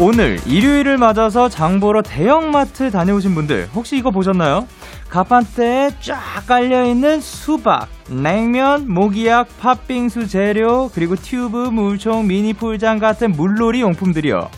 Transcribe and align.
오늘 0.00 0.38
일요일을 0.46 0.96
맞아서 0.96 1.48
장 1.48 1.80
보러 1.80 2.02
대형마트 2.02 2.92
다녀오신 2.92 3.34
분들 3.34 3.68
혹시 3.74 3.96
이거 3.96 4.12
보셨나요? 4.12 4.68
가판대에 5.08 5.90
쫙 5.98 6.20
깔려있는 6.46 7.20
수박, 7.20 7.88
냉면, 8.08 8.88
모기약, 8.88 9.48
팥빙수 9.58 10.28
재료, 10.28 10.88
그리고 10.94 11.16
튜브, 11.16 11.56
물총, 11.56 12.28
미니 12.28 12.52
풀장 12.52 13.00
같은 13.00 13.32
물놀이 13.32 13.80
용품들이요. 13.80 14.48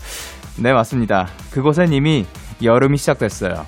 네, 0.59 0.75
맞습니다. 0.75 1.29
그곳엔 1.53 1.95
이미 1.95 2.27
여름이 2.63 2.99
시작됐어요. 2.99 3.65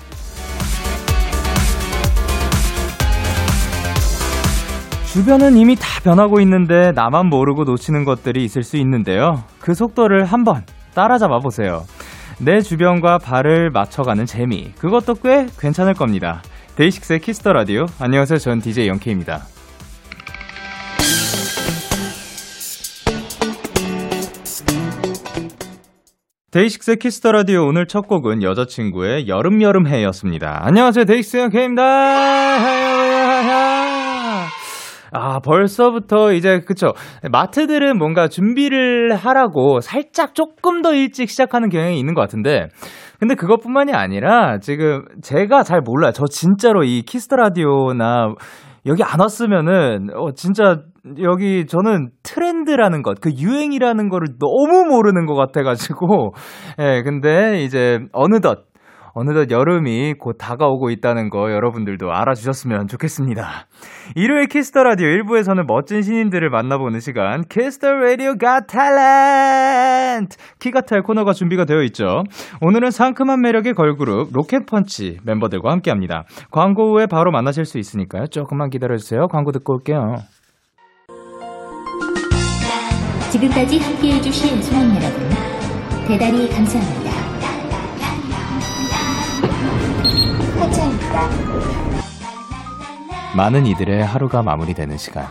주변은 5.11 5.57
이미 5.57 5.75
다 5.75 5.87
변하고 6.03 6.39
있는데 6.41 6.91
나만 6.91 7.27
모르고 7.27 7.63
놓치는 7.63 8.03
것들이 8.05 8.43
있을 8.43 8.61
수 8.61 8.77
있는데요. 8.77 9.43
그 9.59 9.73
속도를 9.73 10.25
한번 10.25 10.63
따라잡아 10.93 11.39
보세요. 11.39 11.85
내 12.39 12.61
주변과 12.61 13.19
발을 13.19 13.69
맞춰가는 13.69 14.25
재미. 14.25 14.71
그것도 14.79 15.15
꽤 15.15 15.47
괜찮을 15.59 15.93
겁니다. 15.93 16.41
데이식스의 16.75 17.19
Kiss 17.19 17.38
the 17.38 17.53
Radio. 17.53 17.85
안녕하세요. 17.99 18.39
전 18.39 18.59
DJ 18.59 18.87
영케이입니다. 18.87 19.43
데이식스의 26.51 26.97
Kiss 26.97 27.16
the 27.16 27.31
Radio 27.31 27.65
오늘 27.65 27.87
첫 27.87 28.07
곡은 28.07 28.43
여자친구의 28.43 29.27
여름 29.27 29.63
여름 29.63 29.87
해였습니다. 29.87 30.59
안녕하세요. 30.63 31.05
데이식스 31.05 31.37
영케이입니다. 31.37 32.92
아, 35.13 35.39
벌써부터 35.39 36.33
이제, 36.33 36.61
그쵸. 36.61 36.93
마트들은 37.31 37.97
뭔가 37.97 38.27
준비를 38.27 39.15
하라고 39.15 39.79
살짝 39.79 40.33
조금 40.33 40.81
더 40.81 40.93
일찍 40.93 41.29
시작하는 41.29 41.69
경향이 41.69 41.99
있는 41.99 42.15
것 42.15 42.21
같은데, 42.21 42.67
근데 43.19 43.35
그것뿐만이 43.35 43.93
아니라 43.93 44.57
지금 44.59 45.05
제가 45.21 45.63
잘 45.63 45.81
몰라요. 45.81 46.11
저 46.13 46.25
진짜로 46.25 46.83
이 46.83 47.03
Kiss 47.03 47.21
the 47.21 47.35
Radio나 47.35 48.33
여기 48.87 49.03
안 49.03 49.19
왔으면은, 49.19 50.09
어, 50.15 50.31
진짜 50.33 50.81
여기 51.21 51.65
저는 51.67 52.09
트렌드라는 52.23 53.03
것, 53.03 53.21
그 53.21 53.29
유행이라는 53.37 54.09
거를 54.09 54.27
너무 54.39 54.85
모르는 54.89 55.25
것 55.25 55.35
같아가지고, 55.35 56.33
예, 56.79 57.03
근데 57.03 57.63
이제 57.63 57.99
어느덧 58.13 58.65
어느덧 59.15 59.51
여름이 59.51 60.15
곧 60.19 60.37
다가오고 60.39 60.89
있다는 60.89 61.29
거 61.29 61.51
여러분들도 61.51 62.11
알아주셨으면 62.11 62.87
좋겠습니다. 62.87 63.67
일요일 64.15 64.47
Kiss 64.47 64.68
the 64.68 64.83
Radio 64.83 65.07
1부에서는 65.07 65.65
멋진 65.67 66.01
신인들을 66.01 66.49
만나보는 66.49 66.99
시간 66.99 67.43
Kiss 67.43 67.91
the 67.91 68.35
Radio 68.37 68.61
Got 68.61 70.37
Talent 70.59 70.81
키갓탈 70.81 71.03
코너가 71.03 71.33
준비가 71.33 71.65
되어 71.65 71.83
있죠. 71.83 72.23
오늘은 72.61 72.89
상큼한 72.89 73.41
매력의 73.41 73.73
걸그룹 73.73 74.29
로켓펀치 74.33 75.19
멤버들과 75.23 75.71
함께합니다. 75.71 76.23
광고 76.49 76.93
후에 76.93 77.05
바로 77.05 77.31
만나실 77.31 77.65
수 77.65 77.77
있으니까요. 77.77 78.27
조금만 78.27 78.69
기다려주세요. 78.71 79.27
광고 79.27 79.51
듣고 79.51 79.73
올게요. 79.73 80.15
지금까지 83.31 83.79
함께해주신 83.79 84.61
수민 84.61 84.95
여러분, 84.95 85.27
대단히 86.07 86.47
감사합니다. 86.49 87.12
많은 93.35 93.65
이들의 93.65 94.05
하루가 94.05 94.43
마무리되는 94.43 94.97
시간. 94.97 95.27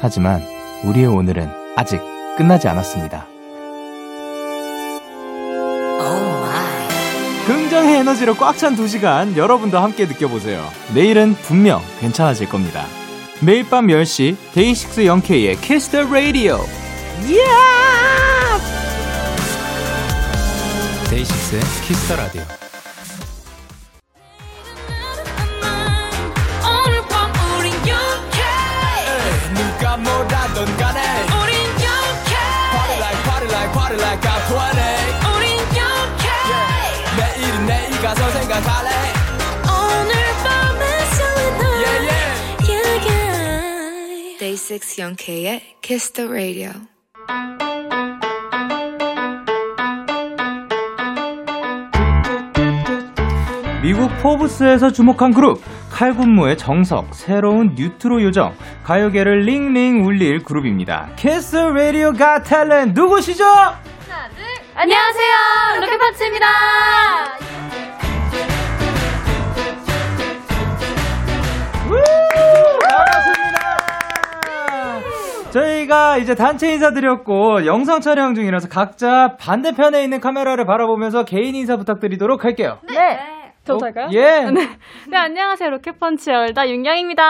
하지만 0.00 0.42
우리의 0.84 1.06
오늘은 1.06 1.50
아직 1.76 2.00
끝나지 2.36 2.68
않았습니다. 2.68 3.26
긍정의 7.46 7.98
에너지로 7.98 8.34
꽉 8.36 8.61
찬 8.61 8.76
두 8.76 8.86
시간 8.88 9.36
여러분도 9.36 9.78
함께 9.78 10.06
느껴보세요. 10.06 10.64
내일은 10.94 11.34
분명 11.34 11.80
괜찮아질 12.00 12.48
겁니다. 12.48 12.84
매일 13.42 13.68
밤 13.68 13.86
10시 13.88 14.36
데이식스 14.52 15.06
영케이의 15.06 15.56
Kiss 15.56 15.90
the 15.90 16.02
Radio. 16.02 16.58
데이식스의 21.10 21.62
Kiss 21.86 22.08
the 22.08 22.16
Radio. 22.16 22.69
가서 38.62 38.70
생각할래 38.90 38.90
오늘 39.64 40.12
밤에 40.44 40.84
설레는 41.16 41.60
yeah, 41.82 41.98
yeah. 42.08 42.32
yeah, 42.68 42.94
yeah. 43.08 44.36
Day 44.38 44.56
6 44.56 44.98
영케이의 44.98 45.48
Kiss 45.82 46.12
the 46.12 46.28
Radio 46.28 46.70
미국 53.82 54.10
포브스에서 54.18 54.92
주목한 54.92 55.32
그룹 55.32 55.62
칼군무의 55.90 56.58
정석 56.58 57.14
새로운 57.14 57.74
뉴트로 57.74 58.22
요정 58.22 58.54
가요계를 58.84 59.40
Ring 59.40 59.72
Ring 59.72 60.04
울릴 60.06 60.44
그룹입니다. 60.44 61.10
Kiss 61.16 61.56
the 61.56 61.77
Radio 61.77 62.12
Got 62.12 62.42
Talent 62.42 62.92
누구시죠? 62.94 63.44
안녕하세요 64.74 65.34
로켓펀치입니다 65.80 67.79
저희가 75.52 76.16
이제 76.18 76.34
단체 76.34 76.72
인사드렸고 76.72 77.66
영상 77.66 78.00
촬영 78.00 78.34
중이라서 78.34 78.68
각자 78.68 79.36
반대편에 79.40 80.02
있는 80.02 80.20
카메라를 80.20 80.64
바라보면서 80.64 81.24
개인 81.24 81.54
인사 81.56 81.76
부탁드리도록 81.76 82.44
할게요. 82.44 82.78
네. 82.88 83.18
저도 83.64 83.84
할까요? 83.84 84.08
예. 84.12 84.50
네, 84.50 85.16
안녕하세요. 85.16 85.68
로켓펀치 85.70 86.30
열다 86.30 86.68
윤경입니다. 86.68 87.22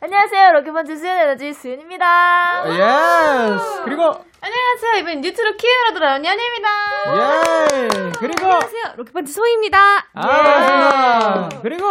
안녕하세요. 0.00 0.52
로켓펀치 0.52 0.96
수연 0.96 1.18
에너지 1.18 1.52
수연입니다. 1.52 2.62
Yes. 2.68 3.82
그리고 3.84 4.02
안녕하세요. 4.40 5.00
이번 5.00 5.20
뉴트로 5.22 5.56
퀸으로 5.56 5.92
돌아온 5.94 6.24
연희입니다. 6.24 6.68
예. 7.14 7.88
그리고 8.18 8.44
안녕하세요. 8.44 8.82
로켓펀치 8.96 9.32
소희입니다. 9.32 9.78
아, 10.14 10.20
반갑습니다. 10.20 11.48
그리고 11.62 11.86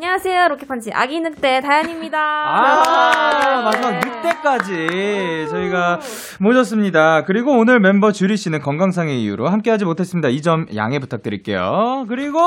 안녕하세요. 0.00 0.48
로켓펀치 0.48 0.90
아기 0.92 1.20
늑대 1.20 1.62
다현입니다. 1.62 2.18
아, 2.20 3.62
마지막 3.64 3.92
늑대까지 3.98 5.46
저희가 5.48 6.00
모셨습니다. 6.38 7.24
그리고 7.24 7.52
오늘 7.58 7.80
멤버 7.80 8.12
주리 8.12 8.36
씨는 8.36 8.60
건강상의 8.60 9.22
이유로 9.22 9.48
함께하지 9.48 9.86
못했습니다. 9.86 10.28
이 10.28 10.42
점 10.42 10.66
양해 10.76 10.98
부탁드릴게요. 10.98 12.04
그리고 12.10 12.38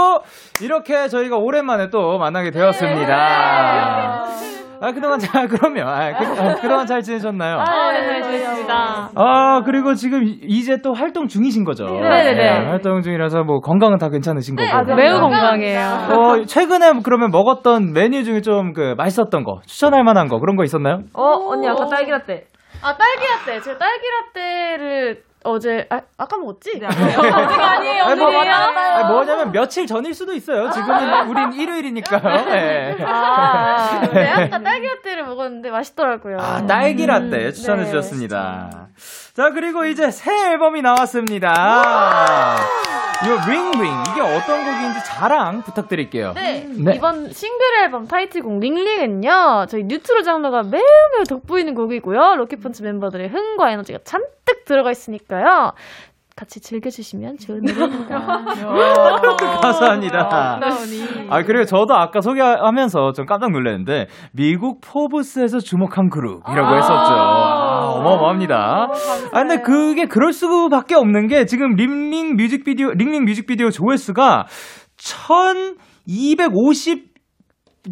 이렇게 0.62 1.08
저희가 1.08 1.38
오랜만에 1.38 1.90
또 1.90 2.20
만나게 2.20 2.52
되었습니다. 2.52 4.28
아, 4.82 4.92
그동안 4.92 5.20
잘, 5.20 5.48
그러면, 5.50 5.88
아, 5.88 6.18
그, 6.18 6.26
아, 6.26 6.56
그동안 6.56 6.86
잘 6.86 7.02
지내셨나요? 7.02 7.58
아, 7.60 7.92
네, 7.92 8.06
잘 8.08 8.24
지냈습니다. 8.24 9.10
아, 9.16 9.62
그리고 9.66 9.94
지금 9.96 10.24
이제 10.44 10.78
또 10.82 10.94
활동 10.94 11.28
중이신 11.28 11.64
거죠? 11.66 11.86
네네네. 11.86 12.66
활동 12.70 13.02
중이라서 13.02 13.44
뭐 13.44 13.60
건강은 13.60 13.98
다 13.98 14.10
괜찮으신 14.10 14.56
거고. 14.56 14.96
매우 14.96 15.20
건강해요. 15.20 15.80
어, 16.12 16.46
최근에 16.46 17.02
그러면 17.04 17.32
먹었던 17.32 17.94
메뉴 17.94 18.24
중에 18.24 18.42
좀 18.42 18.74
그 18.74 18.94
맛있었던 18.98 19.44
거, 19.44 19.62
추천할 19.66 20.04
만한 20.04 20.28
거, 20.28 20.40
그런 20.40 20.56
거 20.56 20.64
있었나요? 20.64 21.00
어, 21.14 21.50
언니 21.50 21.68
아까 21.68 21.88
딸기라떼. 21.88 22.46
아, 22.82 22.96
딸기라떼. 22.96 23.62
제가 23.62 23.78
딸기라떼를 23.78 25.22
어제, 25.44 25.88
아, 25.90 26.02
아까 26.18 26.38
먹었지? 26.38 26.80
네, 26.80 26.86
어제가 27.16 27.72
아니에요. 27.72 28.04
아니, 28.04 28.20
뭐. 28.20 28.42
아니, 28.42 29.08
뭐냐면 29.14 29.52
며칠 29.52 29.88
전일 29.88 30.14
수도 30.14 30.34
있어요. 30.34 30.70
지금은 30.70 31.28
우린 31.30 31.54
일요일이니까요. 31.54 32.46
네. 32.46 32.98
아, 33.06 34.02
네, 34.14 34.30
아까 34.30 34.62
딸기 34.62 34.88
라떼를 34.88 35.26
먹었는데 35.26 35.72
맛있더라고요. 35.72 36.38
아, 36.40 36.66
딸기 36.66 37.06
라떼 37.06 37.54
추천해 37.54 37.84
네. 37.84 37.90
주셨습니다. 37.90 38.90
자, 39.40 39.52
그리고 39.52 39.86
이제 39.86 40.12
새 40.12 40.50
앨범이 40.52 40.82
나왔습니다. 40.82 42.58
이 43.24 43.50
Ring 43.50 43.77
Ring 43.77 44.04
이게 44.12 44.20
어떤 44.20 44.66
곡인지 44.66 45.06
자랑 45.06 45.62
부탁드릴게요. 45.62 46.34
네. 46.34 46.68
네. 46.68 46.96
이번 46.98 47.32
싱글 47.32 47.66
앨범 47.84 48.06
타이틀곡 48.06 48.60
Ring 48.60 48.91
Ring은요. 48.91 49.68
저희 49.70 49.84
뉴트로 49.86 50.24
장르가 50.24 50.64
매우 50.64 50.82
매우 51.16 51.24
돋보이는 51.24 51.74
곡이고요. 51.74 52.36
로켓펀치 52.36 52.84
멤버들의 52.84 53.30
흥과 53.30 53.72
에너지가 53.72 54.00
잔뜩 54.04 54.66
들어가 54.66 54.92
있으니까요. 54.92 55.72
같이 56.36 56.62
즐겨주시면 56.62 57.38
좋은 57.38 57.60
노래입니다. 57.64 58.20
감사합니다. 59.62 60.60
아, 61.30 61.44
그리고 61.44 61.66
저도 61.66 61.96
아까 61.96 62.22
소개하면서 62.22 63.12
좀 63.12 63.26
깜짝 63.26 63.52
놀랐는데, 63.52 64.08
미국 64.32 64.80
포브스에서 64.80 65.60
주목한 65.60 66.10
그룹이라고 66.10 66.78
했었죠. 66.78 67.59
아, 67.80 67.90
어마어마합니다. 67.92 68.90
아, 69.32 69.34
근데 69.42 69.62
그게 69.62 70.06
그럴 70.06 70.34
수밖에 70.34 70.96
없는 70.96 71.28
게, 71.28 71.46
지금 71.46 71.76
Ring 71.76 72.06
Ring 72.06 72.36
뮤직비디오, 72.36 72.90
Ring 72.92 73.08
Ring 73.08 73.24
뮤직비디오 73.26 73.70
조회수가 73.70 74.46
1250 74.98 77.10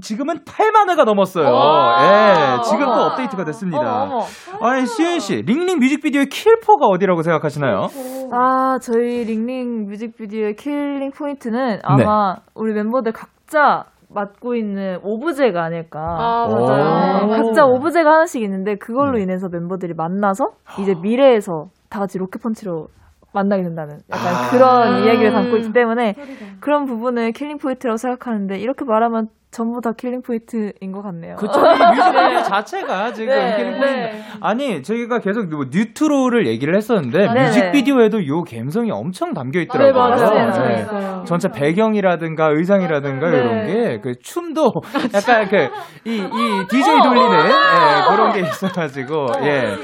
지금은 0.02 0.40
8만 0.44 0.90
회가 0.90 1.06
넘었어요. 1.06 1.46
예, 1.48 2.62
지금 2.64 2.86
또 2.86 2.92
업데이트가 2.92 3.46
됐습니다. 3.46 4.04
어머, 4.04 4.20
아니, 4.62 4.86
수윤 4.86 5.20
씨, 5.20 5.42
Ring 5.44 5.62
Ring 5.62 5.80
뮤직비디오의 5.80 6.28
킬포가 6.28 6.86
어디라고 6.88 7.22
생각하시나요? 7.24 7.88
아, 8.32 8.78
저희 8.82 9.24
Ring 9.24 9.55
Ring 9.55 9.86
뮤직비디오의 9.88 10.56
killing 10.56 11.12
포인트는 11.12 11.80
아마 11.84 12.36
네. 12.36 12.42
우리 12.54 12.74
멤버들 12.74 13.14
각자 13.14 13.86
맡고 14.10 14.56
있는 14.56 15.00
오브제가 15.04 15.64
아닐까. 15.64 16.00
아, 16.00 16.48
오. 16.48 16.66
맞아요. 16.66 17.28
네, 17.28 17.38
각자 17.38 17.66
오브제가 17.66 18.10
하나씩 18.10 18.42
있는데 18.44 18.76
그걸로 18.76 19.18
네. 19.18 19.24
인해서 19.24 19.50
멤버들이 19.50 19.94
만나서 19.96 20.52
이제 20.80 20.94
미래에서 21.02 21.70
다 21.90 22.00
같이 22.00 22.18
로켓펀치로 22.18 22.88
만나게 23.38 23.64
된다는 23.64 24.00
약간 24.12 24.34
아. 24.34 24.50
그런 24.50 25.04
이야기를 25.04 25.32
담고 25.32 25.58
있기 25.58 25.74
때문에 25.74 26.16
그런 26.60 26.86
부분을 26.86 27.32
killing 27.34 27.58
포인트라고 27.58 27.98
생각하는데 27.98 28.58
이렇게 28.58 28.84
말하면 28.84 29.28
전부 29.50 29.80
다 29.82 29.92
killing 29.96 30.22
포인트인 30.22 30.92
것 30.92 31.02
같네요. 31.02 31.36
그쵸. 31.36 31.60
이 31.60 31.96
뮤직비디오 31.96 32.42
자체가 32.44 33.14
지금 33.14 33.34
네, 33.34 33.56
killing 33.56 33.72
네. 33.72 33.80
포인트. 33.80 34.24
아니, 34.42 34.84
저희가 34.84 35.20
계속 35.20 35.48
뭐 35.50 35.66
뉴트로를 35.72 36.48
얘기를 36.48 36.76
했었는데, 36.76 37.18
네네. 37.18 37.46
뮤직비디오에도 37.46 38.28
요 38.28 38.44
감성이 38.44 38.92
엄청 38.92 39.34
담겨 39.34 39.62
있더라고요. 39.62 39.94
네, 39.94 39.98
맞아요. 39.98 40.48
맞아요. 40.48 40.68
네. 40.68 40.82
있어요. 40.82 41.24
전체 41.26 41.48
배경이라든가 41.50 42.50
의상이라든가 42.52 43.30
네. 43.30 43.38
이런 43.38 43.66
게, 43.68 44.00
그 44.04 44.14
춤도 44.22 44.74
약간 45.16 45.48
그, 45.48 45.70
이, 46.04 46.18
이 46.18 46.68
DJ 46.70 47.02
돌리는, 47.04 47.46
예, 47.46 48.16
그런 48.16 48.34
게 48.34 48.42
있어가지고, 48.42 49.28
예. 49.44 49.78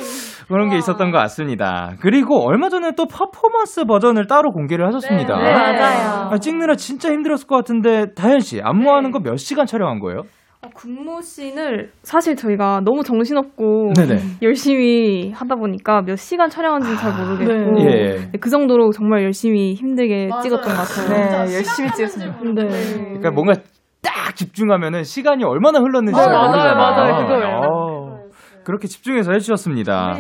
그런 0.48 0.70
게 0.70 0.78
있었던 0.78 1.12
것 1.12 1.18
같습니다. 1.20 1.94
그리고 2.00 2.46
얼마 2.48 2.70
전에 2.70 2.92
또 2.96 3.06
퍼포먼스 3.06 3.86
버전을 3.86 4.28
따로 4.28 4.52
공개를 4.52 4.86
하셨습니다. 4.88 5.38
네, 5.38 5.52
맞아요. 5.52 6.30
아, 6.32 6.38
찍느라 6.38 6.76
진짜 6.76 7.10
힘들었을 7.12 7.48
것 7.48 7.56
같은데, 7.56 8.14
다현 8.16 8.40
씨, 8.40 8.62
안무하는 8.62 9.12
거몇 9.12 9.38
시간 9.38 9.66
촬영한 9.66 10.00
거예요? 10.00 10.22
어, 10.62 10.70
군무 10.74 11.22
씬을 11.22 11.92
사실 12.04 12.38
저희가 12.38 12.82
너무 12.86 13.04
정신없고 13.04 13.92
네네. 13.98 14.16
열심히 14.42 15.32
하다 15.34 15.56
보니까 15.56 16.02
몇 16.04 16.16
시간 16.16 16.50
촬영한지는 16.50 16.96
잘 16.98 17.12
모르겠고 17.12 17.82
예. 17.82 18.30
네, 18.32 18.32
그 18.40 18.50
정도로 18.50 18.92
정말 18.92 19.24
열심히 19.24 19.74
힘들게 19.74 20.28
맞아요. 20.30 20.42
찍었던 20.42 20.74
것 20.74 20.82
같아요. 20.82 21.46
네, 21.48 21.56
열심히 21.56 21.90
찍었습니다. 21.92 22.64
네. 22.64 22.70
그러니까 22.96 23.32
뭔가 23.32 23.56
딱 24.02 24.34
집중하면은 24.38 25.04
시간이 25.04 25.44
얼마나 25.44 25.80
흘렀는지 25.80 26.18
네, 26.18 26.24
잘 26.24 26.32
맞아요, 26.32 26.48
모르잖아요. 26.48 26.76
맞아요, 26.78 27.26
그거예요. 27.28 27.62
어, 28.64 28.66
그렇게 28.66 28.88
집중해서 28.88 29.32
해주셨습니다. 29.34 30.18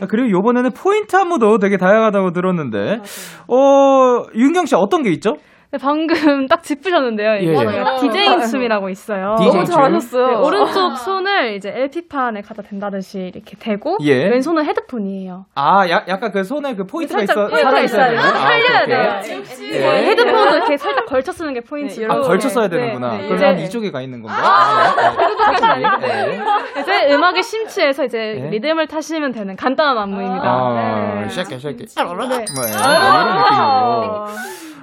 아, 0.00 0.06
그리고 0.06 0.30
요번에는 0.30 0.70
포인트 0.72 1.16
안무도 1.16 1.58
되게 1.58 1.76
다양하다고 1.76 2.32
들었는데, 2.32 3.00
어, 3.48 4.24
윤경 4.34 4.66
씨 4.66 4.74
어떤 4.74 5.02
게 5.02 5.10
있죠? 5.10 5.36
네, 5.72 5.78
방금 5.78 6.46
딱 6.46 6.62
짚으셨는데요. 6.62 7.30
예, 7.32 7.54
예. 7.54 8.00
디제잉 8.00 8.40
춤이라고 8.46 8.88
있어요. 8.88 9.34
디제잉 9.38 9.52
너무 9.54 9.64
춤? 9.66 9.74
잘하셨어요. 9.74 10.28
네, 10.28 10.34
오른쪽 10.36 10.96
손을 10.96 11.54
이제 11.54 11.72
LP판에 11.74 12.42
갖다 12.42 12.62
댄다듯이 12.62 13.32
이렇게 13.34 13.56
대고 13.58 13.98
예. 14.02 14.28
왼손은 14.28 14.64
헤드폰이에요. 14.64 15.46
아, 15.56 15.88
야, 15.90 16.04
약간 16.06 16.30
그 16.30 16.44
손에 16.44 16.76
그 16.76 16.86
포인트가 16.86 17.22
있어, 17.22 17.48
살아 17.48 17.80
있어야 17.80 17.82
있어야 17.82 18.08
돼요. 18.10 18.20
아, 18.20 18.38
살려야 18.38 18.86
돼요. 18.86 19.40
오케이. 19.40 19.70
네, 19.70 20.02
예. 20.02 20.06
헤드폰도 20.06 20.56
이렇게 20.56 20.76
살짝 20.76 21.04
걸쳐 21.06 21.32
쓰는 21.32 21.52
게 21.52 21.60
포인트예요. 21.60 22.12
아, 22.12 22.20
걸쳐 22.20 22.48
써야 22.48 22.68
네, 22.68 22.76
되는구나. 22.76 23.16
네, 23.16 23.22
그럼 23.24 23.36
이제- 23.36 23.44
한 23.46 23.58
이쪽에 23.58 23.90
가 23.90 24.00
있는 24.00 24.22
건가? 24.22 24.36
아, 24.40 25.96
네. 26.00 26.40
이제 26.80 27.12
음악에 27.12 27.42
심취해서 27.42 28.04
이제 28.04 28.38
네. 28.40 28.50
리듬을 28.50 28.86
타시면 28.86 29.32
되는 29.32 29.56
간단한 29.56 29.98
안무입니다. 29.98 30.44
아, 30.48 31.22
네. 31.24 31.28
쉐게, 31.28 31.58
쉐게. 31.58 31.86
네. 31.86 32.04
뭐, 32.04 32.14
이런 32.14 32.28
느낌으로. 32.28 32.66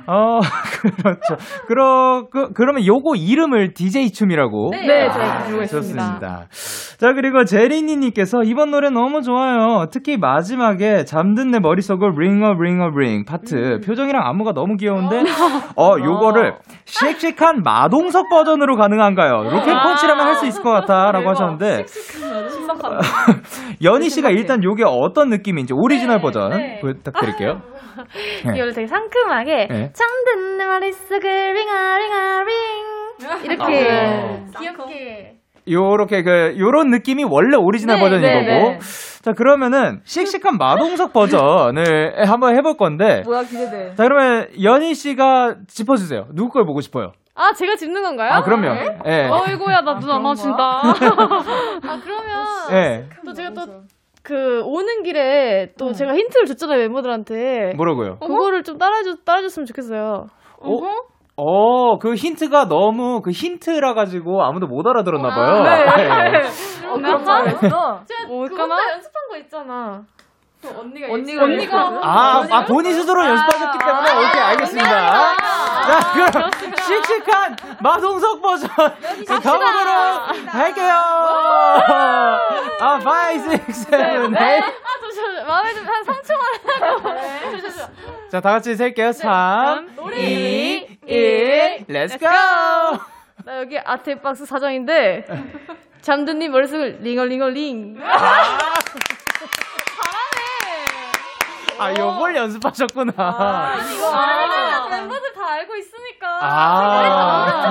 어, 0.07 0.39
그렇죠. 1.01 1.38
그러, 1.67 2.27
그, 2.31 2.51
그러면 2.53 2.85
요거 2.85 3.15
이름을 3.15 3.73
DJ 3.73 4.11
춤이라고? 4.11 4.71
네, 4.71 5.07
아, 5.07 5.11
저희가 5.11 5.38
부르고 5.44 5.63
있습니다. 5.63 5.79
좋습니다. 6.03 6.47
자, 6.97 7.13
그리고 7.13 7.44
제리니님께서 7.45 8.44
이번 8.44 8.71
노래 8.71 8.89
너무 8.89 9.21
좋아요. 9.21 9.88
특히 9.91 10.17
마지막에 10.17 11.05
잠든 11.05 11.51
내 11.51 11.59
머릿속을 11.59 12.13
ring 12.15 12.44
a 12.44 12.51
ring 12.51 13.25
파트. 13.25 13.55
음. 13.55 13.81
표정이랑 13.81 14.25
안무가 14.25 14.53
너무 14.53 14.75
귀여운데, 14.77 15.23
어, 15.75 15.95
요거를 16.00 16.55
씩씩한 16.85 17.61
마동석 17.63 18.29
버전으로 18.29 18.75
가능한가요? 18.77 19.44
로켓 19.51 19.73
펀치라면 19.83 20.27
할 20.27 20.33
수 20.33 20.47
있을 20.47 20.63
것 20.63 20.71
같아. 20.71 21.11
라고 21.11 21.29
하셨는데, 21.29 21.85
연희 23.83 24.09
씨가 24.09 24.29
일단 24.31 24.63
요게 24.63 24.83
어떤 24.85 25.29
느낌인지 25.29 25.73
오리지널 25.73 26.19
버전 26.21 26.51
부탁드릴게요. 26.81 27.61
네. 28.45 28.54
이걸 28.56 28.74
되게 28.74 28.88
상큼하게 28.88 29.68
네. 29.69 29.92
잠든 29.94 30.57
내 30.57 30.66
머릿속을 30.66 31.54
ring 31.54 31.98
a 31.98 32.07
ring 32.07 32.44
a 32.44 32.46
ring 32.46 32.56
이렇게 33.44 34.44
귀엽게 34.60 35.36
요렇게 35.69 36.24
그 36.24 36.56
요런 36.60 36.90
느낌이 36.90 37.24
원래 37.24 37.56
오리지널 37.56 37.95
네, 37.98 38.01
버전인 38.01 38.22
네, 38.22 38.34
거고. 38.60 38.69
네. 38.72 38.80
자, 39.22 39.31
그러면은 39.31 40.01
씩씩한 40.04 40.57
마동석 40.57 41.13
버전을 41.13 42.16
한번 42.30 42.56
해볼 42.57 42.75
건데. 42.75 43.22
뭐야 43.24 43.44
기대돼. 43.44 43.96
자, 43.96 44.04
그러면 44.04 44.50
연희 44.62 44.94
씨가 44.94 45.56
짚어주세요. 45.68 46.28
누구 46.34 46.50
걸 46.51 46.66
보고 46.66 46.81
싶어요? 46.81 47.13
아, 47.36 47.54
제가 47.54 47.78
짚는 47.78 48.04
건가요? 48.04 48.31
아, 48.34 48.42
그럼요. 48.44 48.75
예. 49.07 49.28
어이구야, 49.30 49.81
나 49.81 49.94
눈 50.00 50.10
안 50.12 50.22
맞춘다. 50.22 50.81
아 50.84 52.00
그러면 52.04 52.46
예. 52.74 53.06
또 53.25 53.34
제가 53.34 53.51
또 53.54 53.62
그 54.24 54.62
오는 54.64 55.04
길에 55.04 55.74
또 55.78 55.92
제가 55.92 56.16
힌트를 56.16 56.46
줬잖아요 56.48 56.80
멤버들한테 56.80 57.74
뭐라고요? 57.75 58.20
그거를 58.20 58.64
좀 58.64 58.78
따라줘 58.78 59.18
따라줬으면 59.25 59.66
좋겠어요. 59.66 60.28
어? 60.62 60.80
어, 61.36 61.98
그 61.98 62.14
힌트가 62.16 62.68
너무 62.68 63.22
그 63.22 63.31
힌트라 63.31 63.94
가지고 63.96 64.44
아무도 64.44 64.68
못 64.68 64.88
알아들었나 64.88 65.30
봐요. 65.30 65.63
네. 65.98 66.88
어, 66.88 66.94
그럼 66.96 67.24
잘했어. 67.24 68.03
제가 68.06 68.27
뭘까나? 68.27 68.48
그거 68.48 68.63
혼자 68.63 68.94
연습한 68.94 69.27
거 69.30 69.38
있잖아. 69.38 70.03
언니가 70.70 71.12
언니가 71.13 71.43
언니가 71.43 71.77
아, 72.01 72.48
아, 72.50 72.65
본인 72.65 72.93
스스로 72.93 73.25
연습하셨기 73.25 73.77
때문에, 73.79 74.12
오케이, 74.29 74.41
알겠습니다. 74.41 75.36
자, 75.84 76.13
그럼, 76.13 76.51
씩씩한 76.82 77.58
마동석 77.82 78.41
버전, 78.41 78.70
가보도록 79.27 80.53
할게요. 80.53 80.93
아, 82.79 83.00
5, 83.03 83.34
6, 83.53 83.74
7, 83.74 84.32
8. 84.32 84.60
아 84.60 84.72
잠시만 85.01 85.48
마음에 85.48 85.74
좀 85.74 85.84
한 85.86 86.03
3초만 86.03 86.82
하고. 86.82 87.10
자, 88.32 88.39
다 88.39 88.51
같이 88.51 88.75
셀게요. 88.75 89.12
3, 89.12 89.96
2, 90.15 90.98
1, 91.05 91.86
let's 91.88 92.17
go! 92.20 92.25
나 93.46 93.60
여기 93.60 93.77
아트박스 93.77 94.46
사장인데 94.46 95.25
잠든님 96.01 96.51
머릿속을 96.51 97.00
링얼링얼링. 97.01 98.00
아, 101.80 101.92
요걸 101.92 102.36
연습하셨구나. 102.36 103.12
이거 103.12 104.12
아, 104.13 104.88
멤버들 104.89 105.34
다 105.34 105.46
알고 105.53 105.75
있으니까. 105.75 106.39
아, 106.42 107.68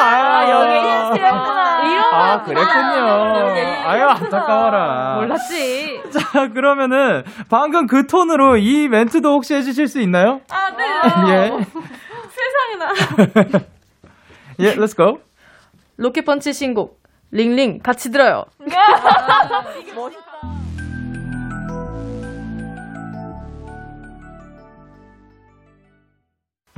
아, 0.00 0.50
여기 0.50 0.74
힌트였구나. 0.74 1.88
이런 1.88 2.04
아, 2.14 2.42
그랬군요. 2.42 3.88
아유, 3.88 4.04
안타까워라. 4.08 5.14
몰랐지. 5.16 6.02
자, 6.12 6.48
그러면은, 6.48 7.24
방금 7.48 7.86
그 7.86 8.06
톤으로 8.06 8.56
이 8.56 8.88
멘트도 8.88 9.30
혹시 9.32 9.54
해주실 9.54 9.88
수 9.88 10.00
있나요? 10.00 10.40
아, 10.50 10.70
네. 10.76 10.84
예. 11.32 11.50
세상에나. 12.78 13.58
예, 14.60 14.74
let's 14.74 14.96
go. 14.96 15.20
로켓펀치 15.96 16.52
신곡 16.52 17.00
Ring 17.30 17.55
Ring 17.55 17.80
같이 17.80 18.10
들어요. 18.10 18.44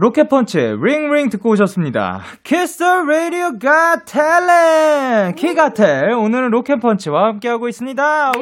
로켓펀치 0.01 0.59
Ring 0.59 0.94
Ring 0.94 1.29
듣고 1.29 1.51
오셨습니다. 1.51 2.23
Kiss 2.43 2.79
the 2.79 2.93
Radio 3.05 3.51
Got 3.51 4.07
Talent! 4.07 5.39
키가텔 5.39 6.13
오늘은 6.13 6.49
로켓펀치와 6.53 7.27
함께하고 7.27 7.69
있습니다. 7.69 8.33
우! 8.39 8.41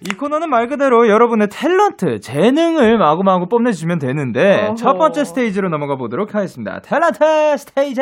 이 0.00 0.14
코너는 0.14 0.50
말 0.50 0.66
그대로 0.66 1.08
여러분의 1.08 1.46
탤런트, 1.46 2.20
재능을 2.20 2.98
마구마구 2.98 3.46
뽐내주시면 3.48 4.00
되는데, 4.00 4.64
어허. 4.64 4.74
첫 4.74 4.98
번째 4.98 5.24
스테이지로 5.24 5.68
넘어가 5.68 5.94
보도록 5.94 6.34
하겠습니다. 6.34 6.80
탤런트 6.80 7.56
스테이지! 7.56 8.00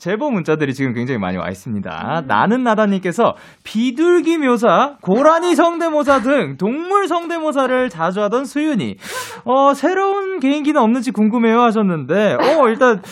제보 0.00 0.30
문자들이 0.30 0.72
지금 0.72 0.94
굉장히 0.94 1.18
많이 1.18 1.36
와 1.36 1.50
있습니다. 1.50 2.22
나는 2.26 2.62
나다님께서 2.64 3.34
비둘기 3.64 4.38
묘사, 4.38 4.96
고라니 5.02 5.54
성대모사 5.54 6.20
등 6.20 6.56
동물 6.56 7.06
성대모사를 7.06 7.90
자주 7.90 8.22
하던 8.22 8.46
수윤이, 8.46 8.96
어, 9.44 9.74
새로운 9.74 10.40
개인기는 10.40 10.80
없는지 10.80 11.10
궁금해요 11.10 11.60
하셨는데, 11.60 12.38
어, 12.40 12.68
일단 12.68 13.02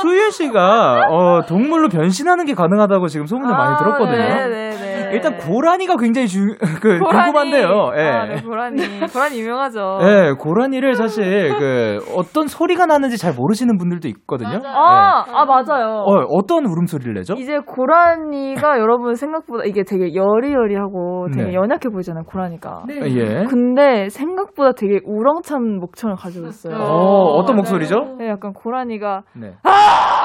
수윤 0.00 0.30
씨가, 0.30 1.08
어, 1.10 1.42
동물로 1.46 1.90
변신하는 1.90 2.46
게 2.46 2.54
가능하다고 2.54 3.08
지금 3.08 3.26
소문을 3.26 3.54
많이 3.54 3.76
들었거든요. 3.76 4.16
네네네. 4.16 4.67
일단 5.12 5.36
고라니가 5.36 5.96
굉장히 5.96 6.28
중, 6.28 6.48
그, 6.82 6.98
궁금한데요. 6.98 7.90
예. 7.96 8.02
아, 8.02 8.26
네, 8.26 8.42
고라니. 8.42 8.82
고라니 9.12 9.40
유명하죠. 9.40 9.98
예, 10.02 10.32
고라니를 10.38 10.94
사실 10.94 11.54
그 11.58 11.98
어떤 12.16 12.46
소리가 12.46 12.86
나는지 12.86 13.18
잘 13.18 13.32
모르시는 13.34 13.78
분들도 13.78 14.08
있거든요. 14.08 14.60
아, 14.64 15.24
아, 15.26 15.44
맞아요. 15.44 16.04
어, 16.06 16.24
어떤 16.30 16.66
울음소리를 16.66 17.12
내죠? 17.14 17.34
이제 17.34 17.58
고라니가 17.58 18.78
여러분 18.80 19.14
생각보다 19.14 19.64
이게 19.64 19.82
되게 19.82 20.14
여리여리하고 20.14 21.28
되게 21.32 21.48
네. 21.50 21.54
연약해 21.54 21.88
보이잖아요, 21.88 22.24
고라니가. 22.24 22.84
예. 22.90 23.44
근데 23.48 24.08
생각보다 24.08 24.72
되게 24.72 25.00
우렁찬 25.04 25.78
목청을 25.78 26.16
가지고 26.16 26.46
있어요. 26.48 26.76
어, 26.76 27.38
어떤 27.38 27.56
목소리죠? 27.56 28.16
네, 28.18 28.28
약간 28.28 28.52
고라니가 28.52 29.22
네. 29.34 29.54
여러 29.64 30.17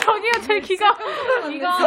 저기요, 0.00 0.32
제 0.46 0.60
귀가, 0.60 0.96
귀가, 1.48 1.78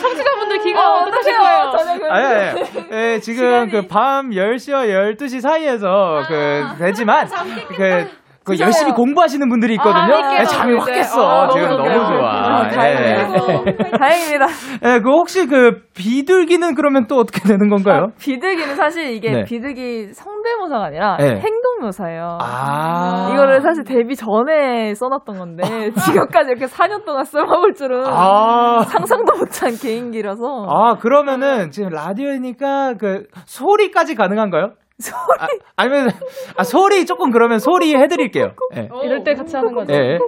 청취자분들 0.00 0.58
귀가 0.62 1.02
어떠실 1.04 1.36
거예요? 1.38 1.72
저는 1.76 1.98
그 2.00 2.10
아니, 2.10 2.24
아니, 2.26 2.70
예, 2.92 3.20
지금 3.20 3.68
그 3.70 3.88
밤 3.88 4.30
10시와 4.30 5.16
12시 5.16 5.40
사이에서 5.40 6.24
그, 6.28 6.64
되지만, 6.78 7.28
그, 7.76 8.08
그 8.48 8.58
열심히 8.58 8.92
공부하시는 8.92 9.46
분들이 9.48 9.74
있거든요. 9.74 10.14
아, 10.14 10.40
예, 10.40 10.44
잠이 10.44 10.74
확 10.76 10.86
네. 10.86 10.94
깼어. 10.94 11.22
어, 11.22 11.48
지금 11.50 11.68
너무 11.68 11.88
너무. 11.88 12.06
좋아. 12.06 12.30
아, 12.30 12.66
예. 12.66 12.74
다행이다. 12.74 13.98
다행입니다. 13.98 14.46
예, 14.84 15.00
그 15.00 15.10
혹시 15.10 15.46
그 15.46 15.82
비둘기는 15.94 16.74
그러면 16.74 17.06
또 17.06 17.16
어떻게 17.16 17.40
되는 17.46 17.68
건가요? 17.68 18.08
아, 18.08 18.18
비둘기는 18.18 18.74
사실 18.76 19.10
이게 19.10 19.30
네. 19.30 19.44
비둘기 19.44 20.14
성대모사가 20.14 20.84
아니라 20.86 21.16
네. 21.18 21.40
행동묘사예요. 21.40 22.38
아. 22.40 23.30
이거를 23.32 23.60
사실 23.60 23.84
데뷔 23.84 24.16
전에 24.16 24.94
써놨던 24.94 25.38
건데 25.38 25.62
지금까지 26.06 26.50
이렇게 26.50 26.66
4년 26.66 27.04
동안 27.04 27.24
써먹을 27.24 27.74
줄은 27.74 28.04
아. 28.06 28.80
상상도 28.88 29.36
못한 29.36 29.72
개인기라서 29.80 30.66
아, 30.68 30.94
그러면은 30.96 31.70
지금 31.70 31.90
라디오니까 31.90 32.94
그 32.98 33.24
소리까지 33.44 34.14
가능한가요? 34.14 34.72
소리? 34.98 35.60
아, 35.76 35.84
니면 35.84 36.10
아, 36.56 36.64
소리 36.64 37.06
조금 37.06 37.30
그러면 37.30 37.58
소리 37.58 37.94
해드릴게요. 37.94 38.54
예. 38.76 38.88
이럴 39.04 39.24
때 39.24 39.34
같이 39.34 39.56
하는 39.56 39.72
거죠. 39.72 39.92
예. 39.92 40.18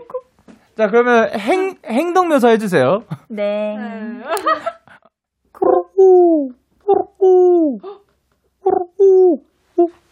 자, 0.76 0.88
그러면 0.88 1.30
행, 1.30 1.76
행동 1.84 2.28
묘사 2.28 2.48
해주세요. 2.48 3.04
네. 3.28 3.76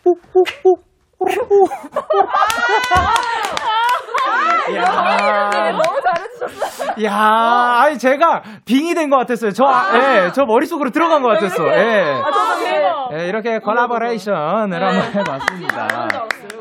야, 4.77 5.71
너무 5.73 6.01
잘해주셨어요. 6.03 7.05
야, 7.05 7.81
아니 7.83 7.99
제가 7.99 8.43
빙이 8.65 8.95
된 8.95 9.09
것 9.11 9.17
같았어요. 9.19 9.53
저, 9.53 9.65
아, 9.65 9.87
예, 10.27 10.31
저 10.33 10.45
머릿속으로 10.45 10.91
들어간 10.91 11.23
것 11.23 11.29
같았어. 11.31 11.67
예. 11.69 12.21
아, 12.25 12.31
저도 12.31 12.65
대박. 12.65 13.09
예, 13.13 13.29
이렇게 13.29 13.59
콜라보레이션을 13.61 14.83
한번 14.85 15.13
해봤습니다. 15.15 16.09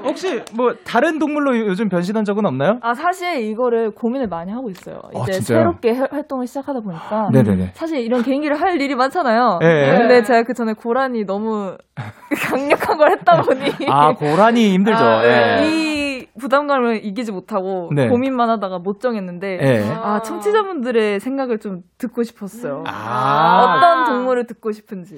혹시 0.03 0.41
뭐 0.53 0.73
다른 0.85 1.19
동물로 1.19 1.57
요즘 1.57 1.89
변신한 1.89 2.23
적은 2.23 2.45
없나요? 2.45 2.79
아 2.81 2.93
사실 2.93 3.41
이거를 3.41 3.91
고민을 3.91 4.27
많이 4.27 4.51
하고 4.51 4.69
있어요. 4.69 5.01
아, 5.13 5.23
이제 5.23 5.33
진짜요? 5.33 5.57
새롭게 5.59 5.93
해- 5.95 6.07
활동을 6.09 6.47
시작하다 6.47 6.79
보니까 6.81 7.29
네네네. 7.33 7.71
사실 7.73 7.99
이런 7.99 8.23
개인기를 8.23 8.61
할 8.61 8.79
일이 8.79 8.95
많잖아요. 8.95 9.59
예. 9.63 9.97
근데 9.97 10.23
제가 10.23 10.43
그 10.43 10.53
전에 10.53 10.73
고란이 10.73 11.25
너무 11.25 11.75
강력한 12.49 12.97
걸 12.97 13.11
했다 13.11 13.41
보니 13.41 13.71
아, 13.89 14.13
고라니 14.13 14.71
힘들죠. 14.73 15.03
아, 15.03 15.23
예. 15.25 15.65
이 15.67 16.06
부담감을 16.37 17.05
이기지 17.05 17.31
못하고 17.31 17.89
네. 17.93 18.07
고민만 18.07 18.49
하다가 18.49 18.79
못 18.79 18.99
정했는데 19.01 19.59
예. 19.61 19.83
아 19.91 20.21
청취자분들의 20.21 21.19
생각을 21.19 21.59
좀 21.59 21.81
듣고 21.97 22.23
싶었어요. 22.23 22.83
아, 22.87 23.77
어떤 23.77 24.05
동물을 24.05 24.45
듣고 24.47 24.71
싶은지. 24.71 25.15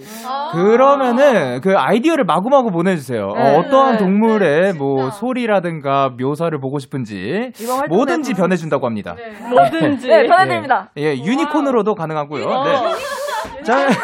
그러면은 0.53 1.61
그 1.61 1.75
아이디어를 1.77 2.23
마구마구 2.25 2.71
보내주세요. 2.71 3.27
네. 3.35 3.57
어, 3.57 3.69
떠한 3.69 3.93
네. 3.93 3.97
동물의 3.97 4.73
뭐 4.73 5.09
소리라든가 5.11 6.09
묘사를 6.19 6.57
보고 6.59 6.79
싶은지 6.79 7.51
뭐든지 7.89 8.33
변해준다고 8.33 8.85
합니다. 8.85 9.15
뭐든지. 9.49 10.07
네, 10.07 10.27
변해드립니다. 10.27 10.89
예, 10.97 11.15
유니콘으로도 11.15 11.95
가능하고요. 11.95 12.45
네. 12.63 13.63
자, 13.63 13.87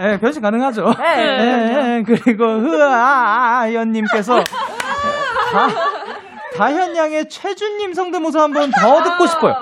예, 0.00 0.18
변신 0.18 0.42
가능하죠. 0.42 0.92
네. 0.98 1.98
예, 1.98 2.02
그리고 2.04 2.44
흐아연님께서 2.44 4.42
다, 5.52 5.68
다현 6.56 6.96
양의 6.96 7.28
최준님 7.28 7.92
성대모사 7.92 8.42
한번 8.42 8.70
더 8.70 9.02
듣고 9.02 9.26
싶어요. 9.26 9.54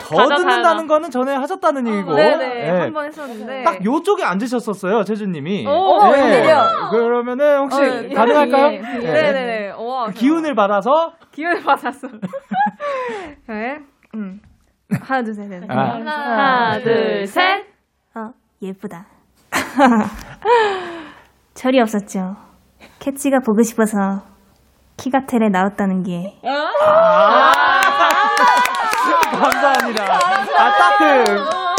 더 0.00 0.16
다다, 0.16 0.36
듣는다는 0.36 0.86
거는 0.86 1.10
전에 1.10 1.34
하셨다는 1.34 1.86
얘기고. 1.88 2.14
네네 2.14 2.66
예. 2.66 2.70
한번 2.80 3.06
했었는데 3.06 3.62
딱 3.62 3.82
요쪽에 3.84 4.22
앉으셨었어요, 4.22 5.04
최준님이. 5.04 5.66
오, 5.66 6.10
웬일이야. 6.10 6.88
그러면은 6.90 7.58
혹시 7.60 7.80
어, 7.80 8.04
예. 8.04 8.08
가능할까요? 8.14 8.66
예. 8.72 8.76
예. 8.76 8.80
네네네. 9.12 9.70
와, 9.78 10.08
기운을 10.10 10.54
받아서 10.54 11.12
기운을 11.32 11.62
받았어. 11.62 12.08
네. 13.48 13.78
음. 14.14 14.40
하나 15.00 15.22
둘 15.22 15.34
셋 15.34 15.48
넷. 15.48 15.62
아. 15.70 15.94
하나, 15.94 16.78
둘, 16.80 17.26
셋. 17.26 17.64
어, 18.14 18.30
예쁘다. 18.62 19.06
철이 21.54 21.80
없었죠. 21.80 22.36
캐치가 22.98 23.40
보고 23.40 23.62
싶어서 23.62 24.22
키가 24.96 25.26
텔에 25.26 25.48
나왔다는 25.48 26.02
게 26.02 26.38
감사합니다. 29.32 30.04
아, 30.04 30.76
딱 30.76 30.94
그 30.98 31.24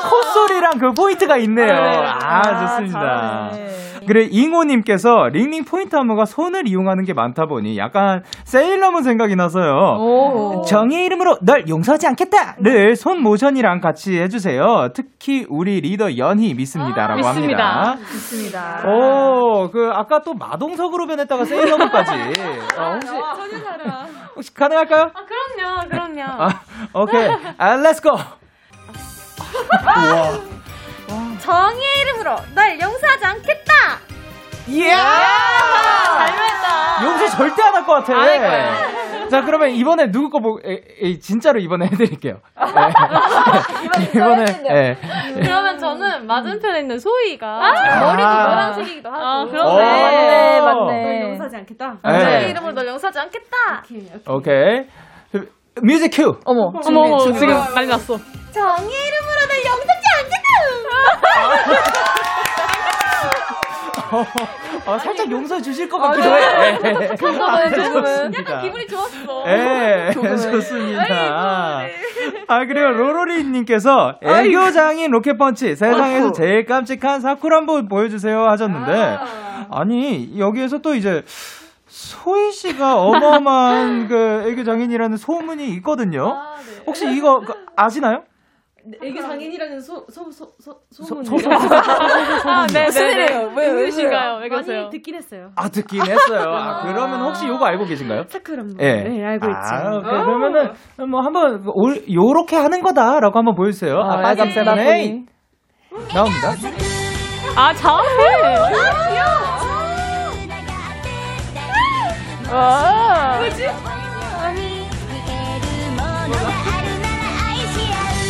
콧소리랑 0.10 0.78
그 0.78 0.92
포인트가 0.94 1.38
있네요. 1.38 1.74
아, 2.22 2.42
좋습니다. 2.44 3.00
잘하네. 3.00 3.70
그래, 4.08 4.28
잉호님께서 4.30 5.30
Ring 5.32 5.49
Ring 5.49 5.66
포인트 5.66 5.96
안무가 5.96 6.26
손을 6.26 6.68
이용하는 6.68 7.04
게 7.04 7.14
많다 7.14 7.46
보니 7.46 7.78
약간 7.78 8.24
세일러문 8.44 9.04
생각이 9.04 9.36
나서요. 9.36 9.72
오. 10.00 10.62
정의 10.68 11.06
이름으로 11.06 11.38
널 11.42 11.68
용서하지 11.68 12.08
않겠다를 12.08 12.96
손 12.96 13.22
모션이랑 13.22 13.80
같이 13.82 14.18
해주세요. 14.20 14.90
특히 14.94 15.46
우리 15.50 15.82
리더 15.82 16.18
연희 16.18 16.54
믿습니다라고 16.54 17.18
믿습니다. 17.18 17.92
합니다. 17.92 18.08
좋습니다. 18.12 18.84
오, 18.88 19.70
그 19.72 19.90
아까 19.94 20.20
또 20.22 20.34
마동석으로 20.34 21.08
변했다가 21.08 21.46
세일러문까지. 21.46 22.12
어, 22.78 22.94
혹시 22.96 23.14
혹시 24.36 24.54
가능할까요? 24.54 25.04
아, 25.14 25.26
그럼요, 25.26 25.90
그럼요. 25.90 26.22
아, 26.44 26.50
오케이. 26.94 27.30
아, 27.58 27.76
let's 27.78 27.98
go. 27.98 28.10
우와. 29.86 30.56
정의의 31.40 32.02
이름으로 32.02 32.36
널 32.54 32.80
용서하지 32.80 33.26
않겠다. 33.26 33.74
이야! 34.68 34.98
잘했다. 36.18 37.04
용서 37.06 37.28
절대 37.38 37.62
안 37.62 37.76
할 37.76 37.86
것 37.86 37.94
같아. 37.94 38.14
안할 38.20 38.40
거예요. 38.40 39.30
자, 39.30 39.42
그러면 39.42 39.70
이번에 39.72 40.12
누구 40.12 40.30
거 40.30 40.40
보, 40.40 40.60
에, 40.64 40.82
에, 41.02 41.20
진짜로 41.20 41.60
이번에 41.60 41.86
해드릴게요. 41.88 42.36
네. 42.58 42.64
이번에, 44.16 44.46
예. 44.70 44.98
그러면 45.34 45.78
저는 45.80 46.26
맞은편에 46.28 46.80
있는 46.80 47.00
소희가 47.00 47.48
아. 47.48 48.00
머리도 48.06 48.50
노란색이기도 48.50 49.10
하고. 49.10 49.24
아, 49.24 49.42
오. 49.44 49.78
맞네, 49.80 50.62
맞네. 50.62 51.22
용서하지 51.24 51.56
않겠다. 51.58 51.98
네. 52.04 52.20
정의의 52.20 52.50
이름으로 52.52 52.74
널 52.74 52.88
용서하지 52.88 53.20
않겠다. 53.20 53.84
오케이. 54.30 54.88
그, 55.32 55.50
music 55.84 56.10
cue. 56.14 56.40
어머, 56.46 56.72
어머, 56.88 57.02
어머, 57.02 57.18
지금 57.34 57.48
난리 57.74 57.88
났어. 57.88 58.16
정의의 58.52 59.08
이름으로 59.08 59.48
널 59.48 59.58
용서하지 59.66 60.08
않겠다. 60.20 60.35
어, 64.86 64.98
살짝 65.00 65.30
용서해 65.32 65.62
주실 65.62 65.90
것 65.90 65.98
같기도 65.98 66.30
해. 66.30 66.80
예. 66.84 67.16
조금은, 67.16 67.42
아, 67.42 67.70
조금은. 67.70 68.04
좋습니다. 68.04 68.62
기분이 68.62 68.88
좋았어. 68.88 69.44
예, 69.48 70.12
좋습니다. 70.14 71.82
아, 72.48 72.66
그리고 72.66 72.88
로로리님께서 72.92 74.20
애교장인 74.22 75.12
로켓펀치, 75.12 75.76
세상에서 75.76 76.32
제일 76.34 76.66
깜찍한 76.66 77.22
사쿠라 77.22 77.58
한번 77.58 77.88
보여주세요 77.88 78.46
하셨는데, 78.48 79.20
아 79.72 79.84
니, 79.86 80.38
여기에서 80.38 80.78
또 80.80 80.94
이제, 80.94 81.24
소희 81.88 82.52
씨가 82.52 83.02
어마어마한 83.02 84.08
그 84.08 84.44
애교장인이라는 84.52 85.18
소문이 85.18 85.68
있거든요. 85.78 86.38
혹시 86.86 87.10
이거 87.12 87.40
그 87.40 87.54
아시나요? 87.76 88.24
애기 89.04 89.20
장인이라는 89.22 89.80
소 89.82 90.06
소 90.10 90.32
소 90.32 90.54
소문. 90.92 91.26
아, 92.46 92.68
네, 92.68 92.86
무슨 92.86 93.02
네, 93.02 93.16
네. 93.16 93.24
일이에요? 93.26 93.52
왜, 93.56 93.68
왜 93.68 93.80
누구신가요? 93.82 94.38
왜 94.42 94.50
그러세요? 94.50 94.78
많이 94.82 94.90
듣긴 94.92 95.16
했어요. 95.16 95.52
아, 95.56 95.70
듣긴 95.70 96.02
했어요. 96.06 96.42
아, 96.56 96.82
그러면 96.84 97.22
혹시 97.22 97.48
요거 97.48 97.66
알고 97.66 97.86
계신가요? 97.86 98.28
차크람. 98.28 98.76
예. 98.80 98.96
네, 99.04 99.26
알고 99.26 99.46
있죠. 99.48 99.58
아, 99.60 99.98
오케이. 99.98 100.12
그러면은 100.12 100.74
뭐 101.10 101.22
한번 101.22 101.64
올, 101.74 102.04
요렇게 102.12 102.56
하는 102.56 102.82
거다라고 102.82 103.38
한번 103.40 103.56
보여주세요. 103.56 103.98
아, 103.98 104.20
아, 104.20 104.30
야간 104.32 104.52
세븐에잇 104.52 105.26
나옵니다. 106.14 106.52
아, 107.58 107.74
잘해. 107.74 108.56
와. 112.52 113.40
뭐지? 113.40 113.64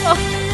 에 0.08 0.45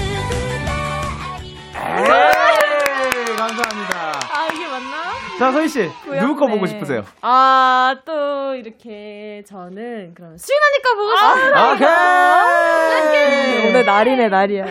이, 2.00 3.36
감사합니다. 3.36 4.20
아, 4.32 4.48
이게 4.54 4.66
맞나? 4.68 5.12
자, 5.40 5.52
서희 5.52 5.68
씨, 5.68 5.92
누구 6.20 6.36
거 6.36 6.48
보고 6.48 6.66
싶으세요? 6.68 7.04
아, 7.22 7.96
또 8.06 8.56
이렇게 8.56 9.44
저는 9.48 10.14
그럼 10.16 10.38
수윤언니까 10.38 10.94
보고 10.96 11.16
싶어요. 11.18 11.56
아, 11.56 11.72
오케이. 11.74 13.70
오늘 13.70 13.86
날이네 13.86 14.30
날이야. 14.30 14.66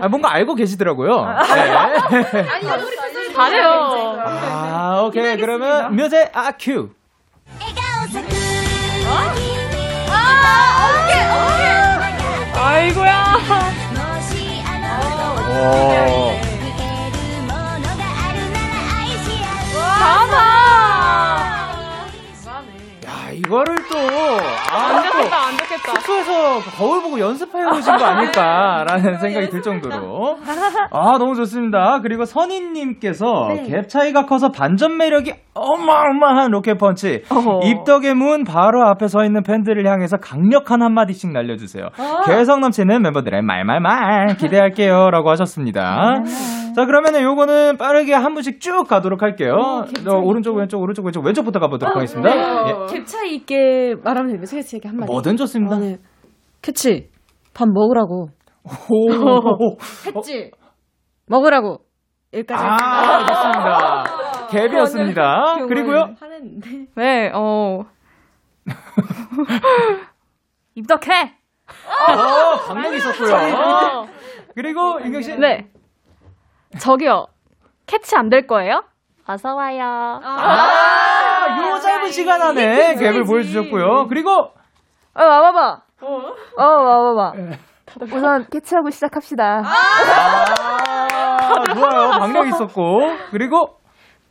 아, 0.00 0.08
뭔가 0.08 0.32
알고 0.32 0.54
계시더라고요. 0.54 1.24
네. 1.24 1.30
아니, 2.50 2.66
우리 2.66 2.96
잘해요. 3.34 4.16
아, 4.22 5.02
오케이. 5.06 5.36
그러면 5.38 5.94
뮤직 5.96 6.28
아 6.34 6.52
큐. 6.58 6.90
아이고야. 12.54 13.34
오. 15.50 16.49
야, 20.10 20.59
이거를 23.50 23.74
또 23.90 23.98
아, 24.72 24.86
안또 24.86 25.10
좋겠다, 25.10 25.36
안 25.36 25.56
좋겠다. 25.56 26.00
숙소에서 26.00 26.60
거울 26.78 27.02
보고 27.02 27.18
연습해 27.18 27.64
오신 27.64 27.96
거 27.96 28.04
아닐까라는 28.04 29.18
생각이 29.18 29.48
들 29.48 29.60
정도로. 29.60 30.38
아, 30.92 31.18
너무 31.18 31.34
좋습니다. 31.34 31.98
그리고 32.00 32.24
선희님께서 32.24 33.26
갭 33.66 33.88
차이가 33.88 34.24
커서 34.26 34.50
반전 34.52 34.96
매력이 34.96 35.32
어마어마한 35.54 36.52
로켓펀치. 36.52 37.24
입덕의 37.64 38.14
문 38.14 38.44
바로 38.44 38.86
앞에 38.86 39.08
서 39.08 39.24
있는 39.24 39.42
팬들을 39.42 39.84
향해서 39.84 40.18
강력한 40.18 40.80
한마디씩 40.82 41.32
날려주세요. 41.32 41.88
개성 42.26 42.60
넘치는 42.60 43.02
멤버들의 43.02 43.42
말말말 43.42 44.36
기대할게요. 44.36 45.10
라고 45.10 45.28
하셨습니다. 45.30 46.22
자, 46.76 46.86
그러면은 46.86 47.22
요거는 47.22 47.78
빠르게 47.78 48.14
한 48.14 48.32
분씩 48.34 48.60
쭉 48.60 48.86
가도록 48.86 49.22
할게요. 49.22 49.56
어, 50.06 50.12
오른쪽, 50.22 50.54
왼쪽, 50.56 50.80
오른쪽, 50.80 51.04
왼쪽, 51.04 51.24
왼쪽부터 51.26 51.58
가보도록 51.58 51.96
하겠습니다. 51.96 52.30
예. 52.30 52.72
갭 52.86 53.04
차이 53.06 53.39
있게 53.40 53.94
말하면 54.02 54.32
되겠어요. 54.34 54.62
세게 54.62 54.88
한마디. 54.88 55.10
뭐든 55.10 55.36
좋습니다. 55.36 55.76
아, 55.76 55.78
네. 55.78 55.98
캐치. 56.62 57.10
밥 57.54 57.68
먹으라고. 57.68 58.28
오. 58.64 59.76
했지. 60.16 60.50
먹으라고. 61.26 61.78
여기까지. 62.32 62.62
아, 62.64 63.26
좋습니다. 63.26 64.04
갭이었습니다. 64.50 65.68
그리고요. 65.68 66.14
화냈는데. 66.20 66.86
네, 66.96 67.30
어. 67.34 67.82
입덕해. 70.74 71.34
어, 72.08 72.56
강력 72.66 72.94
있었고요. 72.94 73.34
그리고 74.54 75.00
윤경 75.02 75.22
씨. 75.22 75.36
네. 75.36 75.70
저기요. 76.78 77.26
캐치 77.86 78.16
안 78.16 78.28
될 78.28 78.46
거예요? 78.46 78.82
어서 79.26 79.54
와요. 79.54 79.82
아, 80.22 81.56
요 81.58 81.79
짧은 82.10 82.12
시간 82.12 82.42
안에 82.42 82.94
갭을 82.96 83.26
보여주셨고요. 83.26 84.06
그리고 84.08 84.30
어, 84.32 84.52
와봐봐. 85.24 85.80
어, 86.02 86.64
와봐봐. 86.64 87.32
우선 88.12 88.46
캐치하고 88.50 88.90
시작합시다. 88.90 89.62
아, 89.64 91.74
좋아요. 91.74 92.10
강력 92.10 92.46
있었고. 92.48 93.00
그리고 93.30 93.78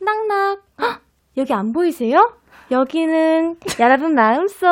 낙낙. 0.00 0.58
헉, 0.80 1.00
여기 1.36 1.52
안 1.54 1.72
보이세요? 1.72 2.32
여기는 2.70 3.56
여러분 3.80 4.14
마음속. 4.14 4.66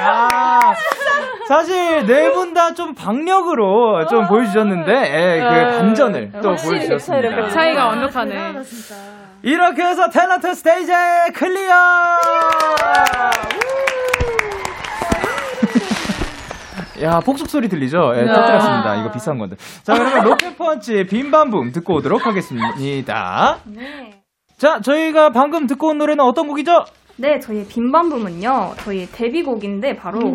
야 0.00 0.74
사실 1.46 2.04
네 2.06 2.32
분 2.32 2.52
다 2.54 2.74
좀 2.74 2.94
박력으로 2.94 4.06
좀 4.08 4.26
보여주셨는데 4.26 4.92
예, 4.92 5.40
그 5.40 5.78
반전을 5.78 6.32
또 6.42 6.54
보여주셨습니다. 6.54 7.48
차이가 7.48 7.86
완벽하네. 7.86 8.52
이렇게 9.42 9.82
해서 9.82 10.08
탤런트 10.08 10.54
스테이지 10.54 10.92
clear! 11.34 11.74
야, 17.02 17.20
폭죽 17.20 17.48
소리 17.48 17.68
들리죠? 17.68 18.12
예, 18.16 18.26
터뜨렸습니다. 18.26 18.96
이거 18.96 19.12
비싼 19.12 19.38
건데. 19.38 19.56
자, 19.84 19.94
그러면 19.94 20.24
로켓펀치 20.24 21.04
BIM 21.08 21.29
BAM 21.29 21.49
BUM 21.49 21.70
듣고 21.72 21.94
오도록 21.96 22.26
하겠습니다. 22.26 23.58
자, 24.56 24.80
저희가 24.80 25.30
방금 25.30 25.68
듣고 25.68 25.88
온 25.88 25.98
노래는 25.98 26.24
어떤 26.24 26.48
곡이죠? 26.48 26.84
네, 27.16 27.38
저희의 27.38 27.66
BIM 27.66 27.88
BAM 27.88 28.09
BUM은요, 28.09 28.74
저희 28.78 29.06
데뷔곡인데 29.06 29.94
바로 29.96 30.34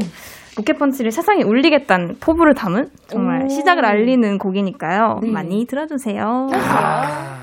로켓펀치를 0.56 1.12
세상에 1.12 1.44
울리겠다는 1.44 2.18
포부를 2.20 2.54
담은 2.54 2.90
정말 3.08 3.50
시작을 3.50 3.86
알리는 3.86 4.38
곡이니까요. 4.38 5.22
많이 5.24 5.66
들어주세요. 5.66 6.50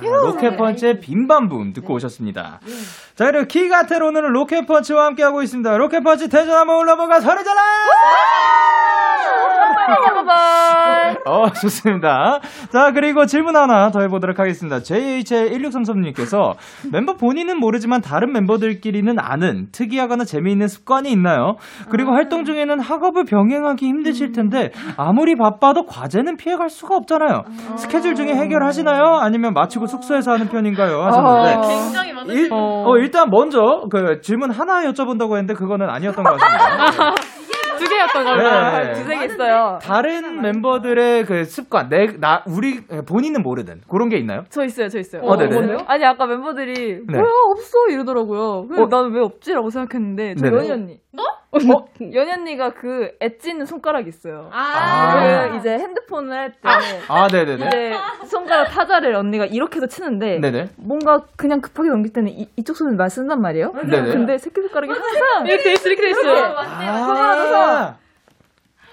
로켓펀치의 0.03 1.01
BIM 1.01 1.25
BAM 1.25 1.49
BUM 1.49 1.73
듣고 1.75 1.95
오셨습니다. 1.95 2.61
자, 3.17 3.27
그리고 3.31 3.47
키가텔로 3.47 4.09
오늘은 4.09 4.31
로켓펀치와 4.33 5.07
함께하고 5.07 5.43
있습니다. 5.43 5.77
로켓펀치 5.77 6.29
텐션 6.29 6.57
한번 6.57 6.77
올려볼까 6.77 7.21
질러! 7.21 7.31
어, 11.27 11.51
좋습니다. 11.53 12.41
자, 12.73 12.93
그리고 12.93 13.27
질문 13.27 13.57
하나 13.57 13.91
더 13.91 14.01
해보도록 14.01 14.39
하겠습니다. 14.39 14.79
JH1633님께서 14.79 16.55
멤버 16.91 17.15
본인은 17.15 17.59
모르지만 17.59 18.01
다른 18.01 18.33
멤버들끼리는 18.33 19.19
아는 19.19 19.69
특이하거나 19.73 20.25
재미있는 20.25 20.69
습관이 20.69 21.11
있나요? 21.11 21.57
그리고 21.91 22.13
활동 22.13 22.45
중에는 22.45 22.81
학업을 23.01 23.25
병행하기 23.25 23.87
힘드실 23.87 24.33
텐데 24.33 24.71
아무리 24.97 25.35
바빠도 25.35 25.85
과제는 25.87 26.37
피해갈 26.37 26.69
수가 26.69 26.97
없잖아요. 26.97 27.43
스케줄 27.77 28.15
중에 28.15 28.35
해결하시나요? 28.35 29.17
아니면 29.21 29.55
마치고 29.55 29.87
숙소에서 29.87 30.33
하는 30.33 30.49
편인가요? 30.49 31.01
하셨는데 31.03 31.69
굉장히 31.69 32.13
많은 32.13 32.35
일, 32.35 32.49
어, 32.53 32.97
일단 32.99 33.31
먼저 33.31 33.59
그 33.91 34.21
질문 34.21 34.51
하나 34.51 34.83
여쭤본다고 34.85 35.33
했는데 35.33 35.55
그거는 35.55 35.89
아니었던 35.89 36.23
것 36.23 36.37
같습니다. 36.37 37.15
두 37.81 37.89
개였던 37.89 38.25
걸로. 38.25 38.43
네. 38.43 38.93
두세 38.93 39.19
개 39.19 39.25
있어요. 39.25 39.79
다른 39.81 40.43
멤버들의 40.43 41.25
그 41.25 41.45
습관, 41.45 41.89
내, 41.89 42.09
나, 42.19 42.43
우리, 42.47 42.81
본인은 42.85 43.43
모르든 43.43 43.81
그런 43.89 44.11
게 44.11 44.19
있나요? 44.19 44.43
저 44.51 44.65
있어요, 44.65 44.89
저 44.89 44.99
있어요. 44.99 45.23
어, 45.23 45.37
네네. 45.39 45.55
뭔데요? 45.55 45.79
아니, 45.87 46.05
아까 46.05 46.27
멤버들이, 46.27 46.75
네. 46.75 47.19
뭐야, 47.19 47.33
없어, 47.53 47.79
이러더라고요. 47.89 48.67
어? 48.71 48.87
나는 48.91 49.15
왜 49.15 49.23
없지라고 49.23 49.71
생각했는데, 49.71 50.35
저 50.35 50.45
네네. 50.45 50.57
연희 50.59 50.71
언니. 50.73 50.99
어? 51.19 51.41
연희 52.01 52.33
언니가 52.33 52.73
그 52.73 53.11
엣지는 53.21 53.67
손가락이 53.67 54.09
있어요. 54.09 54.49
아. 54.53 55.49
그 55.51 55.57
이제 55.57 55.71
핸드폰을 55.77 56.37
할 56.37 56.53
때, 56.53 56.59
아, 57.09 57.27
네네네. 57.27 57.67
이제 57.67 57.93
손가락 58.29 58.67
타자를 58.67 59.15
언니가 59.17 59.45
이렇게도 59.45 59.89
치는데, 59.89 60.39
네네. 60.39 60.69
뭔가 60.77 61.27
그냥 61.37 61.61
급하게 61.61 61.89
넘길 61.89 62.13
때는 62.13 62.31
이, 62.31 62.49
이쪽 62.57 62.77
손을 62.77 62.95
말 62.95 63.11
쓴단 63.11 63.41
말이에요. 63.41 63.73
네네. 63.73 64.13
근데 64.13 64.39
새끼손가락이 64.39 64.93
항상 64.93 65.47
이렇게 65.47 65.65
돼 65.65 65.73
있어, 65.73 65.89
이렇게 65.89 66.03
돼 66.03 66.11
있어. 66.11 66.55
아, 66.57 67.97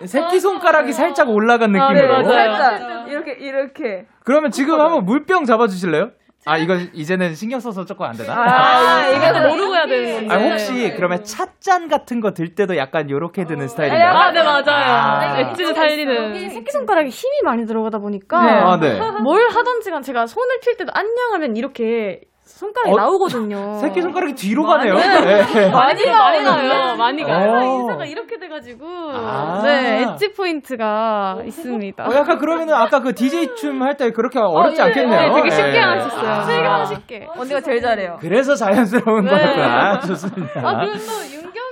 새끼손가락이 0.04 0.94
살짝 0.94 1.30
올라간 1.30 1.76
아, 1.76 1.92
느낌으로. 1.92 2.18
네, 2.18 2.24
살짝 2.24 3.08
이렇게 3.10 3.34
이렇게. 3.34 4.08
그러면 4.24 4.50
지금 4.52 4.80
한번 4.80 5.06
물병 5.06 5.46
잡아주실래요? 5.46 6.12
아, 6.46 6.58
이거 6.58 6.76
이제는 6.94 7.36
신경 7.36 7.60
써서 7.60 7.84
조금 7.84 8.06
안 8.06 8.16
되나? 8.16 8.34
아, 8.34 9.08
이거 9.12 9.48
모르고 9.50 9.76
해야 9.76 9.86
되는 9.86 10.14
건데. 10.30 10.34
아, 10.34 10.50
혹시 10.50 10.94
그러면 10.96 11.24
찻잔 11.26 11.90
같은 11.90 12.22
거 12.22 12.32
들 12.32 12.56
때도 12.56 12.78
약간 12.78 13.10
요렇게 13.10 13.46
드는 13.46 13.68
스타일인가요? 13.68 14.10
아, 14.12 14.32
네, 14.32 14.44
맞아요. 14.44 14.64
아. 14.70 15.40
엣지를 15.40 15.74
살리는. 15.74 16.50
새끼 16.50 16.72
손가락에 16.72 17.10
힘이 17.10 17.34
많이 17.44 17.66
들어가다 17.66 17.98
보니까 18.00 18.44
네. 18.46 18.52
아, 18.52 18.78
네. 18.80 19.00
뭘 19.22 19.50
하던지 19.50 19.92
간 19.92 20.02
제가 20.04 20.26
손을 20.28 20.60
필 20.62 20.78
때도 20.78 20.92
안녕하면 20.94 21.58
이렇게 21.58 22.22
손가락이 22.48 22.94
어? 22.94 22.96
나오거든요. 22.98 23.76
새끼 23.84 24.02
손가락이 24.02 24.34
뒤로 24.34 24.64
가네요. 24.66 24.96
네. 24.96 25.70
많이 25.70 26.06
많이 26.06 26.44
나요. 26.44 26.96
많이 26.96 27.24
가요. 27.24 27.52
어. 27.52 27.64
인사가 27.82 28.06
이렇게 28.06 28.38
돼가지고 28.40 28.86
아. 29.14 29.62
네, 29.64 30.04
엣지 30.04 30.32
포인트가 30.34 31.38
있습니다. 31.46 32.04
어, 32.08 32.14
약간 32.16 32.38
그러면은 32.38 32.74
아까 32.74 33.02
그 33.02 33.14
DJ 33.14 33.56
춤 33.56 33.82
할 33.82 33.98
때 33.98 34.12
그렇게 34.12 34.38
어렵지 34.40 34.80
않겠네요. 34.82 35.34
네, 35.34 35.34
되게 35.34 35.50
쉽게 35.50 35.76
예. 35.78 35.80
하셨어요. 35.80 36.30
아. 36.30 36.46
되게 36.46 36.86
쉽게. 36.96 37.28
언니가 37.36 37.60
제일 37.62 37.82
잘해요. 37.82 38.18
그래서 38.20 38.54
자연스러운 38.56 39.26
네. 39.26 39.32
거였구나. 39.32 40.00
좋습니다. 40.02 40.60
아 40.62 40.76
그리고 40.80 40.94
또 41.00 41.36
윤경이도 41.36 41.67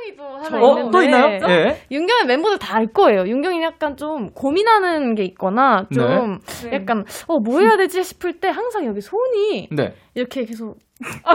하나 0.46 0.64
어, 0.64 0.70
있는데 0.78 0.92
또 0.92 1.04
있나요? 1.04 1.40
예. 1.50 1.82
윤경의 1.92 2.26
멤버들 2.28 2.58
다 2.60 2.76
알 2.76 2.88
거예요. 2.88 3.26
윤경이 3.28 3.62
약간 3.64 3.96
좀 3.98 4.32
고민하는 4.34 5.16
게 5.16 5.24
있거나 5.24 5.88
좀 5.94 6.40
약간 6.74 7.06
어 7.28 7.40
뭐 7.40 7.60
해야 7.62 7.78
되지 7.78 8.04
싶을 8.04 8.40
때 8.40 8.50
항상 8.50 8.86
여기 8.86 9.00
손이 9.02 9.70
네. 9.72 9.94
이렇게 10.14 10.44
계속 10.46 10.78
아, 11.24 11.34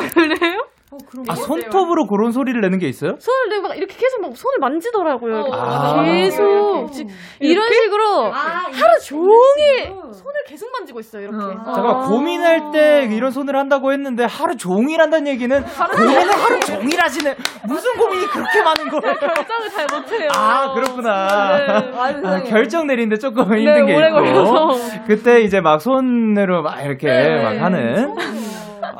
손톱으로 1.46 2.07
그런 2.07 2.33
소리를 2.33 2.61
내는 2.61 2.79
게 2.79 2.88
있어요? 2.88 3.14
손을 3.18 3.48
내고 3.50 3.68
막 3.68 3.76
이렇게 3.76 3.94
계속 3.96 4.20
막 4.22 4.37
손을 4.37 4.59
만지더라고요. 4.61 5.35
이렇게 5.37 5.50
아. 5.55 6.03
계속 6.03 6.90
지- 6.92 7.07
이런 7.38 7.72
식으로 7.72 8.31
하루 8.33 8.98
종일 9.00 9.87
손을 9.87 10.35
계속 10.48 10.70
만지고 10.72 10.98
있어요. 11.00 11.22
이렇게. 11.22 11.38
잠깐 11.64 12.09
고민할 12.09 12.70
때 12.72 13.09
이런 13.12 13.31
손을 13.31 13.57
한다고 13.57 13.92
했는데 13.92 14.24
하루 14.24 14.57
종일 14.57 15.00
한다는 15.00 15.29
얘기는 15.29 15.62
고민을 15.96 16.33
하루 16.33 16.61
종일 16.61 17.00
하시는 17.00 17.35
무슨 17.68 17.92
고민이 17.96 18.26
그렇게 18.26 18.62
많은 18.62 18.88
거예요? 18.88 19.14
결정을 19.20 19.70
잘 19.70 19.87
못해요. 19.92 20.29
아 20.35 20.74
그렇구나. 20.74 21.57
네. 21.57 22.26
아, 22.26 22.42
결정 22.42 22.87
내리는데 22.88 23.16
조금 23.18 23.44
힘든 23.57 23.87
게 23.87 23.92
있고. 23.92 24.00
걸려서. 24.14 24.68
그때 25.07 25.40
이제 25.42 25.61
막 25.61 25.81
손으로 25.81 26.62
막 26.62 26.81
이렇게 26.85 27.07
네. 27.07 27.42
막 27.42 27.64
하는. 27.64 28.14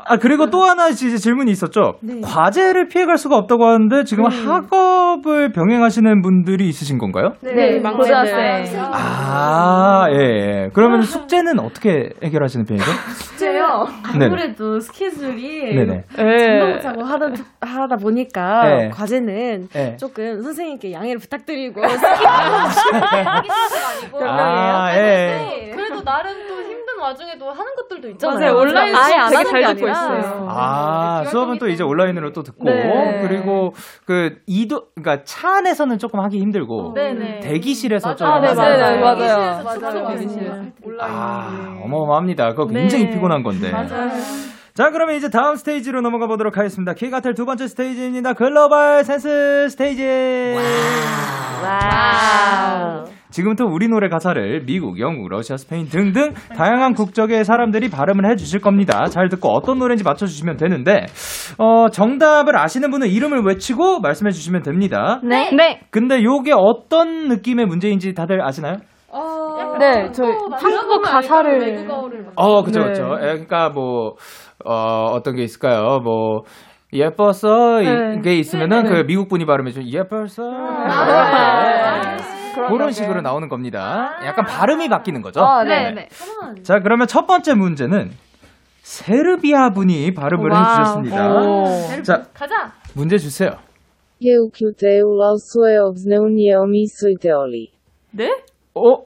아 0.05 0.17
그리고 0.17 0.49
또 0.49 0.61
하나 0.63 0.87
이제 0.89 1.15
질문이 1.17 1.51
있었죠. 1.51 1.95
과제를 2.23 2.87
피해갈 2.87 3.17
수가 3.17 3.37
없다고 3.37 3.65
하는데 3.65 4.03
지금 4.03 4.25
학업을 4.25 5.51
병행하시는 5.51 6.21
분들이 6.21 6.67
있으신 6.69 6.97
건가요? 6.97 7.33
네, 7.41 7.79
고등학생. 7.79 8.79
아 8.93 10.05
예. 10.11 10.15
예. 10.21 10.69
그러면 10.73 11.01
숙제는 11.03 11.59
어떻게 11.59 12.09
해결하시는 12.23 12.65
편이죠? 12.65 12.91
숙제요. 13.15 13.87
네네. 14.13 14.25
아무래도 14.25 14.79
스케줄이 14.79 15.75
네네. 15.75 16.03
잠도 16.15 16.65
못 16.73 16.79
자고 16.81 17.03
하다, 17.03 17.25
하다 17.61 17.95
보니까 17.97 18.63
네. 18.63 18.89
과제는 18.89 19.67
네. 19.73 19.97
조금 19.97 20.41
선생님께 20.41 20.91
양해를 20.91 21.19
부탁드리고 21.19 21.81
아 24.23 24.91
예. 24.95 25.71
그래도 25.73 26.03
나름 26.03 26.33
또 26.47 26.70
와중에도 27.01 27.49
하는 27.49 27.75
것들도 27.75 28.09
있잖아요. 28.09 28.53
맞아요. 28.53 28.57
온라인 28.61 28.95
아예 28.95 29.11
수업 29.11 29.21
안 29.21 29.29
되게 29.31 29.49
잘게 29.49 29.73
듣고. 29.73 29.89
있어요. 29.89 30.47
아, 30.49 31.23
수업은 31.25 31.57
또 31.57 31.67
이제 31.67 31.83
온라인으로 31.83 32.31
또 32.31 32.43
듣고, 32.43 32.65
네. 32.65 33.21
그리고 33.27 33.73
그 34.05 34.37
이도, 34.47 34.87
그러니까 34.95 35.23
차 35.25 35.57
안에서는 35.57 35.97
조금 35.97 36.19
하기 36.21 36.39
힘들고, 36.39 36.93
네네. 36.93 37.39
대기실에서 37.41 38.15
좀. 38.15 38.27
아, 38.27 38.39
네, 38.39 38.53
맞아요. 38.53 39.01
맞아요. 39.01 39.63
맞아요. 39.63 40.03
맞아요. 40.03 40.71
아, 40.99 41.77
어마어마합니다. 41.83 42.51
그거 42.51 42.67
굉장히 42.67 43.05
네. 43.05 43.11
피곤한 43.11 43.43
건데. 43.43 43.71
자, 44.73 44.89
그러면 44.89 45.15
이제 45.15 45.29
다음 45.29 45.55
스테이지로 45.55 45.99
넘어가 46.01 46.27
보도록 46.27 46.57
하겠습니다. 46.57 46.93
키가텔 46.93 47.33
두 47.33 47.45
번째 47.45 47.67
스테이지입니다. 47.67 48.33
글로벌 48.33 49.03
센스 49.03 49.67
스테이지. 49.69 50.55
와우. 51.63 53.05
지금부터 53.31 53.65
우리 53.65 53.87
노래 53.87 54.09
가사를 54.09 54.65
미국, 54.65 54.99
영국, 54.99 55.29
러시아, 55.29 55.57
스페인 55.57 55.87
등등 55.87 56.33
다양한 56.55 56.93
국적의 56.93 57.43
사람들이 57.43 57.89
발음을 57.89 58.29
해주실 58.31 58.61
겁니다. 58.61 59.05
잘 59.05 59.29
듣고 59.29 59.49
어떤 59.49 59.79
노래인지 59.79 60.03
맞춰주시면 60.03 60.57
되는데, 60.57 61.05
어, 61.57 61.89
정답을 61.89 62.57
아시는 62.57 62.91
분은 62.91 63.07
이름을 63.07 63.41
외치고 63.45 63.99
말씀해주시면 64.01 64.63
됩니다. 64.63 65.19
네. 65.23 65.51
네. 65.51 65.81
근데 65.89 66.23
요게 66.23 66.51
어떤 66.55 67.27
느낌의 67.27 67.65
문제인지 67.65 68.13
다들 68.13 68.45
아시나요? 68.45 68.77
네, 69.79 70.11
저희 70.11 70.31
한국어 70.31 71.01
가사를 71.01 71.59
어, 72.35 72.63
그쵸, 72.63 72.81
네. 72.81 72.87
그쵸. 72.87 73.03
예, 73.21 73.25
그러니까 73.27 73.69
뭐, 73.69 74.15
어, 74.63 75.05
어떤 75.13 75.35
게 75.35 75.43
있을까요? 75.43 75.99
뭐, 76.03 76.43
예뻤어? 76.93 77.79
네. 77.81 78.15
이게 78.19 78.35
있으면은 78.35 78.83
그 78.83 79.05
미국 79.05 79.29
분이 79.29 79.45
발음해줘. 79.45 79.81
예뻤어? 79.83 80.43
아, 82.71 82.77
네. 82.77 82.77
그런 82.77 82.91
식으로 82.91 83.21
나오는 83.21 83.47
겁니다. 83.49 84.19
약간 84.25 84.45
발음이 84.45 84.89
바뀌는 84.89 85.21
거죠? 85.21 85.41
아, 85.41 85.63
네, 85.63 85.91
네. 85.91 86.07
자, 86.63 86.79
그러면 86.79 87.07
첫 87.07 87.25
번째 87.27 87.53
문제는 87.53 88.11
세르비아 88.83 89.69
분이 89.71 90.13
발음을 90.13 90.49
와우. 90.51 90.61
해주셨습니다. 90.63 92.03
자, 92.03 92.25
가자. 92.33 92.71
문제 92.95 93.17
주세요. 93.17 93.57
Uključila 94.21 95.33
svoje 95.37 95.79
obzneumijomi 95.81 96.85
svojteli. 96.85 97.71
네? 98.11 98.29
어? 98.75 99.05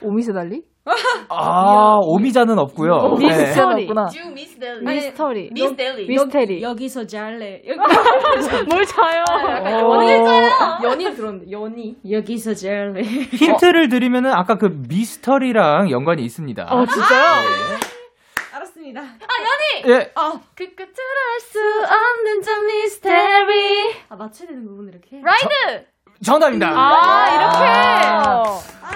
오미세 0.00 0.32
달리? 0.32 0.62
아, 1.28 1.98
오미자는 2.02 2.58
없고요. 2.58 3.16
네. 3.20 3.28
미스터리. 3.28 3.86
미스. 4.34 4.58
미스터리. 4.82 5.50
미스 5.52 5.76
델리. 5.76 6.06
미스테리. 6.06 6.62
여기서 6.62 7.06
잘래. 7.06 7.62
뭘 8.68 8.84
자요? 8.84 9.24
어, 9.30 10.82
연이 10.82 11.14
들었는데 11.14 11.50
연이 11.52 11.96
여기서 12.10 12.54
잘래. 12.54 13.02
힌트를 13.02 13.88
드리면은 13.88 14.32
아까 14.32 14.56
그 14.56 14.66
미스터리랑 14.88 15.90
연관이 15.90 16.22
있습니다. 16.24 16.64
어, 16.68 16.84
진짜요? 16.86 17.24
알았습니다. 18.54 19.00
예. 19.88 20.12
그 20.54 20.74
끝을 20.74 20.94
알 20.94 21.40
수 21.40 21.58
없는 21.58 22.42
저 22.42 22.60
미스테리. 22.62 23.94
아 24.08 24.16
맞춰야 24.16 24.48
되는 24.48 24.64
부분을 24.66 24.90
이렇게. 24.92 25.20
라이드. 25.22 25.86
정답입니다. 26.24 26.70
아, 26.74 28.42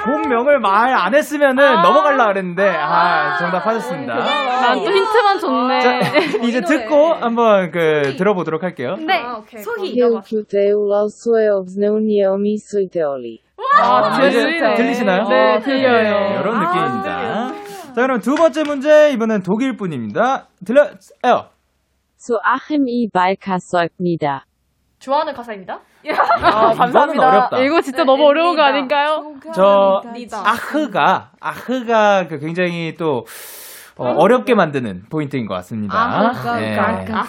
본명을 0.05 0.61
말 0.61 0.95
안 0.95 1.15
했으면은 1.15 1.83
넘어갈라 1.83 2.27
그랬는데, 2.29 2.69
아, 2.69 3.37
정답하셨습니다. 3.39 4.15
난 4.15 4.79
또 4.79 4.91
힌트만 4.93 5.41
줬네. 5.41 5.81
자, 5.81 5.99
이제 6.45 6.61
듣고 6.61 7.15
한번 7.15 7.71
그 7.71 8.15
들어보도록 8.17 8.62
할게요. 8.62 8.97
네. 8.99 9.23
svoje 11.09 11.49
obzneumijomi 11.51 12.55
svojteli. 12.55 13.41
아, 13.75 14.19
들리죠. 14.21 14.75
들리시나요? 14.77 15.29
네, 15.29 15.61
들려요. 15.61 16.03
네, 16.03 16.39
이런 16.41 16.61
느낌입니다. 16.61 17.53
자, 17.95 18.03
그럼 18.03 18.21
두 18.21 18.35
번째 18.35 18.62
문제, 18.65 19.11
이번엔 19.12 19.43
독일 19.43 19.77
분입니다. 19.77 20.47
들려요. 20.65 20.91
Zu 22.19 22.39
Achim 22.47 22.87
i 22.89 23.09
Balkasäugnieder. 23.12 24.41
좋아하는 24.99 25.35
가사입니다. 25.35 25.81
아, 26.12 26.73
어렵다. 26.73 27.59
이거 27.59 27.81
진짜 27.81 28.05
너무 28.05 28.25
어려운 28.27 28.57
거 28.57 28.62
아닌가요? 28.62 29.35
저. 29.55 30.03
아흐가, 30.45 31.31
아흐가 31.40 32.29
그 32.29 32.38
굉장히 32.38 32.95
또, 32.99 33.27
어, 33.97 34.11
어렵게 34.11 34.55
만드는 34.55 35.05
포인트인 35.11 35.47
것 35.47 35.55
같습니다. 35.55 35.99
아흐가, 35.99 36.57
네. 36.61 36.79
아흐가. 36.79 37.25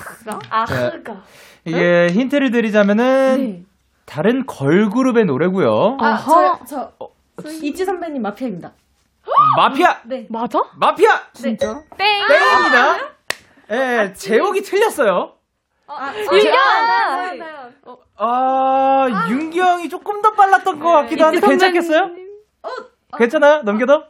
아흐가. 0.49 1.21
이게 1.65 2.07
힌트를 2.07 2.51
드리자면은, 2.51 3.65
다른 4.05 4.45
걸그룹의 4.45 5.25
노래고요 5.25 5.97
아, 5.99 6.17
저, 6.65 6.65
저, 6.65 6.91
이지 7.61 7.83
선배님 7.85 8.21
마피아입니다. 8.21 8.71
마피아! 9.57 9.97
맞아? 10.29 10.59
마피아! 10.77 11.19
진짜? 11.33 11.81
땡입니다. 11.97 12.97
예, 13.71 14.13
제목이 14.13 14.61
틀렸어요. 14.61 15.33
윤경! 16.31 16.53
아, 16.57 17.66
윤경이 19.29 19.89
조금 19.89 20.21
더 20.21 20.33
빨랐던 20.33 20.79
것 20.79 20.91
같기도 20.91 21.25
한데 21.25 21.39
선배님. 21.39 21.59
괜찮겠어요? 21.59 22.11
괜찮아요? 23.17 23.61
넘겨도? 23.63 24.03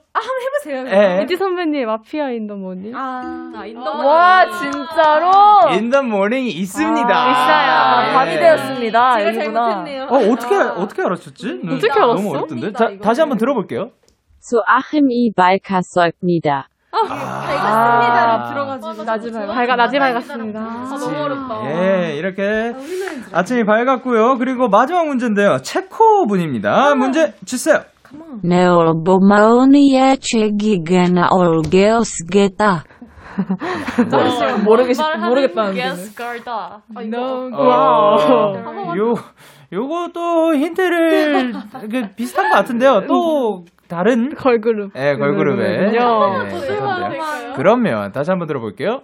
해보세요. 0.68 0.88
예. 0.88 1.24
이지 1.24 1.38
선배님 1.38 1.86
마피아 1.86 2.32
인더모니. 2.32 2.92
아, 2.96 3.54
아와 3.86 4.52
진짜로? 4.58 5.32
In 5.70 5.90
the 5.92 6.06
morning이 6.06 6.50
있습니다. 6.50 7.08
아, 7.10 7.32
있어요. 7.32 8.10
예. 8.10 8.14
밤이 8.14 8.36
되었습니다. 8.38 9.18
제가 9.18 9.28
여기구나. 9.30 9.70
잘못했네요. 9.70 10.04
어, 10.04 10.32
어떻게, 10.32 10.56
어떻게 10.56 11.02
알았었지? 11.04 11.62
어떻게 11.72 12.00
너무 12.00 12.12
알았어? 12.12 12.30
어렵던데. 12.30 12.74
자, 12.74 12.98
다시 13.02 13.22
한번 13.22 13.38
들어볼게요. 13.38 13.92
Zu 14.40 14.62
Achim 14.70 15.10
i 15.10 15.32
Balkasäugnieder. 17.04 18.30
아, 18.30 18.50
들어가지고. 18.50 19.04
나지 19.04 19.32
밝 19.32 19.48
밝아 19.48 19.76
나지 19.76 20.00
밝았습니다. 20.00 20.60
너무 20.60 21.18
어렵다. 21.18 21.72
예, 21.72 22.16
이렇게 22.16 22.74
아 23.34 23.44
침이 23.44 23.66
밝았고요. 23.66 24.38
그리고 24.38 24.68
마지막 24.70 25.08
문제인데요. 25.08 25.58
체코 25.62 26.26
분입니다. 26.28 26.96
문제 26.96 27.34
주세요. 27.46 27.82
Neobomaonie 28.44 30.16
Chegigena 30.22 31.28
Olgeosgeta. 31.30 32.84
모르겠 34.64 34.98
모르겠다는데. 35.20 35.82
게스걸다. 35.82 36.82
어, 37.54 38.94
요, 38.98 39.14
요것도 39.72 40.56
힌트를 40.56 41.54
그 41.92 42.08
비슷한 42.16 42.50
것 42.50 42.56
같은데요. 42.56 43.04
또 43.08 43.66
다른 43.88 44.36
걸그룹. 44.36 44.92
예, 44.96 45.16
걸그룹의 45.16 45.78
그렇군요. 45.92 46.46
예, 46.46 46.50
가사인데요. 46.50 47.54
그러면 47.56 48.12
다시 48.12 48.32
한번 48.32 48.48
들어볼게요. 48.48 49.02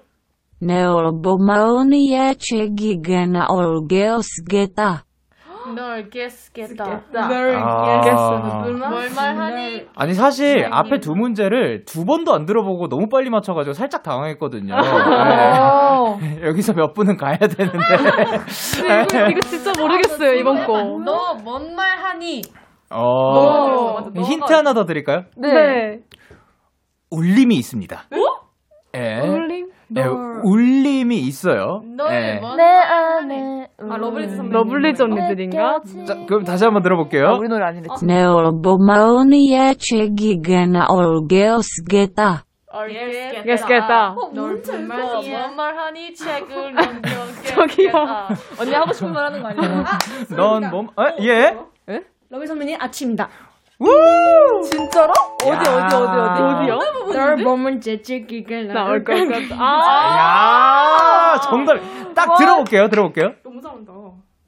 Neobomaonie 0.62 2.36
Chegigena 2.39 3.46
Olgeosgeta. 3.50 5.02
널 5.76 6.10
guess겠다. 6.10 7.02
널 7.13 7.56
아. 7.56 8.02
guess. 8.02 8.80
뭘 8.89 9.10
말하니? 9.15 9.86
아니 9.96 10.13
사실 10.13 10.67
앞에 10.69 11.00
두 11.00 11.15
문제를 11.15 11.86
두 11.86 12.04
번도 12.06 12.34
안 12.34 12.46
들어보고 12.46 12.89
너무 12.89 13.08
빨리 13.10 13.30
맞춰가지고 13.30 13.74
살짝 13.74 14.04
당황했거든요. 14.04 14.76
네. 14.76 16.41
여기서 16.48 16.74
몇 16.74 16.93
분은 16.93 17.15
가야 17.17 17.38
되는데. 17.38 17.78
이거, 19.08 19.30
이거 19.30 19.39
진짜 19.41 19.72
모르겠어요 19.80 20.34
이번 20.34 20.65
거. 20.65 20.74
너 21.04 21.38
뭔 21.43 21.76
말하니? 21.76 22.41
어, 22.93 23.99
힌트 24.15 24.51
하나 24.53 24.73
더 24.73 24.86
드릴까요? 24.86 25.23
네. 25.38 25.99
울림이 27.10 27.56
있습니다. 27.56 28.03
예. 28.95 29.19
울림? 29.19 29.69
예, 29.95 30.03
울림이 30.06 31.17
있어요. 31.19 31.82
예. 32.12 32.39
뭔 32.39 32.58
내? 32.58 32.63
안에 32.63 33.67
아 33.79 33.97
러블리즈 33.97 34.36
선배. 34.38 34.53
러블리즈 34.53 35.03
언니들인가? 35.03 35.82
자, 36.08 36.15
그럼 36.27 36.43
다시 36.43 36.63
한번 36.63 36.82
들어볼게요. 36.82 37.36
우리 37.39 37.47
노래 37.47 37.65
아니래. 37.65 37.86
Neobomaonia 38.01 39.75
Chegigana 39.77 40.86
Olgeosgeta. 40.89 42.41
guess겠다. 43.43 44.15
널뭔 44.34 44.88
말하니? 44.88 45.29
뭔 45.29 45.56
말 45.56 45.77
하니? 45.77 46.13
책을 46.15 46.73
넘겨 46.73 47.10
저기요. 47.45 47.91
언니 48.60 48.73
하고 48.73 48.93
싶은 48.93 49.13
말 49.13 49.25
하는 49.25 49.43
거 49.43 49.49
아니에요? 49.49 49.84
넌 50.36 50.69
뭐, 50.71 50.82
어, 50.97 51.03
예? 51.21 51.56
러블 52.34 52.48
선배님 52.48 52.82
아침이다. 52.82 53.30
진짜로? 54.72 55.13
어디 55.43 55.69
어디 55.69 55.69
어디 55.69 55.96
어디 55.96 56.41
어디요? 56.41 56.80
널 57.13 57.36
보면 57.36 57.80
재채기가 57.80 58.74
나올 58.74 59.04
것 59.04 59.13
같아. 59.13 59.56
아. 59.60 61.36
야 61.36 61.41
정답. 61.41 61.78
딱 62.15 62.36
들어볼게요, 62.36 62.89
들어볼게요. 62.89 63.34
너무 63.43 63.62
잘한다. 63.62 63.93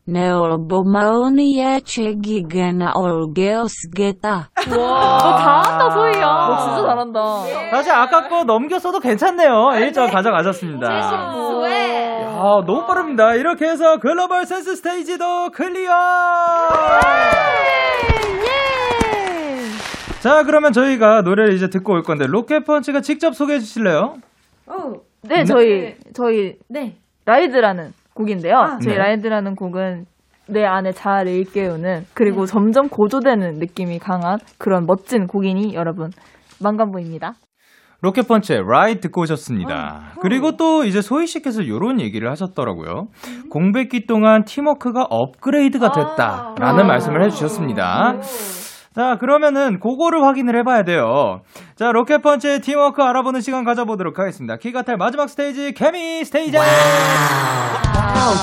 널 0.07 0.70
보면 0.70 1.81
재채기가 1.83 2.91
나올 2.95 3.41
것 3.41 3.87
같아. 3.87 4.45
너 4.69 5.37
잘한다 5.37 5.89
소희야. 5.89 6.21
너 6.47 6.57
진짜 6.59 6.81
잘한다. 6.87 7.19
사실 7.71 7.91
아까 7.91 8.27
거 8.27 8.43
넘겼어도 8.43 8.99
괜찮네요. 8.99 9.49
1점 9.49 10.11
가져가셨습니다. 10.11 10.87
야, 10.93 12.63
너무 12.67 12.85
빠릅니다. 12.85 13.33
이렇게 13.33 13.65
해서 13.67 13.97
글로벌 13.97 14.45
센스 14.45 14.75
스테이지도 14.75 15.49
클리어! 15.51 15.91
자, 20.19 20.43
그러면 20.43 20.71
저희가 20.71 21.21
노래를 21.21 21.53
이제 21.53 21.69
듣고 21.69 21.93
올 21.93 22.03
건데, 22.03 22.25
로켓펀치가 22.27 23.01
직접 23.01 23.35
소개해 23.35 23.59
주실래요? 23.59 24.15
네, 25.21 25.43
저희 25.45 25.95
저희 26.13 26.55
네. 26.67 26.97
RIDE라는 27.25 27.93
곡인데요. 28.15 28.77
저희 28.81 28.95
네. 28.95 28.97
RIDE라는 28.97 29.55
곡은 29.55 30.05
내 30.47 30.63
안에 30.63 30.91
잘 30.91 31.27
일깨우는 31.27 32.05
그리고 32.13 32.45
점점 32.45 32.87
고조되는 32.89 33.59
느낌이 33.59 33.99
강한 33.99 34.39
그런 34.57 34.85
멋진 34.85 35.27
곡이니 35.27 35.75
여러분 35.75 36.11
많관부입니다. 36.61 37.33
로켓펀치의 38.01 38.63
RIDE 38.67 39.01
듣고 39.01 39.21
오셨습니다. 39.21 40.13
그리고 40.21 40.57
또 40.57 40.83
이제 40.83 41.01
소희 41.01 41.25
씨께서 41.25 41.61
이런 41.61 41.99
얘기를 41.99 42.29
하셨더라고요. 42.29 43.07
공백기 43.49 44.05
동안 44.05 44.43
팀워크가 44.43 45.07
업그레이드가 45.09 45.91
됐다라는 45.91 46.87
말씀을 46.87 47.23
해주셨습니다. 47.23 48.19
자, 48.95 49.17
그러면은 49.19 49.79
그거를 49.79 50.23
확인을 50.23 50.57
해봐야 50.59 50.83
돼요. 50.83 51.41
자, 51.75 51.91
로켓펀치의 51.91 52.61
팀워크 52.61 53.03
알아보는 53.03 53.41
시간 53.41 53.65
가져보도록 53.65 54.19
하겠습니다. 54.19 54.55
키가텔 54.55 54.95
마지막 54.95 55.27
스테이지 55.27 55.73
케미 55.73 56.23
스테이지. 56.23 56.55
와우, 56.55 56.63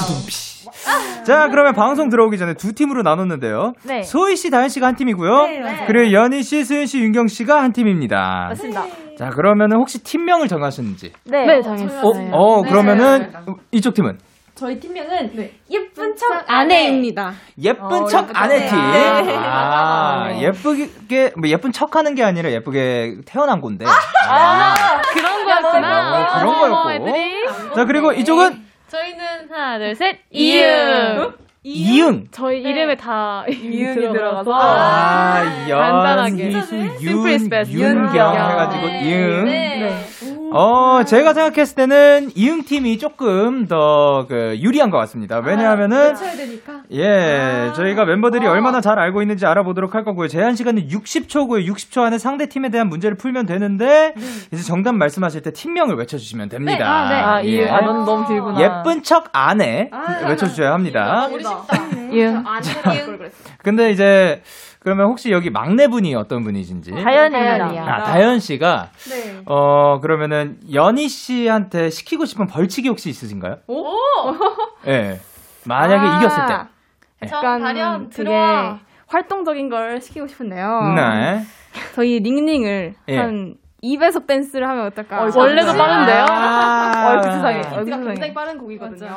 두둥피. 0.06 0.42
자, 1.24 1.48
그러면 1.48 1.72
방송 1.72 2.10
들어오기 2.10 2.36
전에 2.36 2.52
두 2.52 2.74
팀으로 2.74 3.02
나눴는데요. 3.02 3.72
네. 3.84 4.02
소희 4.02 4.36
씨, 4.36 4.50
다현 4.50 4.68
씨가 4.68 4.88
한 4.88 4.94
팀이고요. 4.94 5.86
그리고 5.86 6.12
연희 6.12 6.42
씨, 6.42 6.64
수현 6.64 6.84
씨, 6.84 7.00
윤경 7.00 7.28
씨가 7.28 7.62
한 7.62 7.72
팀입니다. 7.72 8.46
맞습니다. 8.48 8.84
자, 9.16 9.30
그러면은 9.30 9.78
혹시 9.78 10.02
팀명을 10.02 10.48
정하셨는지? 10.48 11.12
네. 11.30 11.46
네, 11.46 11.62
정했어요. 11.62 12.00
어, 12.32 12.58
어 12.58 12.62
그러면은 12.62 13.32
이쪽 13.70 13.94
팀은 13.94 14.18
저희 14.54 14.78
팀명은 14.78 15.50
예쁜 15.70 16.14
척 16.16 16.44
안 16.46 16.61
해입니다. 16.61 17.32
예쁜 17.62 17.84
어, 17.84 18.06
척 18.06 18.28
아내 18.34 18.68
팀. 18.68 18.76
네. 18.92 19.34
아, 19.36 20.28
예쁘게 20.38 21.32
뭐 21.36 21.48
예쁜 21.48 21.72
척하는 21.72 22.14
게 22.14 22.22
아니라 22.22 22.50
예쁘게 22.50 23.22
태어난 23.24 23.60
건데. 23.60 23.86
아, 24.28 25.00
그런 25.12 25.44
거였구나. 25.44 26.20
어, 26.20 26.38
그런 26.38 26.58
거였고. 26.58 26.76
어, 26.88 26.92
애들이. 26.92 27.44
자, 27.74 27.84
그리고 27.86 28.12
이쪽은 28.12 28.64
저희는 28.88 29.24
하나, 29.50 29.78
둘, 29.78 29.94
셋. 29.94 30.18
이응. 30.30 31.32
이응. 31.64 32.26
저희 32.30 32.60
이름에 32.60 32.96
다 32.96 33.44
이응이 33.48 34.12
들어가서. 34.12 34.52
아, 34.52 35.66
연, 35.68 35.80
간단하게. 35.80 36.50
best. 37.48 37.72
윤경 37.72 38.14
윤경. 38.14 38.34
해가지고 38.34 38.86
이응. 38.88 40.41
네. 40.52 40.58
어, 40.58 41.04
제가 41.04 41.32
생각했을 41.34 41.74
때는 41.76 42.30
이응 42.34 42.64
팀이 42.64 42.98
조금 42.98 43.66
더 43.66 44.26
그 44.28 44.56
유리한 44.60 44.90
것 44.90 44.98
같습니다. 44.98 45.38
왜냐하면은 45.38 46.14
쳐야 46.14 46.32
되니까. 46.36 46.82
예, 46.92 47.70
저희가 47.74 48.04
멤버들이 48.04 48.46
얼마나 48.46 48.80
잘 48.80 48.98
알고 48.98 49.22
있는지 49.22 49.46
알아보도록 49.46 49.94
할 49.94 50.04
거고요. 50.04 50.28
제한 50.28 50.54
시간은 50.54 50.88
60초고요. 50.88 51.66
60초 51.72 52.02
안에 52.02 52.18
상대 52.18 52.48
팀에 52.48 52.68
대한 52.70 52.88
문제를 52.88 53.16
풀면 53.16 53.46
되는데 53.46 54.14
이제 54.52 54.62
정답 54.62 54.94
말씀하실 54.94 55.42
때 55.42 55.52
팀명을 55.52 55.96
외쳐주시면 55.96 56.48
됩니다. 56.50 56.86
아, 56.88 57.08
네. 57.08 57.14
아, 57.16 57.44
예. 57.44 57.48
이, 57.64 57.68
아, 57.68 57.80
넌 57.80 58.04
너무 58.04 58.26
길구나. 58.26 58.60
예쁜 58.60 59.02
척 59.02 59.28
안에 59.32 59.90
외쳐주셔야 60.26 60.72
합니다. 60.72 61.28
우리 61.32 61.42
쉽다. 61.42 61.64
이응. 62.12 62.44
아니면 62.46 63.30
근데 63.62 63.90
이제 63.90 64.42
그러면 64.82 65.06
혹시 65.06 65.30
여기 65.30 65.48
막내분이 65.48 66.12
어떤 66.16 66.42
분이신지? 66.42 66.90
다현입니다. 66.90 67.66
아, 67.94 68.02
다현 68.02 68.40
씨가 68.40 68.90
네. 69.10 69.40
어 69.46 70.00
그러면은 70.02 70.58
연희 70.72 71.08
씨한테 71.08 71.88
시키고 71.88 72.24
싶은 72.24 72.48
벌칙이 72.48 72.88
혹시 72.88 73.08
있으신가요? 73.08 73.58
오! 73.68 73.84
예. 74.88 75.20
만약에 75.66 75.94
아. 76.04 76.18
이겼을 76.18 76.46
때. 76.48 77.28
약간 77.32 77.62
다련 77.62 78.10
되게 78.10 78.24
들어와. 78.24 78.80
활동적인 79.06 79.68
걸 79.68 80.00
시키고 80.00 80.26
싶은데요. 80.26 80.94
네. 80.96 81.44
저희 81.94 82.18
링링을 82.18 82.94
예. 83.06 83.16
한 83.16 83.54
2배속 83.82 84.28
댄스를 84.28 84.68
하면 84.68 84.86
어떨까? 84.86 85.26
원래도 85.34 85.72
빠른데요? 85.72 86.24
아. 86.30 87.08
얼굴 87.10 87.32
세상에. 87.32 87.62
얼굴. 87.74 88.04
굉장히 88.06 88.32
빠른 88.32 88.56
곡이거든요. 88.58 89.08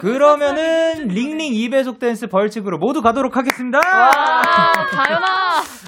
그러면은 0.00 1.06
링링 1.06 1.52
2배속 1.52 2.00
댄스 2.00 2.26
벌칙으로 2.26 2.78
모두 2.78 3.02
가도록 3.02 3.36
하겠습니다. 3.36 3.78
아, 3.78 4.72
다현아. 4.90 5.26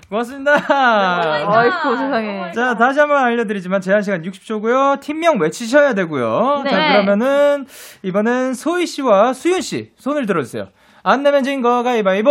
고맙습니다. 0.08 0.52
아이쿠 0.52 1.96
세상에. 1.96 2.52
자, 2.52 2.74
다시 2.76 3.00
한번 3.00 3.24
알려드리지만 3.24 3.80
제한 3.80 4.02
시간 4.02 4.22
60초고요. 4.22 5.00
팀명 5.00 5.40
외치셔야 5.40 5.94
되고요. 5.94 6.62
자, 6.68 6.76
네. 6.76 6.92
그러면은 7.02 7.66
이번엔 8.04 8.54
소희 8.54 8.86
씨와 8.86 9.32
수윤 9.32 9.62
씨 9.62 9.90
손을 9.96 10.26
들어주세요. 10.26 10.68
안 11.02 11.24
내면 11.24 11.42
진 11.42 11.60
거 11.60 11.82
가위바위보. 11.82 12.30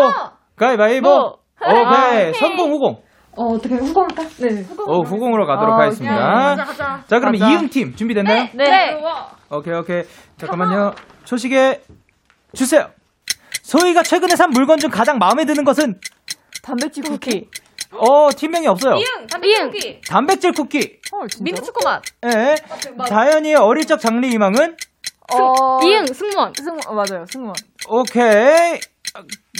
가위바위보. 0.56 1.10
뭐. 1.10 1.38
오케이. 1.62 2.34
선공 2.36 2.72
후공. 2.72 3.02
어, 3.38 3.44
어떻게 3.54 3.76
후공할까? 3.76 4.24
네. 4.40 4.66
오, 4.88 5.04
후공으로 5.04 5.46
가도록 5.46 5.76
아, 5.76 5.84
하겠습니다. 5.84 6.16
가자, 6.16 6.64
가자. 6.66 7.04
자, 7.08 7.20
그럼 7.20 7.34
가자. 7.38 7.50
이응 7.52 7.70
팀 7.70 7.96
준비됐나요? 7.96 8.50
네. 8.54 9.02
오케이, 9.50 9.74
오케이. 9.74 10.04
잠깐만요. 10.38 10.94
초식에 11.24 11.82
주세요. 12.54 12.90
소희가 13.64 14.04
최근에 14.04 14.36
산 14.36 14.50
물건 14.50 14.80
중 14.80 14.90
가장 14.90 15.18
마음에 15.18 15.46
드는 15.46 15.64
것은 15.64 16.00
단백질 16.62 17.04
쿠키. 17.04 17.48
어, 17.94 18.30
팀명이 18.36 18.68
없어요. 18.68 18.96
이응, 18.96 19.28
단백질 19.28 20.02
단백질 20.08 20.52
쿠키. 20.52 21.00
헐. 21.14 21.28
민트 21.42 21.62
초코맛. 21.62 22.02
예. 22.26 22.56
다현이의 23.08 23.56
어릴 23.56 23.86
적 23.86 24.00
장래 24.00 24.30
희망은 24.30 24.76
어, 25.34 25.80
이응, 25.86 26.06
승무원. 26.06 26.54
승무 26.58 26.80
어, 26.88 26.94
맞아요. 26.94 27.26
승무원. 27.30 27.54
오케이. 27.90 28.80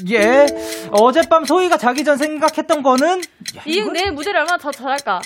예. 0.10 0.46
어젯밤 0.92 1.46
소희가 1.46 1.78
자기 1.78 2.04
전 2.04 2.18
생각했던 2.18 2.82
거는 2.84 3.22
이응 3.66 3.92
내일 3.94 4.12
무대를 4.12 4.40
얼마나 4.42 4.58
더 4.58 4.72
잘할까? 4.72 5.22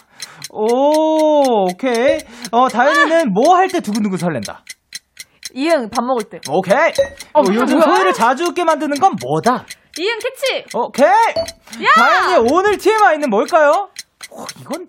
오, 0.50 1.64
오케이. 1.70 2.20
어, 2.52 2.68
다현이는 2.68 3.34
뭐 3.34 3.56
할 3.56 3.68
때 3.70 3.80
두근두근 3.82 4.18
설렌다. 4.18 4.64
이응 5.54 5.90
밥 5.90 6.04
먹을 6.04 6.24
때. 6.30 6.40
오케이. 6.50 6.76
어, 7.34 7.42
요즘 7.54 7.80
소희를 7.80 8.14
자주 8.14 8.46
웃게 8.46 8.64
만드는 8.64 9.00
건 9.00 9.16
뭐다? 9.22 9.66
이응 9.98 10.20
캐치. 10.20 10.66
오케이. 10.74 11.08
다현이 11.96 12.50
오늘 12.52 12.78
TMI는 12.78 13.30
뭘까요? 13.30 13.90
어, 14.32 14.46
이건 14.62 14.88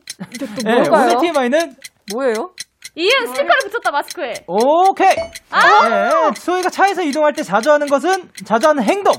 예, 0.67 0.73
뭘까요? 0.73 1.05
오늘 1.05 1.19
TMI는 1.21 1.77
뭐예요? 2.13 2.53
이응 2.97 3.27
스티커를 3.27 3.71
붙였다 3.71 3.91
마스크에. 3.91 4.33
오케이. 4.47 5.09
예, 5.11 6.35
소희가 6.35 6.71
차에서 6.71 7.03
이동할 7.03 7.35
때 7.35 7.43
자주 7.43 7.71
하는 7.71 7.87
것은 7.87 8.31
자주 8.47 8.69
하는 8.69 8.83
행동. 8.83 9.13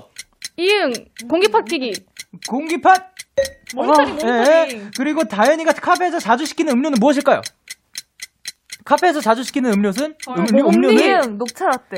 이응, 0.58 0.92
공기팟 1.30 1.62
끼기. 1.62 1.94
공기팟. 2.50 2.94
모니터링 3.76 4.10
예, 4.10 4.16
모니터링. 4.26 4.92
그리고 4.98 5.24
다현이가 5.26 5.74
카페에서 5.74 6.18
자주 6.20 6.46
시키는 6.46 6.74
음료는 6.74 6.98
무엇일까요? 7.00 7.42
카페에서 8.84 9.20
자주 9.22 9.44
시키는 9.44 9.72
음료는 9.74 10.16
음료, 10.30 10.70
음료는 10.70 11.00
이응 11.00 11.38
녹차 11.38 11.66
라떼. 11.68 11.98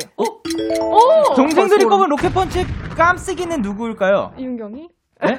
동생들이 1.35 1.85
꼽은 1.85 2.09
로켓펀치 2.09 2.65
깜찍이는 2.97 3.61
누구일까요? 3.61 4.33
이윤경이? 4.37 4.89
네? 5.21 5.35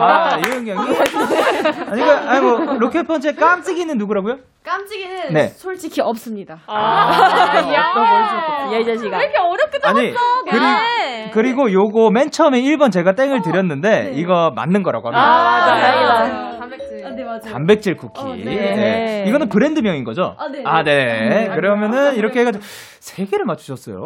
아, 0.00 0.36
이은경이? 0.38 0.78
아니, 0.80 2.02
그, 2.02 2.10
아니, 2.10 2.40
뭐, 2.40 2.58
로켓 2.80 3.04
펀치의 3.06 3.36
깜찍이는 3.36 3.96
누구라고요? 3.96 4.38
깜찍이는 4.64 5.32
네. 5.32 5.46
솔직히 5.48 6.00
없습니다. 6.00 6.54
야, 6.68 7.92
너 7.94 8.00
멀리 8.00 8.74
야이 8.74 8.84
자식아. 8.84 9.16
왜 9.18 9.24
이렇게 9.24 9.38
어렵게 9.38 9.78
아니, 9.84 10.12
그리, 10.50 11.30
그리고 11.32 11.72
요거 11.72 12.10
맨 12.10 12.30
처음에 12.32 12.60
1번 12.62 12.90
제가 12.90 13.12
땡을 13.14 13.42
드렸는데, 13.42 14.10
이거 14.14 14.50
맞는 14.56 14.82
거라고 14.82 15.08
합니다. 15.08 15.24
아, 15.24 15.60
맞아. 15.60 15.80
다행이다. 15.80 16.58
단백질. 16.58 17.06
아, 17.06 17.10
네, 17.10 17.24
맞아요. 17.24 17.40
단백질 17.40 17.96
쿠키. 17.96 18.20
어, 18.20 18.34
네. 18.34 18.44
네. 18.44 19.24
이거는 19.28 19.48
브랜드명인 19.48 20.02
거죠? 20.02 20.34
아, 20.36 20.48
네. 20.48 20.62
아, 20.64 20.82
네. 20.82 21.48
그러면은 21.54 22.16
이렇게 22.16 22.40
해가지고 22.40 22.62
세 22.98 23.24
개를 23.24 23.44
맞추셨어요. 23.44 24.00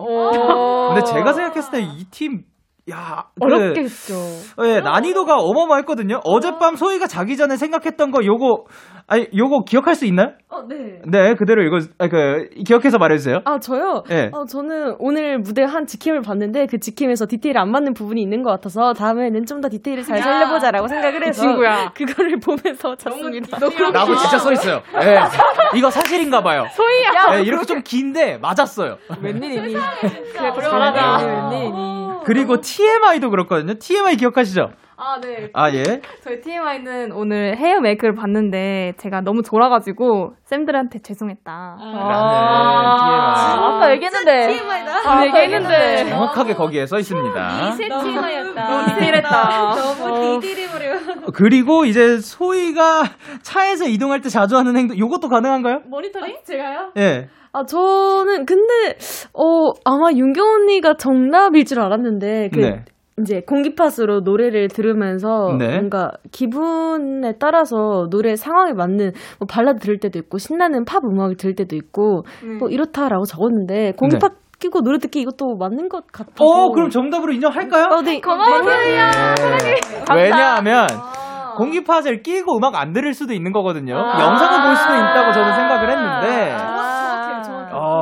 근데 0.95 1.05
제가 1.11 1.33
생각했을 1.33 1.71
때 1.73 1.81
이 1.81 2.05
팀, 2.11 2.43
야, 2.89 3.25
그, 3.41 3.45
어렵겠죠. 3.47 4.15
예, 4.65 4.81
난이도가 4.81 5.39
어마어마했거든요. 5.39 6.21
어젯밤 6.23 6.77
소희가 6.77 7.09
자기 7.09 7.37
전에 7.37 7.57
생각했던 7.57 8.13
거 8.13 8.25
요거, 8.25 8.65
아니, 9.09 9.27
요거 9.37 9.65
기억할 9.67 9.97
수 9.97 10.05
있나요? 10.07 10.29
어, 10.49 10.63
네. 10.69 11.01
네, 11.05 11.35
그대로 11.35 11.65
이거, 11.65 11.79
아, 11.99 12.07
그, 12.07 12.49
기억해서 12.65 12.99
말해 12.99 13.17
주세요. 13.19 13.41
아, 13.45 13.59
저요? 13.59 14.05
네. 14.09 14.31
어, 14.33 14.45
저는 14.45 14.95
오늘 15.01 15.39
무대 15.39 15.65
한 15.65 15.87
직캠을 15.87 16.21
봤는데 16.23 16.67
그 16.67 16.79
직캠에서 16.79 17.27
디테일이 17.27 17.59
안 17.59 17.73
맞는 17.73 17.93
부분이 17.95 18.23
있는 18.23 18.45
것 18.45 18.51
같아서 18.51 18.93
다음에는 18.93 19.45
좀 19.47 19.57
더 19.61 19.69
디테일을 19.71 20.05
잘 20.05 20.19
살려 20.23 20.49
보자라고 20.51 20.87
생각을 20.87 21.27
해서 21.27 21.41
친구야. 21.43 21.91
그거를 21.93 22.39
보면서 22.39 22.95
잤습니다. 22.95 23.59
나하고 23.91 24.15
진짜 24.17 24.39
써 24.39 24.53
있어요. 24.53 24.81
예. 25.03 25.19
이거 25.79 25.91
사실인가 25.91 26.43
봐요. 26.43 26.67
소희야! 26.73 27.39
예, 27.39 27.43
이렇게 27.43 27.65
좀 27.65 27.81
긴데 27.83 28.37
맞았어요. 28.39 28.99
웬일이니? 29.23 29.75
그래, 30.33 30.53
잘하다. 30.61 31.51
웬일이니? 31.51 32.16
그리고 32.27 32.61
TMI도 32.61 33.31
그렇거든요. 33.31 33.75
TMI 33.79 34.17
기억하시죠? 34.17 34.71
아, 34.97 35.21
네. 35.21 35.51
아, 35.53 35.71
예. 35.73 35.85
저희 36.25 36.41
TMI는 36.41 37.13
오늘 37.13 37.57
헤어 37.57 37.81
메이크를 37.81 38.15
봤는데 38.17 38.95
제가 38.97 39.21
너무 39.21 39.43
졸아가지고 39.43 40.35
쌤들한테 40.45 41.03
죄송했다. 41.03 41.77
라는 41.79 42.97
TMI. 42.97 43.75
아까 43.77 43.91
얘기했는데. 43.93 44.49
TMI다. 44.49 45.09
아, 45.09 45.27
얘기했는데. 45.27 46.09
정확하게 46.09 46.55
거기에 46.55 46.87
써 46.87 46.99
있습니다. 46.99 47.69
이세 47.69 47.89
TMI였다. 47.89 48.69
너무 48.71 48.87
디테일했다. 48.89 49.75
너무 49.77 50.41
디테일해버려. 50.41 50.97
그리고 51.33 51.85
이제 51.85 52.19
소희가 52.19 53.05
차에서 53.43 53.87
이동할 53.87 54.21
때 54.21 54.31
자주 54.31 54.57
하는 54.57 54.77
행동, 54.77 54.99
요것도 54.99 55.29
가능한가요? 55.29 55.83
모니터링? 55.85 56.39
제가요? 56.45 56.91
예. 56.97 57.29
아, 57.57 57.65
저는, 57.65 58.45
근데, 58.45 58.99
어, 59.33 59.73
아마 59.85 60.13
윤경 60.13 60.47
언니가 60.47 60.95
정답일 60.95 61.65
줄 61.65 61.81
알았는데, 61.81 62.51
그, 62.53 62.59
네. 62.61 62.85
이제 63.19 63.41
공기팟으로 63.47 64.21
노래를 64.21 64.69
들으면서 64.69 65.57
네. 65.59 65.77
뭔가 65.79 66.11
기분에 66.33 67.33
따라서 67.41 68.09
노래 68.11 68.37
상황에 68.37 68.75
맞는 68.75 69.13
뭐 69.39 69.47
발라드 69.49 69.79
들을 69.79 69.99
때도 69.99 70.19
있고 70.19 70.37
신나는 70.37 70.85
팝 70.85 71.03
음악을 71.03 71.39
들을 71.39 71.55
때도 71.55 71.77
있고 71.77 72.25
뭐 72.59 72.69
이렇다라고 72.69 73.25
적었는데 73.25 73.93
공기팟 73.93 74.29
끼고 74.59 74.83
노래 74.83 74.99
듣기 74.99 75.23
이것도 75.23 75.57
맞는 75.59 75.89
것 75.89 76.07
같아서 76.13 76.45
어, 76.45 76.73
그럼 76.73 76.91
정답으로 76.91 77.33
인정할까요? 77.33 77.87
어, 77.91 78.03
네. 78.03 78.21
고마워요. 78.21 78.65
네. 78.65 79.81
왜냐하면, 80.15 80.87
공기팟을 81.57 82.23
끼고 82.23 82.59
음악 82.59 82.75
안 82.75 82.93
들을 82.93 83.15
수도 83.15 83.33
있는 83.33 83.53
거거든요. 83.53 83.97
아. 83.97 84.21
영상을 84.21 84.67
볼 84.67 84.77
수도 84.77 84.93
있다고 84.95 85.33
저는 85.33 85.55
생각을 85.55 85.91
했는데, 85.91 86.51
정확해요, 86.51 86.76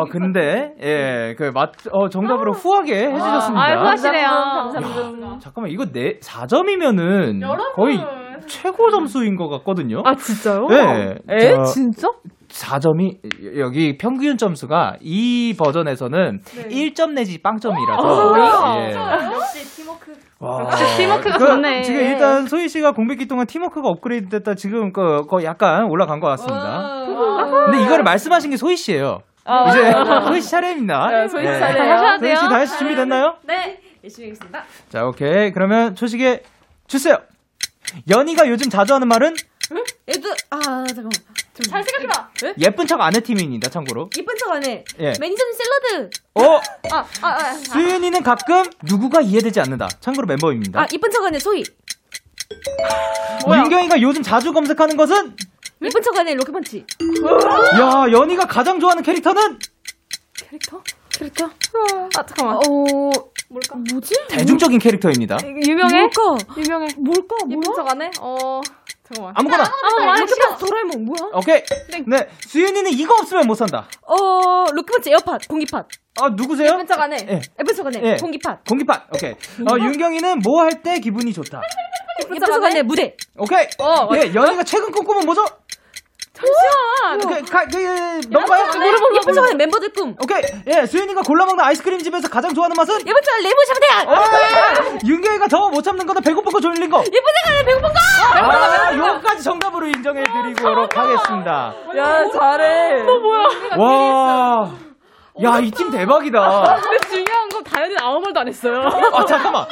어, 0.05 0.11
근데, 0.11 0.75
예, 0.83 1.35
그, 1.37 1.51
맞, 1.55 1.73
어, 1.93 2.09
정답으로 2.09 2.53
후하게 2.53 3.11
해주셨습니다. 3.11 3.63
아유, 3.65 3.79
후하시네요. 3.81 4.25
야, 4.25 5.39
잠깐만, 5.41 5.71
이거 5.71 5.87
네, 5.87 6.19
4점이면은 6.21 7.41
거의 7.75 7.99
최고 8.47 8.91
점수인 8.91 9.37
것 9.37 9.49
같거든요. 9.49 10.03
아 10.05 10.15
진짜요? 10.15 10.67
네. 10.69 11.15
에? 11.29 11.39
저 11.55 11.63
진짜? 11.65 12.09
4점이, 12.49 13.19
여기 13.59 13.97
평균 13.99 14.37
점수가 14.37 14.99
이 15.01 15.55
버전에서는 15.59 16.41
1점 16.71 17.13
내지 17.15 17.43
빵점이라서. 17.43 18.35
아, 18.35 18.79
예. 18.79 18.93
역시 18.95 19.77
팀워크. 19.77 20.13
와. 20.39 20.61
역시 20.65 20.97
팀워크가 20.99 21.39
그, 21.39 21.47
좋네. 21.47 21.83
지금 21.83 22.01
일단 22.03 22.47
소희 22.47 22.69
씨가 22.69 22.93
공백기 22.93 23.27
동안 23.27 23.47
팀워크가 23.47 23.89
업그레이드 23.89 24.29
됐다 24.29 24.55
지금 24.55 24.93
그, 24.93 25.23
거 25.27 25.43
약간 25.43 25.87
올라간 25.91 26.21
것 26.21 26.29
같습니다. 26.29 27.07
근데 27.67 27.83
이거를 27.83 28.05
말씀하신 28.05 28.51
게 28.51 28.57
소희 28.57 28.77
씨예요. 28.77 29.21
아, 29.45 29.69
이제. 29.69 29.93
소희 30.27 30.41
씨 30.41 30.51
차례입니다. 30.51 31.07
네, 31.11 31.29
소희 31.29 31.45
씨 31.45 31.51
네. 31.51 31.59
차례예요. 31.59 31.93
하셔야 31.95 32.19
소희 32.19 32.35
씨 32.35 32.41
돼요. 32.41 32.49
다시 32.49 32.79
준비 32.79 32.97
됐나요? 32.97 33.37
네 33.43 33.81
열심히 34.03 34.29
하겠습니다. 34.29 34.65
자, 34.91 35.05
오케이. 35.07 35.53
그러면 35.53 35.95
초식에 35.95 36.43
주세요. 36.87 37.19
연희가 38.11 38.49
요즘 38.49 38.71
자주 38.71 38.95
하는 38.95 39.09
말은 39.09 39.35
얘도 40.09 40.29
아 40.51 40.59
잠깐만 40.87 41.11
잘 41.71 41.83
생각해봐. 41.83 42.31
예쁜 42.59 42.87
척 42.87 43.01
안 43.01 43.15
해 43.15 43.21
팀입니다. 43.21 43.71
참고로. 43.71 44.11
이쁜 44.17 44.35
척 44.39 44.51
안 44.53 44.65
해 44.65 44.85
예. 44.99 45.13
매니저님 45.19 45.53
샐러드 45.55 46.11
어, 46.35 46.61
아 46.93 46.99
아 47.23 47.37
아 47.37 47.53
수윤이는 47.53 48.23
가끔 48.23 48.65
누구가 48.83 49.21
이해되지 49.21 49.61
않는다. 49.61 49.89
참고로 50.01 50.27
멤버입니다. 50.27 50.81
아, 50.83 50.87
이쁜 50.93 51.11
척 51.11 51.25
안 51.25 51.35
해 51.35 51.39
소희 51.39 51.63
민경이가 53.47 54.01
요즘 54.03 54.23
자주 54.23 54.53
검색하는 54.53 54.97
것은 54.97 55.37
이쁜 55.83 56.03
척 56.03 56.17
안해 56.17 56.35
로켓펀치 56.35 56.85
야, 57.81 58.11
연희가 58.11 58.47
가장 58.47 58.79
좋아하는 58.81 59.03
캐릭터는 59.03 59.59
캐릭터 60.37 60.83
캐릭터 61.11 61.47
아, 61.47 62.27
잠깐만. 62.27 62.57
어 62.57 63.11
뭘까 63.51 63.77
뭐지 63.93 64.15
대중적인 64.31 64.79
캐릭터입니다. 64.79 65.37
유명해? 65.45 66.01
뭘까 66.01 66.37
유명해. 66.57 66.89
뭘까 66.97 67.37
예쁜 67.51 67.61
뭐야 67.61 67.77
척안 67.77 68.03
해? 68.03 68.11
어, 68.21 68.61
잠깐만. 69.15 69.33
아무거나. 69.37 69.65
한번 69.65 70.07
말해. 70.07 70.21
로켓펀치 70.21 70.65
도라에몽 70.67 71.05
뭐야 71.05 71.31
오케이. 71.35 71.63
네, 72.07 72.29
수윤이는 72.49 72.93
이거 72.93 73.15
없으면 73.21 73.47
못 73.47 73.55
산다. 73.55 73.89
어 74.03 74.67
로켓펀치 74.73 75.11
에어팟 75.11 75.39
공기팟 75.49 75.85
아, 76.21 76.29
누구세요? 76.29 76.73
예쁜 76.75 76.87
척안 76.87 77.13
해. 77.13 77.17
예. 77.29 77.41
예쁜 77.59 77.75
척 77.75 77.87
안해 77.87 78.01
예. 78.03 78.17
공기팟 78.17 78.59
공기팟. 78.69 79.07
오케이. 79.15 79.33
어, 79.33 79.79
윤경이는 79.79 80.39
뭐 80.41 80.63
할 80.63 80.83
때 80.83 80.99
기분이 81.01 81.33
좋다. 81.33 81.61
척 82.47 82.63
안해 82.63 82.83
무대 82.83 83.17
오케이. 83.37 83.67
어, 83.79 84.09
예, 84.15 84.33
연희가 84.35 84.63
최근 84.65 84.93
꿈꾸면 84.93 85.25
뭐죠? 85.27 85.45
잠시만. 86.45 87.19
그, 87.45 87.51
가, 87.51 87.65
그, 87.67 88.21
넘어가요? 88.31 88.71
예쁜 89.15 89.35
척 89.35 89.45
안해 89.45 89.55
멤버들 89.55 89.93
꿈 89.93 90.17
오케이. 90.23 90.43
예, 90.67 90.87
수윤이가 90.87 91.23
골라 91.23 91.45
먹는 91.47 91.65
아이스크림 91.65 91.99
집에서 92.03 92.29
가장 92.29 92.55
좋아하는 92.55 92.75
맛은? 92.77 92.99
척 93.25 93.35
안해 93.35 93.43
레몬 93.43 93.65
샤브데야 93.67 94.95
어, 94.95 94.99
윤경이가 95.07 95.47
더 95.49 95.69
못 95.71 95.83
참는 95.83 96.07
거는 96.07 96.23
배고픈 96.23 96.53
거 96.53 96.61
졸린 96.61 96.89
거. 96.91 96.99
안해 96.99 97.65
배고픈 97.65 97.89
거 97.93 97.95
아, 98.39 98.95
요거까지 98.97 99.43
정답으로 99.43 99.87
인정해드리도록 99.87 100.97
하겠습니다. 100.97 101.75
야, 101.97 102.29
잘해. 102.31 103.03
너 103.03 103.19
뭐야? 103.19 103.49
와. 103.77 104.71
야, 105.43 105.59
이 105.59 105.71
팀 105.71 105.91
대박이다. 105.91 106.81
근데 106.81 107.09
중요한 107.09 107.49
건 107.49 107.65
다현이는 107.65 108.01
아무 108.01 108.21
말도 108.21 108.41
안 108.41 108.49
했어요. 108.49 108.83
아, 109.13 109.25
잠깐만. 109.25 109.67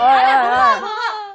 아, 0.00 0.04
야, 0.22 0.44
야. 0.44 0.80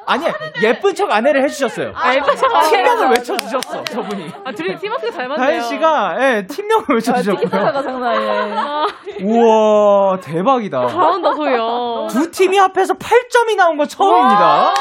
아니, 0.06 0.26
예쁜 0.64 0.96
척 0.96 1.12
아내를 1.12 1.44
해주셨어요. 1.44 1.92
아, 1.96 2.14
예쁜 2.16 2.36
척안 2.36 2.66
해. 2.66 2.70
팀명을 2.70 3.10
외쳐주셨어, 3.12 3.84
저분이. 3.86 4.32
아, 4.44 4.52
둘이 4.52 4.76
팀워크가 4.78 5.12
잘 5.12 5.28
맞네요. 5.28 5.46
다현 5.48 5.62
씨가, 5.64 6.16
예, 6.20 6.48
팀명을 6.48 6.86
외쳐주셨고요. 6.96 7.46
티키타카가 7.46 7.82
장난이에요. 7.84 8.58
아, 8.58 8.88
우와, 9.24 10.20
대박이다. 10.20 10.88
잘한다, 10.88 11.34
소희야. 11.34 12.08
두 12.10 12.32
팀이 12.32 12.58
합해서 12.58 12.96
8점이 12.96 13.56
나온 13.56 13.78
건 13.78 13.88
처음입니다. 13.88 14.74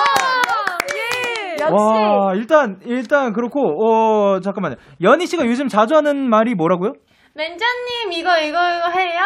역시. 1.60 1.74
와, 1.74 2.34
일단, 2.34 2.80
일단, 2.86 3.32
그렇고, 3.34 3.84
어, 3.86 4.40
잠깐만요. 4.40 4.76
연희 5.02 5.26
씨가 5.26 5.46
요즘 5.46 5.68
자주 5.68 5.94
하는 5.94 6.28
말이 6.30 6.54
뭐라고요? 6.54 6.94
맨자님 7.34 8.12
이거 8.12 8.38
이거 8.38 8.58
이거 8.58 8.88
해요? 8.88 9.20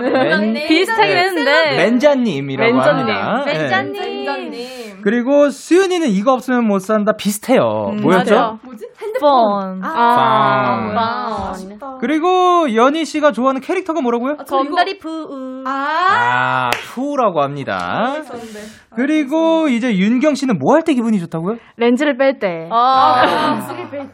맨- 0.00 0.54
비슷하긴 0.66 1.14
네. 1.14 1.20
했는데. 1.20 1.76
맨자님이라고 1.76 2.72
맨자님. 2.72 2.98
합니다. 3.06 3.44
네. 3.46 3.58
맨자님. 3.58 5.00
그리고 5.02 5.50
수윤이는 5.50 6.08
이거 6.08 6.32
없으면 6.32 6.66
못 6.66 6.78
산다 6.78 7.12
비슷해요. 7.12 7.60
뭐였죠? 8.00 8.34
맞아. 8.34 8.58
핸드폰. 9.02 9.80
아, 9.84 11.52
번. 11.78 11.98
그리고 12.00 12.74
연희 12.74 13.04
씨가 13.04 13.32
좋아하는 13.32 13.60
캐릭터가 13.60 14.00
뭐라고요? 14.00 14.36
검다리 14.48 14.98
푸우. 14.98 15.62
아, 15.66 16.70
푸라고 16.94 17.42
합니다. 17.42 18.14
그리고 18.96 19.68
이제 19.68 19.94
윤경 19.94 20.34
씨는 20.36 20.58
뭐 20.58 20.74
할 20.74 20.82
때 20.84 20.94
기분이 20.94 21.18
좋다고요? 21.20 21.56
렌즈를 21.76 22.16
뺄 22.16 22.38
때. 22.38 22.68
아, 22.72 23.60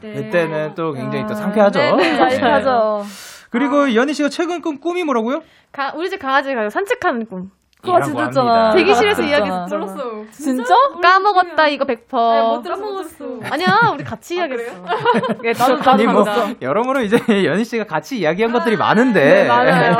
이때는 0.02 0.74
또 0.74 0.92
굉장히 0.92 1.24
또 1.28 1.34
상쾌하죠. 1.34 1.78
네, 1.96 2.16
짜릿하죠. 2.16 3.02
그리고 3.50 3.94
연희 3.94 4.14
씨가 4.14 4.28
최근 4.28 4.60
꾼 4.62 4.80
꿈이 4.80 5.02
뭐라고요? 5.04 5.42
가, 5.72 5.92
우리 5.96 6.08
집 6.08 6.18
강아지 6.20 6.54
가 6.54 6.68
산책하는 6.70 7.26
꿈. 7.26 7.50
그거 7.82 7.98
진짜. 8.02 8.24
합니다. 8.24 8.70
대기실에서 8.72 9.22
이야기 9.22 9.44
진짜. 9.44 9.66
들었어. 9.66 9.96
진짜? 10.32 10.74
까먹었다 11.02 11.66
이거 11.68 11.86
100%. 11.86 12.56
못 12.56 12.62
들어먹었어 12.62 13.40
아니야, 13.50 13.90
우리 13.94 14.04
같이 14.04 14.36
이야기했어. 14.36 14.74
예, 15.44 15.52
나도, 15.52 15.76
나도 15.76 15.90
아니 15.92 16.04
뭐. 16.06 16.24
여러모로 16.60 17.00
이제 17.00 17.16
연희 17.46 17.64
씨가 17.64 17.84
같이 17.84 18.18
이야기한 18.18 18.52
것들이 18.52 18.76
많은데 18.76 19.44
네, 19.44 19.48
많아요. 19.48 19.96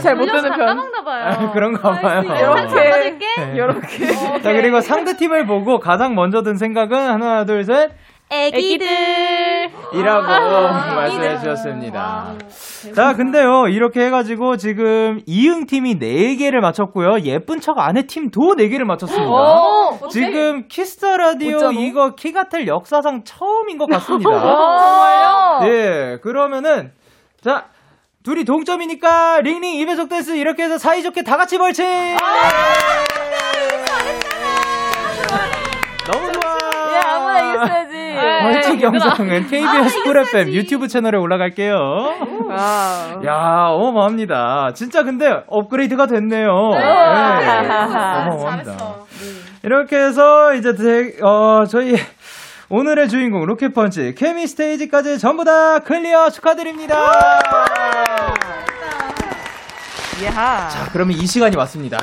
잘못 0.00 0.26
돌려서 0.26 0.42
듣는 0.42 0.50
다 0.50 0.56
편. 0.56 0.66
까먹나 0.68 1.02
봐요. 1.02 1.50
그런가 1.52 1.90
봐요. 2.00 2.22
이렇게. 2.22 2.90
받을게. 2.90 3.26
네. 3.38 3.58
요렇게. 3.58 4.06
자, 4.42 4.52
그리고 4.52 4.80
상대 4.80 5.16
팀을 5.16 5.46
보고 5.46 5.80
가장 5.80 6.14
먼저 6.14 6.42
든 6.42 6.56
생각은 6.56 6.96
하나, 6.96 7.44
둘, 7.44 7.64
셋. 7.64 7.90
애기들. 8.30 8.86
이라고 9.92 10.26
말씀해 10.94 11.38
주셨습니다. 11.38 12.34
자, 12.94 13.12
근데요, 13.14 13.66
이렇게 13.68 14.00
해 14.06 14.10
가지고 14.10 14.56
지금 14.56 15.20
이응 15.26 15.66
팀이 15.66 15.98
4개를 15.98 16.60
맞췄고요. 16.60 17.20
예쁜 17.24 17.60
척 17.60 17.78
안 17.78 17.88
해 17.88 18.02
팀도 18.02 18.54
4개를 18.56 18.84
맞췄습니다. 18.84 19.30
오, 19.30 20.08
지금 20.08 20.68
Kiss 20.68 20.95
the 20.95 21.16
Radio 21.16 21.56
어쩌노? 21.56 21.80
이거 21.80 22.14
키가텔 22.14 22.66
역사상 22.68 23.24
처음인 23.24 23.78
것 23.78 23.86
같습니다. 23.90 24.30
정말요? 24.40 25.60
예, 25.64 26.18
그러면은, 26.22 26.92
자, 27.42 27.66
둘이 28.22 28.44
동점이니까 28.44 29.40
RING 29.40 29.62
RING 29.62 29.84
2배속 29.86 30.08
댄스 30.08 30.36
이렇게 30.36 30.62
해서 30.64 30.78
사이좋게 30.78 31.22
다 31.24 31.36
같이 31.36 31.58
벌칙! 31.58 31.84
너 31.84 31.88
벌칙 38.42 38.82
영상은 38.82 39.46
KBS 39.46 40.02
Cool 40.04 40.18
FM 40.18 40.48
유튜브 40.52 40.88
채널에 40.88 41.18
올라갈게요. 41.18 41.74
야, 43.26 43.66
어마어마합니다. 43.68 44.72
진짜 44.74 45.02
근데 45.02 45.26
업그레이드가 45.46 46.06
됐네요. 46.06 46.46
네. 46.72 46.82
어마어마합니다. 46.84 48.76
이렇게 49.62 49.96
해서 49.96 50.54
이제 50.54 50.72
대- 50.74 51.22
어, 51.22 51.64
저희 51.66 51.94
오늘의 52.70 53.08
주인공 53.08 53.44
로켓펀치 53.46 54.14
케미 54.16 54.46
스테이지까지 54.46 55.18
전부 55.18 55.44
다 55.44 55.80
클리어 55.80 56.30
축하드립니다. 56.30 56.96
자, 60.68 60.88
그러면 60.92 61.16
이 61.16 61.26
시간이 61.26 61.56
왔습니다. 61.56 61.98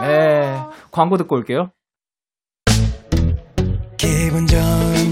네, 0.00 0.54
광고 0.90 1.16
듣고 1.16 1.36
올게요. 1.36 1.70
기분 3.96 4.46
좋은 4.46 4.95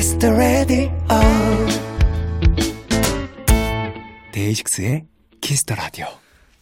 Kiss 0.00 0.16
the 0.16 0.34
Radio 0.34 0.90
데이식스의 4.32 5.02
Kiss 5.42 5.66
the 5.66 5.78
Radio 5.78 6.06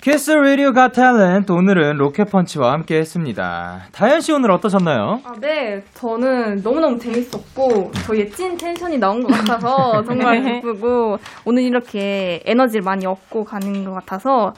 Kiss 0.01 0.33
Radio 0.33 0.73
Got 0.73 0.89
Talent 0.89 1.53
오늘은 1.53 1.99
로켓펀치와 1.99 2.73
함께 2.73 2.99
했습니다. 2.99 3.83
다현 3.93 4.23
씨 4.23 4.33
오늘 4.33 4.51
어떠셨나요? 4.51 5.21
아, 5.23 5.35
네. 5.41 5.85
저는 5.95 6.63
너무너무 6.65 6.99
재밌었고, 6.99 7.93
저희의 8.07 8.31
찐 8.31 8.57
텐션이 8.57 8.99
나온 8.99 9.23
것 9.23 9.29
같아서 9.29 10.03
정말 10.07 10.43
기쁘고, 10.43 11.19
오늘 11.45 11.63
이렇게 11.63 12.43
에너지를 12.45 12.83
많이 12.83 13.07
얻고 13.07 13.45
가는 13.45 13.85
것 13.85 13.93
같아서, 13.93 14.53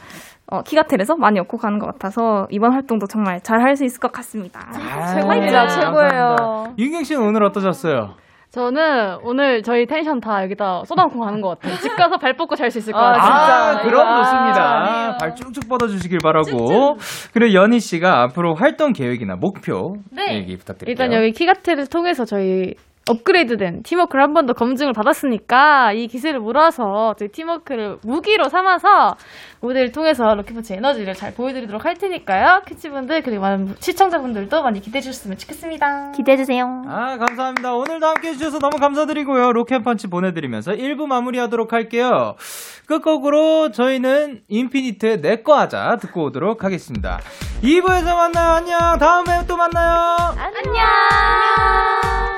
어, 0.47 0.62
키가텔에서 0.62 1.16
많이 1.16 1.39
얻고 1.39 1.59
가는 1.59 1.78
것 1.78 1.85
같아서, 1.87 2.47
이번 2.51 2.72
활동도 2.72 3.07
정말 3.07 3.43
잘 3.43 3.61
할 3.61 3.76
수 3.76 3.85
있을 3.85 4.01
것 4.01 4.11
같습니다. 4.11 4.72
최고입니다. 5.14 5.68
최고예요. 5.68 6.74
윤경 6.78 7.05
씨는 7.05 7.22
오늘 7.22 7.45
어떠셨어요? 7.45 8.14
저는 8.51 9.18
오늘 9.22 9.62
저희 9.62 9.86
텐션 9.86 10.18
다 10.20 10.42
여기다 10.42 10.82
쏟아놓고 10.84 11.20
가는 11.20 11.40
것 11.40 11.51
같아요. 11.61 11.76
집 11.78 11.94
가서 11.94 12.16
발 12.18 12.34
뻗고 12.36 12.57
잘 12.57 12.70
수 12.70 12.78
있을 12.78 12.92
것 12.92 12.98
아, 12.98 13.12
같아요. 13.12 13.22
아, 13.22 13.70
진짜. 13.76 13.82
그럼 13.88 14.07
아, 14.09 14.16
좋습니다. 14.24 15.16
발 15.20 15.34
쭉쭉 15.36 15.68
뻗어주시길 15.68 16.18
바라고. 16.22 16.96
그리고 17.32 17.55
연희 17.55 17.78
씨가 17.78 18.22
앞으로 18.22 18.55
활동 18.57 18.92
계획이나 18.92 19.36
목표 19.36 19.94
네. 20.11 20.34
얘기 20.38 20.57
부탁드릴게요. 20.57 20.92
일단 21.07 21.16
여기 21.16 21.30
키가테를 21.32 21.86
통해서 21.86 22.24
저희 22.24 22.74
업그레이드된 23.11 23.83
팀워크를 23.83 24.23
한 24.23 24.35
번 24.35 24.47
더 24.47 24.53
검증을 24.55 24.93
받았으니까 24.93 25.93
이 25.93 26.07
기세를 26.07 26.41
몰아서 26.41 27.15
저희 27.19 27.29
팀워크를 27.29 27.99
무기로 28.03 28.49
삼아서 28.49 29.17
무대를 29.61 29.93
통해서 29.93 30.35
로켓펀치 30.35 30.75
에너지를 30.75 31.15
잘 31.15 31.35
보여드리도록 31.35 31.85
할 31.85 31.95
테니까요. 31.95 32.63
캐치분들 32.67 33.23
그리고 33.23 33.43
많은 33.43 33.75
시청자분들도 33.81 34.63
많이 34.63 34.81
기대해 34.81 35.03
주셨으면 35.03 35.37
좋겠습니다. 35.37 36.13
기대해 36.13 36.37
주세요. 36.39 36.83
아, 36.89 37.19
감사합니다. 37.19 37.75
오늘도 37.75 38.07
함께 38.07 38.29
해 38.29 38.33
주셔서 38.33 38.59
너무 38.59 38.79
감사드리고요. 38.79 39.53
로켓펀치 39.53 40.07
보내드리면서 40.09 40.73
1부 40.73 41.07
마무리하도록 41.07 41.73
할게요. 41.73 42.37
끝곡으로 42.87 43.71
저희는 43.73 44.41
인피니트의 44.49 45.21
내꺼 45.21 45.55
하자 45.59 45.99
듣고 46.01 46.25
오도록 46.25 46.65
하겠습니다. 46.65 47.21
2부에서 47.63 48.17
만나요. 48.17 48.51
안녕. 48.53 48.99
다음에 48.99 49.47
또 49.47 49.57
만나요. 49.57 50.17
안녕. 50.39 50.51
언제 50.65 52.30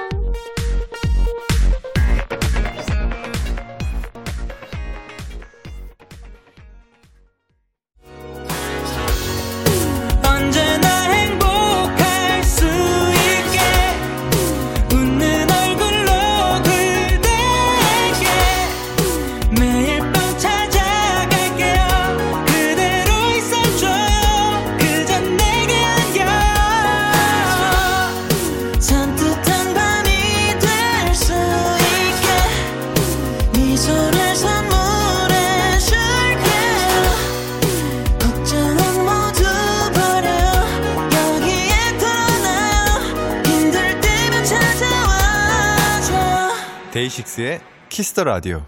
데이식스의 47.12 47.60
키스 47.90 48.11
더 48.11 48.24
라디오. 48.24 48.62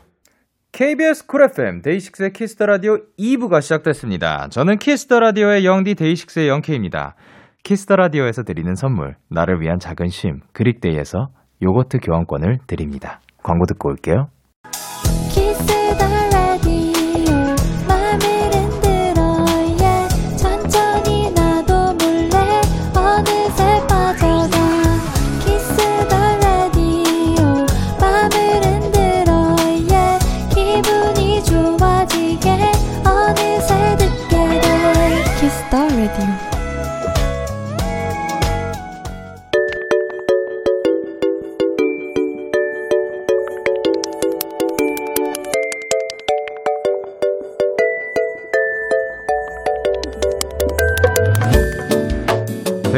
KBS 0.73 1.27
쿨 1.27 1.45
FM 1.45 1.81
데이식스의 1.83 2.33
키스 2.33 2.54
더 2.54 2.67
라디오 2.67 2.99
2부가 3.19 3.63
시작됐습니다. 3.63 4.49
저는 4.51 4.79
키스 4.79 5.05
더 5.05 5.21
라디오의 5.21 5.65
영디 5.65 5.95
데이식스의 5.95 6.49
영케입니다. 6.49 7.15
키스 7.63 7.84
더 7.84 7.97
라디오에서 7.97 8.43
드리는 8.43 8.75
선물 8.75 9.17
나를 9.31 9.61
위한 9.61 9.79
작은 9.79 10.09
쉼 10.09 10.41
그릭데이에서 10.53 11.29
요거트 11.63 11.99
교환권을 12.03 12.59
드립니다. 12.67 13.21
광고 13.43 13.65
듣고 13.67 13.89
올게요. 13.89 14.29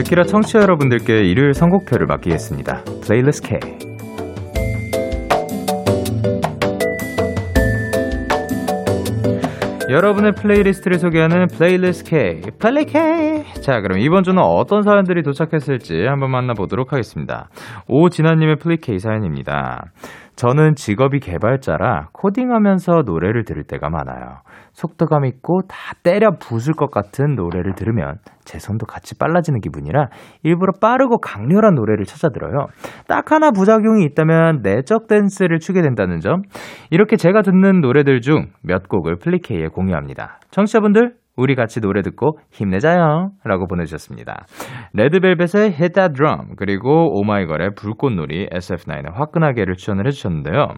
데키라 0.07 0.23
청취자 0.25 0.61
여러분들께 0.61 1.25
일요일 1.25 1.53
선곡표를 1.53 2.07
맡기겠습니다. 2.07 2.85
플레이리스트 3.05 3.49
K. 3.49 3.59
여러분의 9.91 10.33
플레이리스트를 10.33 10.99
소개하는 10.99 11.47
플레이리스트 11.49 12.11
K, 12.11 12.41
플레이 12.59 12.85
K. 12.85 13.36
자, 13.63 13.81
그럼 13.81 13.99
이번 13.99 14.23
주는 14.23 14.43
어떤 14.43 14.83
사연들이 14.83 15.23
도착했을지 15.23 16.05
한번 16.07 16.31
만나보도록 16.31 16.93
하겠습니다. 16.93 17.49
오진아님의 17.89 18.57
K 18.81 18.99
사연입니다. 18.99 19.85
저는 20.37 20.75
직업이 20.75 21.19
개발자라 21.19 22.09
코딩하면서 22.13 23.05
노래를 23.07 23.45
들을 23.45 23.65
때가 23.65 23.89
많아요. 23.89 24.41
속도감 24.73 25.25
있고 25.25 25.63
다 25.67 25.95
때려 26.03 26.33
부술 26.39 26.75
것 26.75 26.91
같은 26.91 27.35
노래를 27.35 27.75
들으면 27.75 28.19
제 28.45 28.59
손도 28.59 28.85
같이 28.85 29.19
빨라지는 29.19 29.61
기분이라 29.61 30.09
일부러 30.43 30.73
빠르고 30.79 31.19
강렬한 31.21 31.75
노래를 31.75 32.05
찾아 32.05 32.29
들어요. 32.29 32.67
딱 33.09 33.33
하나 33.33 33.51
부작용이 33.51 34.05
있다면 34.05 34.61
내적 34.63 35.07
댄스를 35.09 35.59
추게 35.59 35.81
된다는 35.81 36.21
점. 36.21 36.43
이렇게 36.91 37.17
제가 37.17 37.41
듣는 37.41 37.81
노래들 37.81 38.21
중 38.21 38.51
몇 38.63 38.89
곡을 38.89 39.17
플리케이에 39.17 39.69
공유합니다. 39.69 40.41
청취자분들 40.51 41.15
우리 41.37 41.55
같이 41.55 41.81
노래 41.81 42.03
듣고 42.03 42.39
힘내자요. 42.51 43.31
라고 43.45 43.67
보내주셨습니다. 43.67 44.47
레드벨벳의 44.95 45.73
Hit 45.73 45.93
That 45.93 46.15
Drum, 46.15 46.57
그리고 46.57 47.19
오마이걸의 47.19 47.71
불꽃놀이, 47.77 48.49
SF9의 48.51 49.13
화끈하게를 49.15 49.75
추천을 49.75 50.07
해주셨는데요. 50.07 50.69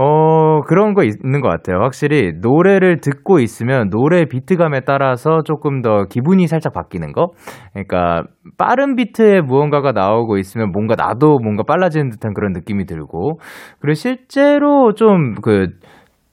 어, 0.00 0.60
그런 0.60 0.94
거 0.94 1.02
있는 1.02 1.40
것 1.40 1.48
같아요. 1.48 1.80
확실히 1.82 2.32
노래를 2.40 3.00
듣고 3.00 3.40
있으면 3.40 3.90
노래 3.90 4.26
비트감에 4.26 4.82
따라서 4.86 5.42
조금 5.42 5.82
더 5.82 6.04
기분이 6.04 6.46
살짝 6.46 6.72
바뀌는 6.72 7.12
거? 7.12 7.32
그러니까 7.72 8.22
빠른 8.56 8.94
비트에 8.94 9.40
무언가가 9.40 9.90
나오고 9.90 10.38
있으면 10.38 10.70
뭔가 10.70 10.94
나도 10.96 11.40
뭔가 11.42 11.64
빨라지는 11.64 12.10
듯한 12.10 12.32
그런 12.32 12.52
느낌이 12.52 12.86
들고, 12.86 13.40
그리고 13.80 13.94
실제로 13.94 14.92
좀 14.94 15.34
그, 15.42 15.66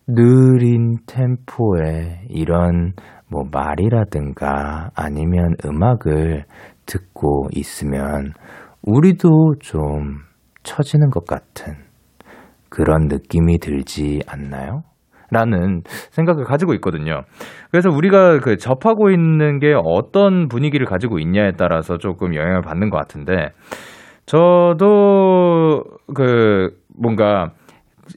느린 0.08 0.98
템포의 1.08 2.28
이런 2.30 2.94
뭐 3.30 3.44
말이라든가 3.52 4.90
아니면 4.96 5.56
음악을 5.66 6.44
듣고 6.86 7.48
있으면 7.52 8.34
우리도 8.84 9.56
좀 9.60 10.20
처지는 10.64 11.10
것 11.10 11.26
같은 11.26 11.74
그런 12.70 13.08
느낌이 13.08 13.60
들지 13.60 14.22
않나요? 14.28 14.84
라는 15.32 15.82
생각을 16.12 16.44
가지고 16.44 16.76
있거든요. 16.76 17.22
그래서 17.72 17.90
우리가 17.90 18.40
그 18.40 18.58
접하고 18.58 19.10
있는 19.10 19.60
게 19.60 19.74
어떤 19.76 20.48
분위기를 20.48 20.86
가지고 20.86 21.18
있냐에 21.18 21.54
따라서 21.58 21.98
조금 21.98 22.36
영향을 22.36 22.62
받는 22.62 22.92
것 22.92 22.98
같은데, 22.98 23.50
저도 24.28 25.84
그 26.14 26.78
뭔가 26.96 27.52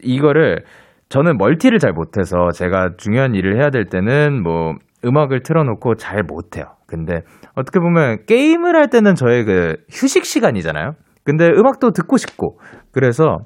이거를 0.03 0.65
저는 1.09 1.39
멀티를 1.39 1.79
잘 1.79 1.93
못해서 1.93 2.51
제가 2.51 2.91
중요한 2.99 3.35
일을 3.35 3.59
해야 3.59 3.71
될 3.71 3.87
때는 3.87 4.43
뭐 4.43 4.75
음악을 5.05 5.43
틀어놓고 5.43 5.97
잘 5.97 6.23
못해요. 6.23 6.65
근데 6.87 7.23
어떻게 7.55 7.81
보면 7.81 8.25
게임을 8.27 8.75
할 8.77 8.89
때는 8.89 9.15
저의 9.15 9.45
그 9.45 9.77
휴식 9.91 10.25
시간이잖아요. 10.25 10.93
근데 11.25 11.47
음악도 11.47 11.91
듣고 11.91 12.17
싶고 12.17 12.59
그래서 12.93 13.39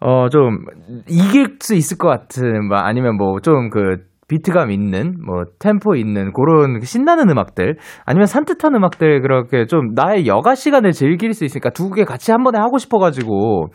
어 0.00 0.28
좀 0.28 0.64
이길 1.08 1.56
수 1.60 1.74
있을 1.74 1.96
것 1.98 2.08
같은 2.08 2.68
뭐 2.68 2.78
아니면 2.78 3.16
뭐 3.16 3.40
좀 3.40 3.70
그 3.70 4.04
비트감 4.28 4.70
있는 4.70 5.14
뭐 5.24 5.44
템포 5.60 5.94
있는 5.96 6.32
그런 6.32 6.80
신나는 6.80 7.30
음악들 7.30 7.76
아니면 8.04 8.26
산뜻한 8.26 8.74
음악들 8.74 9.22
그렇게 9.22 9.66
좀 9.66 9.92
나의 9.94 10.26
여가 10.26 10.54
시간을 10.54 10.92
즐길 10.92 11.32
수 11.32 11.44
있으니까 11.44 11.70
두 11.70 11.90
개 11.94 12.04
같이 12.04 12.32
한 12.32 12.42
번에 12.42 12.58
하고 12.58 12.78
싶어가지고 12.78 13.66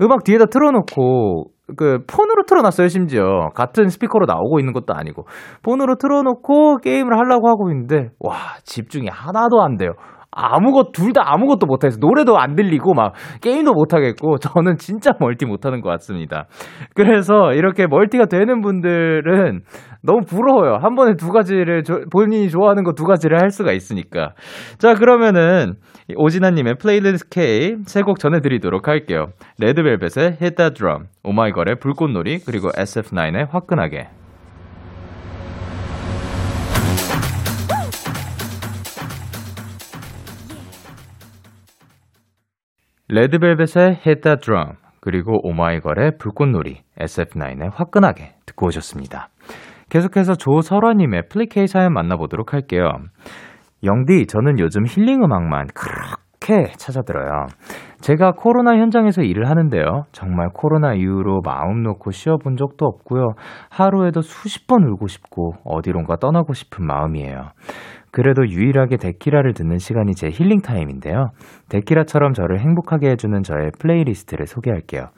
음악 0.00 0.24
뒤에다 0.24 0.46
틀어놓고 0.46 1.50
그 1.76 1.98
폰으로 2.06 2.44
틀어놨어요 2.46 2.88
심지어. 2.88 3.50
같은 3.54 3.88
스피커로 3.88 4.24
나오고 4.24 4.58
있는 4.58 4.72
것도 4.72 4.94
아니고. 4.94 5.26
폰으로 5.62 5.96
틀어놓고 5.96 6.78
게임을 6.78 7.18
하려고 7.18 7.48
하고 7.50 7.70
있는데 7.70 8.08
와 8.20 8.34
집중이 8.64 9.08
하나도 9.10 9.60
안 9.60 9.76
돼요 9.76 9.90
아무것 10.38 10.92
둘 10.92 11.12
다 11.12 11.22
아무것도 11.24 11.66
못해서 11.66 11.98
노래도 12.00 12.38
안 12.38 12.54
들리고 12.54 12.94
막 12.94 13.12
게임도 13.40 13.72
못 13.72 13.94
하겠고 13.94 14.36
저는 14.40 14.76
진짜 14.76 15.12
멀티 15.20 15.46
못하는 15.46 15.80
것 15.80 15.88
같습니다. 15.90 16.46
그래서 16.94 17.52
이렇게 17.54 17.86
멀티가 17.86 18.26
되는 18.26 18.60
분들은 18.60 19.60
너무 20.02 20.20
부러워요. 20.26 20.78
한 20.80 20.94
번에 20.94 21.14
두 21.16 21.30
가지를 21.32 21.82
조- 21.82 22.02
본인이 22.12 22.48
좋아하는 22.50 22.84
거 22.84 22.92
두 22.92 23.04
가지를 23.04 23.40
할 23.40 23.50
수가 23.50 23.72
있으니까. 23.72 24.32
자 24.78 24.94
그러면은 24.94 25.74
오진아님의 26.16 26.74
플레이리스트 26.80 27.28
K 27.30 27.76
세 27.86 28.02
곡 28.02 28.18
전해드리도록 28.18 28.88
할게요. 28.88 29.26
레드벨벳의 29.60 30.36
Hit 30.40 30.54
That 30.56 30.74
Drum, 30.74 31.04
오마이걸의 31.24 31.76
불꽃놀이 31.80 32.38
그리고 32.46 32.68
SF9의 32.70 33.50
화끈하게. 33.50 34.08
레드벨벳의 43.08 44.00
Hit 44.04 44.20
That 44.20 44.40
Drum 44.42 44.74
그리고 45.00 45.38
오마이걸의 45.42 46.18
불꽃놀이 46.18 46.82
SF9의 46.98 47.70
화끈하게 47.72 48.34
듣고 48.44 48.66
오셨습니다. 48.66 49.28
계속해서 49.88 50.34
조설아님의 50.34 51.28
플리케이 51.30 51.66
사연 51.66 51.94
만나보도록 51.94 52.52
할게요. 52.52 52.90
영디, 53.84 54.26
저는 54.26 54.58
요즘 54.58 54.84
힐링 54.86 55.22
음악만 55.22 55.68
그렇게 55.74 56.72
찾아들어요. 56.76 57.46
제가 58.00 58.32
코로나 58.32 58.76
현장에서 58.76 59.22
일을 59.22 59.48
하는데요. 59.48 60.04
정말 60.12 60.48
코로나 60.52 60.94
이후로 60.94 61.40
마음 61.44 61.82
놓고 61.82 62.10
쉬어본 62.10 62.56
적도 62.56 62.86
없고요. 62.86 63.34
하루에도 63.70 64.20
수십 64.20 64.66
번 64.66 64.82
울고 64.82 65.06
싶고 65.06 65.54
어디론가 65.64 66.16
떠나고 66.16 66.52
싶은 66.52 66.86
마음이에요. 66.86 67.52
그래도 68.10 68.48
유일하게 68.48 68.96
데키라를 68.96 69.52
듣는 69.54 69.78
시간이 69.78 70.14
제 70.14 70.28
힐링 70.30 70.60
타임인데요. 70.60 71.30
데키라처럼 71.68 72.32
저를 72.32 72.60
행복하게 72.60 73.10
해주는 73.10 73.42
저의 73.42 73.70
플레이리스트를 73.78 74.46
소개할게요. 74.46 75.08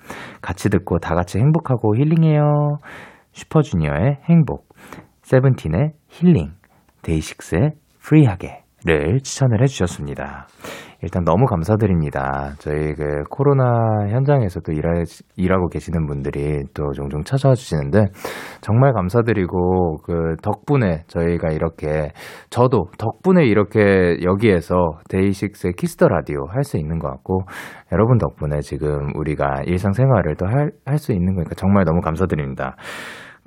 같이 0.43 0.69
듣고 0.71 0.99
다 0.99 1.15
같이 1.15 1.39
행복하고 1.39 1.97
힐링해요. 1.97 2.79
슈퍼주니어의 3.33 4.19
행복, 4.29 4.69
세븐틴의 5.23 5.93
힐링, 6.09 6.51
데이식스의 7.03 7.73
프리하게를 8.01 9.21
추천을 9.23 9.63
해주셨습니다. 9.63 10.49
일단 11.03 11.25
너무 11.25 11.47
감사드립니다. 11.47 12.53
저희 12.59 12.95
그 12.95 13.23
코로나 13.31 13.65
현장에서도 14.09 14.73
일하, 14.73 15.03
일하고 15.37 15.69
계시는 15.69 16.07
분들이 16.07 16.63
또 16.75 16.93
종종 16.93 17.25
찾아와 17.25 17.55
주시는데 17.55 18.07
정말 18.61 18.93
감사드리고 18.93 19.99
그 20.03 20.37
덕분에 20.43 21.05
저희가 21.07 21.53
이렇게 21.53 22.13
저도 22.51 22.87
덕분에 22.99 23.47
이렇게 23.47 24.19
여기에서 24.23 24.99
데이식스의 25.09 25.73
키스 25.75 25.96
더 25.96 26.09
라디오 26.09 26.47
할 26.49 26.65
수 26.65 26.77
있는 26.77 26.99
것 26.99 27.09
같고 27.09 27.43
여러분 27.93 28.19
덕분에 28.19 28.61
지금 28.61 29.09
우리가 29.17 29.63
일상생활을 29.67 30.37
또 30.37 30.47
할 30.47 30.71
할 30.85 30.99
수 30.99 31.13
있는 31.13 31.35
거니까 31.35 31.55
정말 31.55 31.85
너무 31.85 32.01
감사드립니다. 32.03 32.77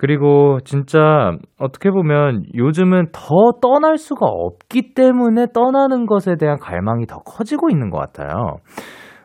그리고 0.04 0.60
진짜 0.66 1.32
어떻게 1.58 1.90
보면 1.90 2.44
요즘은 2.54 3.12
더 3.14 3.54
떠날 3.62 3.98
수가 3.98 4.26
없기 4.26 4.96
때문에 4.96 5.48
떠나는 5.54 6.08
것에 6.08 6.36
대한 6.36 6.60
갈망이 6.60 7.06
더 7.06 7.20
커지고 7.20 7.70
있는 7.70 7.90
것 7.90 8.00
같아요. 8.00 8.58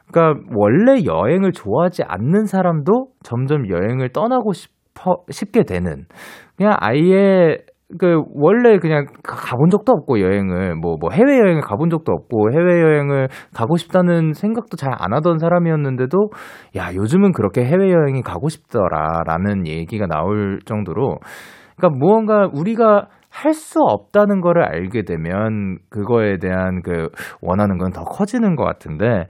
그러니까 0.07 0.41
원래 0.55 1.05
여행을 1.05 1.51
좋아하지 1.51 2.05
않는 2.07 2.45
사람도 2.47 3.09
점점 3.25 3.69
여행을 3.69 4.11
떠나고 4.11 4.53
싶어 4.53 5.25
싶게 5.29 5.65
되는 5.65 6.05
그냥 6.57 6.77
아예 6.79 7.57
그 7.99 8.23
원래 8.35 8.79
그냥 8.79 9.07
가본 9.25 9.71
적도 9.71 9.93
없고 9.93 10.21
여행을 10.21 10.75
뭐뭐 10.77 11.11
해외 11.13 11.39
여행을 11.39 11.63
가본 11.63 11.89
적도 11.89 12.13
없고 12.13 12.53
해외 12.53 12.83
여행을 12.83 13.29
가고 13.55 13.77
싶다는 13.79 14.35
생각도 14.35 14.77
잘 14.77 14.93
안 14.99 15.15
하던 15.15 15.39
사람이었는데도 15.39 16.31
야 16.77 16.93
요즘은 16.95 17.33
그렇게 17.33 17.65
해외 17.65 17.91
여행이 17.93 18.23
가고 18.23 18.49
싶더라라는 18.51 19.67
얘기가 19.67 20.07
나올 20.07 20.59
정도로 20.67 21.19
그러니까 21.77 21.99
무언가 21.99 22.49
우리가 22.53 23.07
할 23.31 23.53
수 23.55 23.79
없다는 23.81 24.41
거를 24.41 24.65
알게 24.65 25.03
되면 25.05 25.79
그거에 25.91 26.39
대한 26.39 26.83
그 26.83 27.09
원하는 27.41 27.79
건 27.79 27.93
더 27.93 28.03
커지는 28.05 28.57
것 28.57 28.65
같은데 28.65 29.27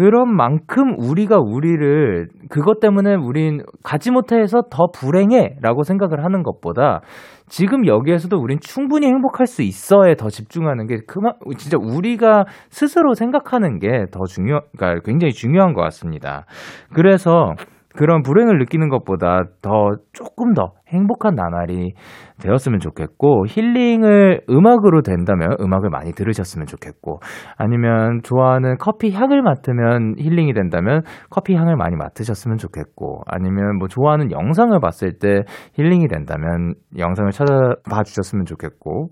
그런 0.00 0.34
만큼 0.34 0.94
우리가 0.98 1.36
우리를 1.38 2.28
그것 2.48 2.80
때문에 2.80 3.14
우린 3.16 3.60
가지 3.84 4.10
못해서 4.10 4.62
더 4.70 4.86
불행해 4.90 5.56
라고 5.60 5.82
생각을 5.82 6.24
하는 6.24 6.42
것보다 6.42 7.02
지금 7.48 7.86
여기에서도 7.86 8.34
우린 8.34 8.58
충분히 8.62 9.08
행복할 9.08 9.46
수 9.46 9.60
있어에 9.60 10.14
더 10.14 10.30
집중하는 10.30 10.86
게 10.86 11.00
그만 11.06 11.34
진짜 11.58 11.76
우리가 11.78 12.46
스스로 12.70 13.12
생각하는 13.12 13.78
게 13.78 14.06
더 14.10 14.24
중요 14.24 14.60
그러니까 14.74 15.02
굉장히 15.04 15.32
중요한 15.34 15.74
것 15.74 15.82
같습니다. 15.82 16.46
그래서 16.94 17.52
그런 17.94 18.22
불행을 18.22 18.58
느끼는 18.58 18.88
것보다 18.88 19.42
더 19.60 19.96
조금 20.14 20.54
더 20.54 20.72
행복한 20.90 21.34
나날이 21.34 21.94
되었으면 22.40 22.80
좋겠고 22.80 23.46
힐링을 23.46 24.42
음악으로 24.50 25.02
된다면 25.02 25.56
음악을 25.60 25.90
많이 25.90 26.12
들으셨으면 26.12 26.66
좋겠고 26.66 27.20
아니면 27.56 28.20
좋아하는 28.22 28.76
커피 28.78 29.12
향을 29.12 29.42
맡으면 29.42 30.14
힐링이 30.18 30.52
된다면 30.52 31.02
커피 31.30 31.54
향을 31.54 31.76
많이 31.76 31.96
맡으셨으면 31.96 32.58
좋겠고 32.58 33.22
아니면 33.26 33.78
뭐 33.78 33.88
좋아하는 33.88 34.30
영상을 34.30 34.78
봤을 34.80 35.18
때 35.18 35.42
힐링이 35.74 36.08
된다면 36.08 36.74
영상을 36.98 37.30
찾아봐 37.30 38.02
주셨으면 38.04 38.44
좋겠고 38.44 39.10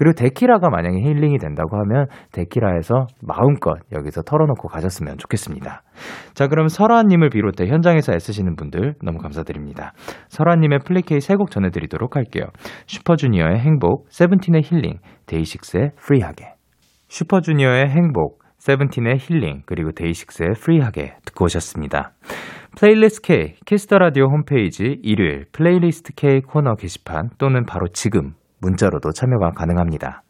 그리고 0.00 0.14
데키라가 0.14 0.70
만약에 0.70 0.96
힐링이 0.96 1.36
된다고 1.36 1.76
하면 1.76 2.06
데키라에서 2.32 3.06
마음껏 3.22 3.76
여기서 3.92 4.22
털어놓고 4.22 4.68
가셨으면 4.68 5.18
좋겠습니다. 5.18 5.82
자, 6.32 6.46
그럼 6.46 6.68
설아님을 6.68 7.28
비롯해 7.28 7.66
현장에서 7.66 8.14
애쓰시는 8.14 8.56
분들 8.56 8.94
너무 9.04 9.18
감사드립니다. 9.18 9.92
설아님의 10.28 10.78
플리케이 10.86 11.19
세 11.20 11.34
곡 11.34 11.50
전해드리도록 11.50 12.16
할게요. 12.16 12.44
슈퍼주니어의 12.86 13.58
행복, 13.60 14.06
세븐틴의 14.10 14.62
힐링, 14.64 14.98
데이식스의 15.26 15.92
프리하게. 15.96 16.54
슈퍼주니어의 17.08 17.88
행복, 17.88 18.42
세븐틴의 18.58 19.16
힐링, 19.18 19.62
그리고 19.66 19.92
데이식스의 19.92 20.50
프리하게 20.60 21.14
듣고 21.24 21.46
오셨습니다. 21.46 22.12
플레이리스트 22.78 23.22
K, 23.22 23.54
키스 23.66 23.86
더 23.86 23.98
라디오 23.98 24.26
홈페이지 24.26 24.98
일요일 25.02 25.46
플레이리스트 25.52 26.12
K 26.14 26.40
코너 26.42 26.74
게시판 26.74 27.30
또는 27.38 27.64
바로 27.64 27.88
지금 27.92 28.34
문자로도 28.60 29.12
참여가 29.12 29.50
가능합니다. 29.52 30.22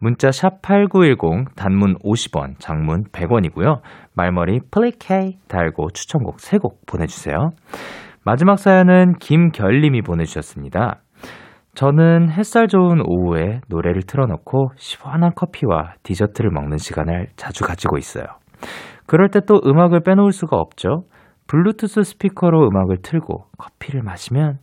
문자 0.00 0.30
샵 0.30 0.60
8910 0.62 1.54
단문 1.56 1.96
50원, 1.98 2.54
장문 2.58 3.04
100원이고요. 3.10 3.80
말머리 4.14 4.60
플레이K 4.70 5.38
달고 5.48 5.90
추천곡 5.92 6.36
3곡 6.36 6.86
보내 6.86 7.06
주세요. 7.06 7.50
마지막 8.24 8.58
사연은 8.58 9.14
김결님이 9.14 10.02
보내주셨습니다. 10.02 11.00
저는 11.74 12.30
햇살 12.30 12.66
좋은 12.66 13.00
오후에 13.04 13.60
노래를 13.68 14.02
틀어놓고 14.02 14.72
시원한 14.76 15.32
커피와 15.34 15.94
디저트를 16.02 16.50
먹는 16.50 16.76
시간을 16.78 17.28
자주 17.36 17.64
가지고 17.64 17.98
있어요. 17.98 18.24
그럴 19.06 19.28
때 19.28 19.40
또 19.46 19.60
음악을 19.64 20.00
빼놓을 20.00 20.32
수가 20.32 20.56
없죠. 20.56 21.04
블루투스 21.46 22.02
스피커로 22.02 22.66
음악을 22.68 22.98
틀고 23.02 23.46
커피를 23.56 24.02
마시면 24.02 24.58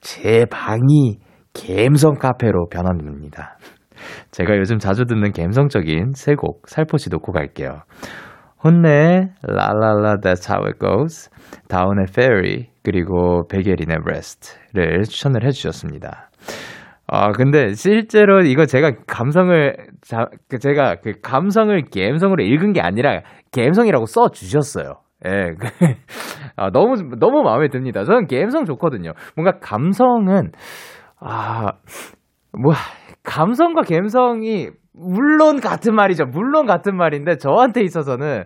제 0.00 0.44
방이 0.50 1.18
갬성 1.52 2.14
카페로 2.14 2.68
변합니다. 2.68 3.58
제가 4.30 4.56
요즘 4.56 4.78
자주 4.78 5.04
듣는 5.04 5.32
갬성적인 5.32 6.12
세 6.14 6.34
곡 6.34 6.68
살포시 6.68 7.10
놓고 7.10 7.32
갈게요. 7.32 7.80
혼내 8.62 9.30
라라라 9.42 10.16
That's 10.16 10.50
How 10.50 10.66
It 10.66 10.78
Goes, 10.78 11.30
다운의 11.68 12.06
Fairy, 12.10 12.66
그리고 12.82 13.46
베게린의 13.48 13.98
Rest를 14.04 15.02
추천을 15.04 15.44
해주셨습니다. 15.44 16.30
아, 17.06 17.32
근데 17.32 17.72
실제로 17.72 18.40
이거 18.40 18.66
제가 18.66 18.92
감성을, 19.06 19.76
자, 20.02 20.26
그 20.48 20.58
제가 20.58 20.96
그 21.02 21.14
감성을 21.22 21.82
갬성으로 21.90 22.44
읽은 22.44 22.72
게 22.72 22.80
아니라 22.80 23.22
갬성이라고 23.50 24.06
써 24.06 24.28
주셨어요. 24.28 25.00
예, 25.26 25.54
아, 26.56 26.70
너무, 26.70 26.94
너무 27.18 27.42
마음에 27.42 27.68
듭니다. 27.68 28.04
저는 28.04 28.26
갬성 28.26 28.64
좋거든요. 28.64 29.12
뭔가 29.34 29.58
감성은, 29.58 30.52
아, 31.18 31.72
뭐, 32.52 32.72
감성과 33.24 33.82
갬성이, 33.82 34.68
물론 35.00 35.60
같은 35.60 35.94
말이죠. 35.94 36.26
물론 36.26 36.66
같은 36.66 36.96
말인데, 36.96 37.36
저한테 37.38 37.82
있어서는, 37.82 38.44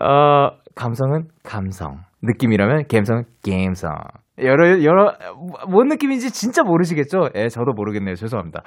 어, 0.00 0.50
감성은 0.74 1.28
감성. 1.42 2.00
느낌이라면, 2.22 2.86
갬성은 2.88 3.24
갬성. 3.42 3.96
여러, 4.38 4.82
여러, 4.82 5.12
뭔 5.68 5.88
느낌인지 5.88 6.30
진짜 6.30 6.62
모르시겠죠? 6.62 7.30
예, 7.36 7.48
저도 7.48 7.72
모르겠네요. 7.72 8.16
죄송합니다. 8.16 8.62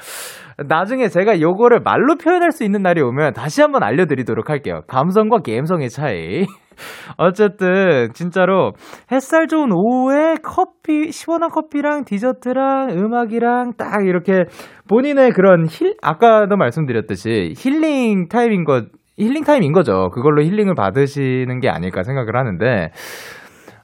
나중에 0.68 1.10
제가 1.10 1.40
요거를 1.40 1.82
말로 1.82 2.16
표현할 2.16 2.52
수 2.52 2.64
있는 2.64 2.82
날이 2.82 3.02
오면 3.02 3.34
다시 3.34 3.62
한번 3.62 3.84
알려드리도록 3.84 4.50
할게요. 4.50 4.82
감성과 4.88 5.40
갬성의 5.40 5.90
차이. 5.90 6.46
어쨌든, 7.18 8.10
진짜로, 8.14 8.74
햇살 9.12 9.48
좋은 9.48 9.70
오후에 9.72 10.36
커피, 10.42 11.12
시원한 11.12 11.50
커피랑 11.50 12.06
디저트랑 12.06 12.92
음악이랑 12.92 13.74
딱 13.78 14.08
이렇게 14.08 14.46
본인의 14.88 15.32
그런 15.32 15.68
힐, 15.68 15.96
아까도 16.02 16.56
말씀드렸듯이 16.56 17.54
힐링 17.58 18.28
타임인 18.30 18.64
것, 18.64 18.86
힐링 19.18 19.44
타임인 19.44 19.74
거죠. 19.74 20.10
그걸로 20.14 20.42
힐링을 20.42 20.74
받으시는 20.74 21.60
게 21.60 21.70
아닐까 21.70 22.04
생각을 22.04 22.38
하는데, 22.38 22.92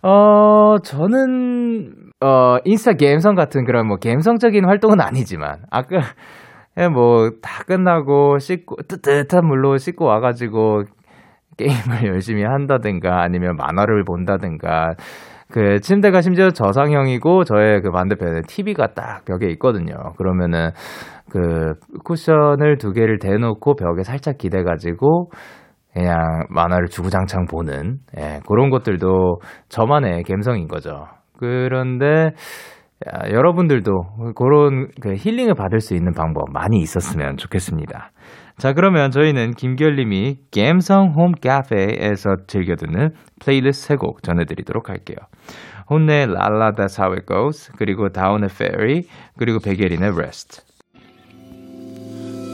어, 0.08 0.78
저는, 0.84 1.96
어, 2.24 2.58
인스타 2.64 2.94
갬성 2.94 3.34
같은 3.34 3.66
그런 3.66 3.88
뭐 3.88 3.98
갬성적인 3.98 4.64
활동은 4.64 5.02
아니지만, 5.02 5.64
아까, 5.72 5.98
예, 6.78 6.88
뭐, 6.88 7.32
다 7.42 7.64
끝나고 7.66 8.38
씻고, 8.38 8.76
뜨뜻한 8.88 9.48
물로 9.48 9.78
씻고 9.78 10.06
와가지고 10.06 10.84
게임을 11.58 12.06
열심히 12.14 12.44
한다든가 12.44 13.24
아니면 13.24 13.56
만화를 13.56 14.04
본다든가 14.04 14.94
그 15.52 15.80
침대가 15.80 16.22
심지어 16.22 16.52
저상형이고 16.52 17.44
저의 17.46 17.82
그 17.82 17.90
반대편에 17.90 18.42
TV가 18.48 18.94
딱 18.94 19.26
벽에 19.26 19.48
있거든요. 19.54 19.96
그러면은 20.18 20.70
그 21.32 21.74
쿠션을 22.04 22.78
두 22.78 22.92
개를 22.92 23.18
대놓고 23.18 23.76
벽에 23.76 24.04
살짝 24.04 24.38
기대가지고 24.38 25.30
그냥 25.96 26.46
만화를 26.50 26.88
주구장창 26.90 27.46
보는 27.46 28.00
예, 28.20 28.42
그런 28.48 28.70
것들도 28.70 29.40
저만의 29.70 30.24
감성인 30.24 30.68
거죠. 30.68 31.08
그런데 31.40 32.32
야, 33.08 33.30
여러분들도 33.32 33.92
그런 34.36 34.90
그 35.02 35.16
힐링을 35.16 35.54
받을 35.56 35.80
수 35.80 35.96
있는 35.96 36.14
방법 36.14 36.52
많이 36.52 36.80
있었으면 36.80 37.38
좋겠습니다. 37.38 38.12
자, 38.58 38.74
그러면 38.74 39.12
저희는 39.12 39.52
김결님이 39.52 40.38
갬성 40.52 41.14
홈 41.16 41.34
카페에서 41.34 42.36
즐겨 42.48 42.76
듣는 42.76 43.10
플레이리스트 43.42 43.88
세 43.88 43.96
곡 43.96 44.24
전해드리도록 44.24 44.90
할게요. 44.90 45.18
혼네 45.90 46.26
la 46.26 46.49
la 46.49 46.72
That's 46.72 47.00
How 47.00 47.14
It 47.14 47.26
Goes 47.26 47.72
그리고 47.78 48.10
다운의 48.10 48.50
Fairy 48.52 49.04
그리고 49.38 49.60
백예린의 49.60 50.10
Rest 50.12 50.62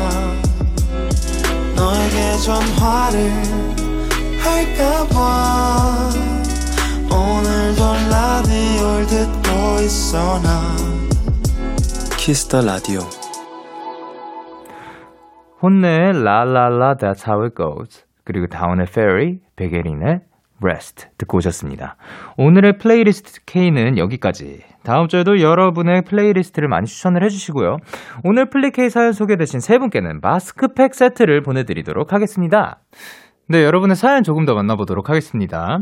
너에게 1.75 2.37
전화를 2.37 3.31
할까봐 4.39 6.09
오늘도 7.11 7.81
라디오를 8.09 9.07
듣고 9.07 9.81
있어 9.81 10.39
나. 10.41 10.75
키스 12.17 12.45
더 12.45 12.61
라디오. 12.61 13.01
혼네 15.61 16.13
la 16.13 16.41
la 16.41 16.68
la 16.68 16.95
That's 16.95 17.27
How 17.27 17.43
It 17.43 17.55
Goes. 17.55 18.03
그리고 18.23 18.47
다운의 18.47 18.87
Fairy 18.89 19.39
백예린의 19.55 20.21
Rest 20.63 21.07
듣고 21.17 21.37
오셨습니다. 21.37 21.97
오늘의 22.37 22.77
플레이리스트 22.77 23.41
K는 23.45 23.97
여기까지. 23.97 24.61
다음 24.83 25.07
주에도 25.07 25.41
여러분의 25.41 26.03
플레이리스트를 26.07 26.67
많이 26.69 26.85
추천을 26.85 27.23
해주시고요. 27.23 27.77
오늘 28.23 28.49
플리케이 28.49 28.89
사연 28.89 29.11
소개되신 29.13 29.59
세 29.59 29.77
분께는 29.79 30.19
마스크팩 30.21 30.93
세트를 30.93 31.41
보내드리도록 31.41 32.13
하겠습니다. 32.13 32.79
네, 33.47 33.63
여러분의 33.63 33.95
사연 33.95 34.23
조금 34.23 34.45
더 34.45 34.55
만나보도록 34.55 35.07
하겠습니다. 35.09 35.77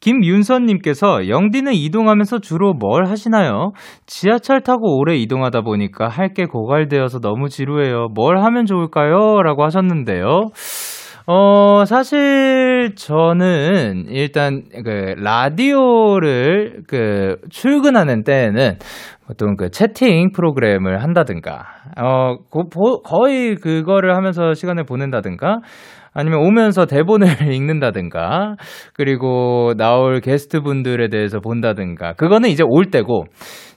김윤선님께서 0.00 1.28
영디는 1.30 1.72
이동하면서 1.72 2.40
주로 2.40 2.74
뭘 2.74 3.06
하시나요? 3.06 3.72
지하철 4.04 4.60
타고 4.60 4.98
오래 4.98 5.16
이동하다 5.16 5.62
보니까 5.62 6.08
할 6.08 6.34
게 6.34 6.44
고갈되어서 6.44 7.20
너무 7.20 7.48
지루해요. 7.48 8.08
뭘 8.14 8.42
하면 8.44 8.66
좋을까요? 8.66 9.40
라고 9.42 9.64
하셨는데요. 9.64 10.48
어, 11.28 11.84
사실 11.86 12.94
저는 12.94 14.04
일단 14.10 14.62
그 14.84 15.14
라디오를 15.18 16.84
그 16.86 17.38
출근하는 17.50 18.22
때에는 18.22 18.78
보통 19.26 19.56
그 19.56 19.70
채팅 19.70 20.30
프로그램을 20.30 21.02
한다든가, 21.02 21.66
어, 22.00 22.36
고, 22.48 22.68
보, 22.68 23.02
거의 23.02 23.56
그거를 23.56 24.14
하면서 24.14 24.54
시간을 24.54 24.84
보낸다든가, 24.84 25.56
아니면 26.16 26.40
오면서 26.40 26.86
대본을 26.86 27.26
읽는다든가, 27.52 28.56
그리고 28.94 29.74
나올 29.76 30.20
게스트 30.20 30.60
분들에 30.62 31.08
대해서 31.08 31.40
본다든가, 31.40 32.14
그거는 32.14 32.48
이제 32.48 32.64
올 32.66 32.86
때고, 32.86 33.24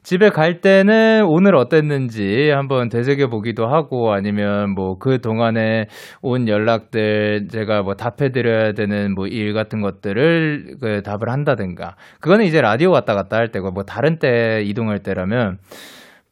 집에 0.02 0.30
갈 0.30 0.62
때는 0.62 1.26
오늘 1.28 1.56
어땠는지 1.56 2.50
한번 2.52 2.88
되새겨 2.90 3.28
보기도 3.28 3.68
하고 3.68 4.14
아니면 4.14 4.74
뭐 4.74 4.96
그 4.98 5.20
동안에 5.20 5.88
온 6.22 6.48
연락들 6.48 7.48
제가 7.50 7.82
뭐 7.84 7.94
답해 7.96 8.32
드려야 8.32 8.72
되는 8.72 9.14
뭐 9.14 9.28
일 9.28 9.54
같은 9.54 9.82
것들을 9.82 10.78
그 10.82 11.02
답을 11.04 11.30
한다든가 11.30 11.96
그거는 12.22 12.46
이제 12.46 12.62
라디오 12.62 12.92
왔다 12.92 13.14
갔다 13.14 13.38
할 13.38 13.50
때고 13.50 13.72
뭐 13.72 13.84
다른 13.84 14.18
때 14.20 14.62
이동할 14.64 15.00
때라면 15.00 15.58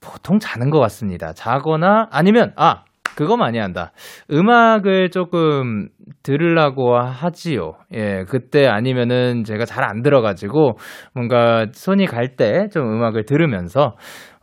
보통 0.02 0.40
자는 0.40 0.70
것 0.70 0.80
같습니다. 0.80 1.34
자거나 1.34 2.08
아니면 2.12 2.54
아 2.56 2.84
그거 3.18 3.36
많이 3.36 3.58
한다. 3.58 3.92
음악을 4.32 5.10
조금 5.10 5.90
들으려고 6.24 6.98
하지요. 6.98 7.74
예, 7.94 8.24
그때 8.30 8.68
아니면은 8.68 9.44
제가 9.44 9.66
잘 9.66 9.84
안 9.84 10.02
들어가지고 10.04 10.78
뭔가 11.14 11.66
손이 11.74 12.06
갈 12.06 12.36
때 12.38 12.70
좀 12.72 12.84
음악을 12.84 13.26
들으면서 13.26 13.96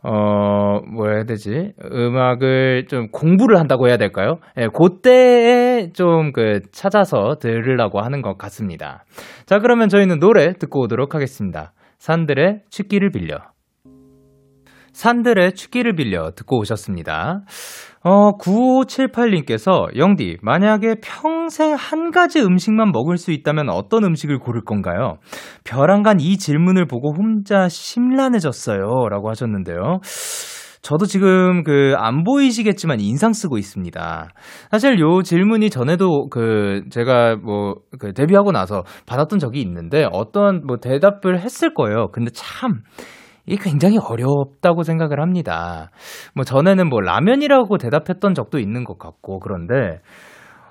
어, 0.03 0.81
뭐 0.91 1.09
해야 1.09 1.23
되지? 1.23 1.71
음악을 1.91 2.85
좀 2.87 3.07
공부를 3.11 3.57
한다고 3.59 3.87
해야 3.87 3.97
될까요? 3.97 4.37
예, 4.57 4.67
그때에 4.67 5.91
좀 5.93 6.31
그 6.33 6.59
찾아서 6.71 7.37
들으려고 7.39 8.01
하는 8.01 8.21
것 8.21 8.37
같습니다. 8.37 9.03
자, 9.45 9.59
그러면 9.59 9.87
저희는 9.89 10.19
노래 10.19 10.53
듣고 10.53 10.81
오도록 10.83 11.15
하겠습니다. 11.15 11.71
산들의 11.97 12.63
취기를 12.69 13.09
빌려. 13.11 13.37
산들의 14.93 15.53
취기를 15.53 15.95
빌려 15.95 16.31
듣고 16.35 16.59
오셨습니다. 16.59 17.41
어, 18.07 18.37
9578님께서, 18.37 19.87
영디, 19.97 20.37
만약에 20.43 20.97
평생 21.01 21.73
한 21.73 22.11
가지 22.11 22.39
음식만 22.39 22.91
먹을 22.91 23.17
수 23.17 23.31
있다면 23.31 23.69
어떤 23.71 24.03
음식을 24.03 24.37
고를 24.37 24.61
건가요? 24.63 25.15
벼랑간 25.63 26.19
이 26.19 26.37
질문을 26.37 26.85
보고 26.85 27.11
혼자 27.15 27.67
심란해졌어요. 27.67 29.09
라고 29.09 29.29
하셨는데요. 29.31 30.01
저도 30.83 31.07
지금 31.07 31.63
그 31.63 31.95
안 31.97 32.23
보이시겠지만 32.23 32.99
인상 32.99 33.33
쓰고 33.33 33.57
있습니다. 33.57 34.27
사실 34.69 34.99
요 34.99 35.23
질문이 35.23 35.71
전에도 35.71 36.27
그 36.29 36.83
제가 36.91 37.37
뭐 37.37 37.73
그 37.97 38.13
데뷔하고 38.13 38.51
나서 38.51 38.83
받았던 39.07 39.39
적이 39.39 39.61
있는데 39.61 40.05
어떤 40.11 40.61
뭐 40.67 40.77
대답을 40.77 41.39
했을 41.39 41.73
거예요. 41.73 42.09
근데 42.11 42.29
참 42.33 42.81
이게 43.45 43.61
굉장히 43.63 43.97
어렵다고 43.97 44.83
생각을 44.83 45.21
합니다. 45.21 45.91
뭐 46.33 46.43
전에는 46.43 46.89
뭐 46.89 47.01
라면이라고 47.01 47.77
대답했던 47.77 48.33
적도 48.33 48.59
있는 48.59 48.83
것 48.83 48.97
같고 48.97 49.39
그런데 49.39 50.01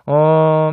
어 0.06 0.72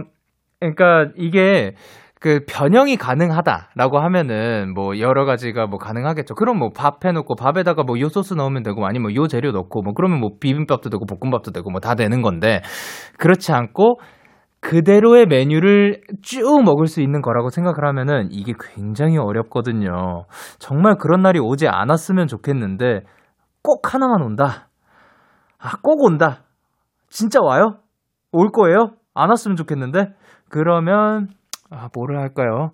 그러니까 0.60 1.12
이게 1.16 1.74
그 2.20 2.42
변형이 2.48 2.98
가능하다라고 2.98 3.98
하면은 4.00 4.74
뭐 4.76 5.00
여러 5.00 5.26
가지가 5.26 5.66
뭐 5.66 5.80
가능하겠죠. 5.80 6.36
그럼 6.36 6.60
뭐 6.60 6.70
밥 6.76 7.04
해놓고 7.04 7.36
밥에다가 7.36 7.84
뭐 7.84 8.00
요 8.00 8.10
소스 8.10 8.36
넣으면 8.36 8.62
되고 8.64 8.86
아니면 8.86 9.16
요 9.16 9.28
재료 9.28 9.52
넣고 9.52 9.82
뭐 9.82 9.94
그러면 9.96 10.20
뭐 10.20 10.32
비빔밥도 10.40 10.90
되고 10.92 11.06
볶음밥도 11.06 11.52
되고 11.52 11.72
뭐 11.72 11.80
다 11.80 11.96
되는 11.96 12.22
건데 12.22 12.62
그렇지 13.18 13.52
않고 13.54 14.00
그대로의 14.62 15.26
메뉴를 15.26 16.02
쭉 16.22 16.64
먹을 16.64 16.86
수 16.88 17.02
있는 17.02 17.22
거라고 17.22 17.50
생각을 17.50 17.86
하면은 17.88 18.30
이게 18.32 18.54
굉장히 18.60 19.18
어렵거든요. 19.18 20.26
정말 20.60 20.96
그런 20.96 21.22
날이 21.22 21.40
오지 21.40 21.68
않았으면 21.68 22.28
좋겠는데 22.28 23.02
꼭 23.64 23.94
하나만 23.94 24.22
온다. 24.22 24.70
아, 25.60 25.78
꼭 25.82 26.04
온다. 26.04 26.44
진짜 27.10 27.40
와요? 27.42 27.78
올 28.32 28.52
거예요? 28.52 28.92
안 29.14 29.30
왔으면 29.30 29.58
좋겠는데? 29.58 30.14
그러면, 30.50 31.28
아, 31.70 31.90
뭐를 31.94 32.20
할까요? 32.20 32.72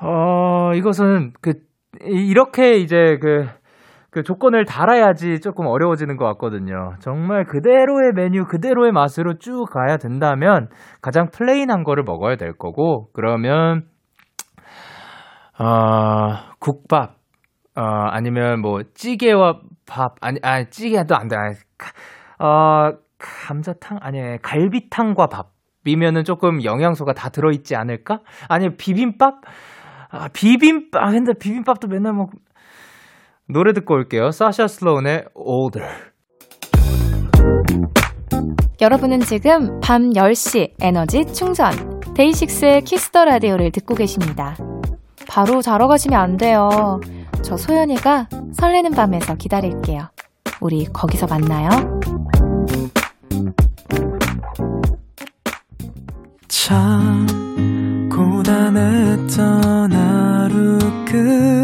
어, 0.00 0.74
이것은 0.74 1.32
그, 1.40 1.52
이렇게 2.02 2.78
이제 2.78 3.18
그, 3.20 3.46
그 4.14 4.22
조건을 4.22 4.64
달아야지 4.64 5.40
조금 5.40 5.66
어려워지는 5.66 6.16
것 6.16 6.24
같거든요. 6.26 6.92
정말 7.00 7.44
그대로의 7.44 8.12
메뉴, 8.14 8.44
그대로의 8.44 8.92
맛으로 8.92 9.38
쭉 9.40 9.66
가야 9.68 9.96
된다면 9.96 10.68
가장 11.02 11.30
plain한 11.32 11.82
거를 11.82 12.04
먹어야 12.04 12.36
될 12.36 12.52
거고, 12.56 13.08
그러면, 13.12 13.88
어, 15.58 16.36
국밥, 16.60 17.16
어, 17.74 17.82
아니면 17.82 18.60
뭐 18.60 18.82
찌개와 18.94 19.62
밥, 19.84 20.14
아니, 20.20 20.38
아, 20.44 20.62
찌개도 20.62 21.16
안 21.16 21.26
돼. 21.26 21.34
아니, 21.34 21.56
어, 22.38 22.96
감자탕? 23.18 23.98
아니, 24.00 24.20
갈비탕과 24.42 25.26
밥이면은 25.84 26.22
조금 26.22 26.62
영양소가 26.62 27.14
다 27.14 27.30
들어 27.30 27.50
있지 27.50 27.74
않을까? 27.74 28.20
아니면 28.48 28.76
비빔밥? 28.76 29.40
아, 30.10 30.28
비빔밥, 30.32 31.02
아, 31.02 31.10
근데 31.10 31.32
비빔밥도 31.32 31.88
맨날 31.88 32.12
먹, 32.12 32.30
노래 33.46 33.72
듣고 33.72 33.94
올게요. 33.94 34.30
사샤 34.30 34.68
슬로운의 34.68 35.26
Older. 35.34 35.88
여러분은 38.80 39.20
지금 39.20 39.80
밤 39.80 40.10
10시 40.10 40.72
에너지 40.80 41.24
충전 41.32 42.00
데이식스의 42.14 42.82
키스 42.82 43.08
더 43.08 43.24
라디오를 43.24 43.70
듣고 43.70 43.94
계십니다. 43.94 44.56
바로 45.28 45.62
자러 45.62 45.88
가시면 45.88 46.18
안 46.18 46.36
돼요. 46.36 47.00
저 47.42 47.56
소연이가 47.56 48.28
설레는 48.54 48.92
밤에서 48.92 49.34
기다릴게요. 49.36 50.08
우리 50.60 50.86
거기서 50.86 51.26
만나요. 51.26 51.68
참 56.48 57.26
고단했던 58.10 59.92
하루 59.92 60.78
끝 61.04 61.37
널 61.37 61.63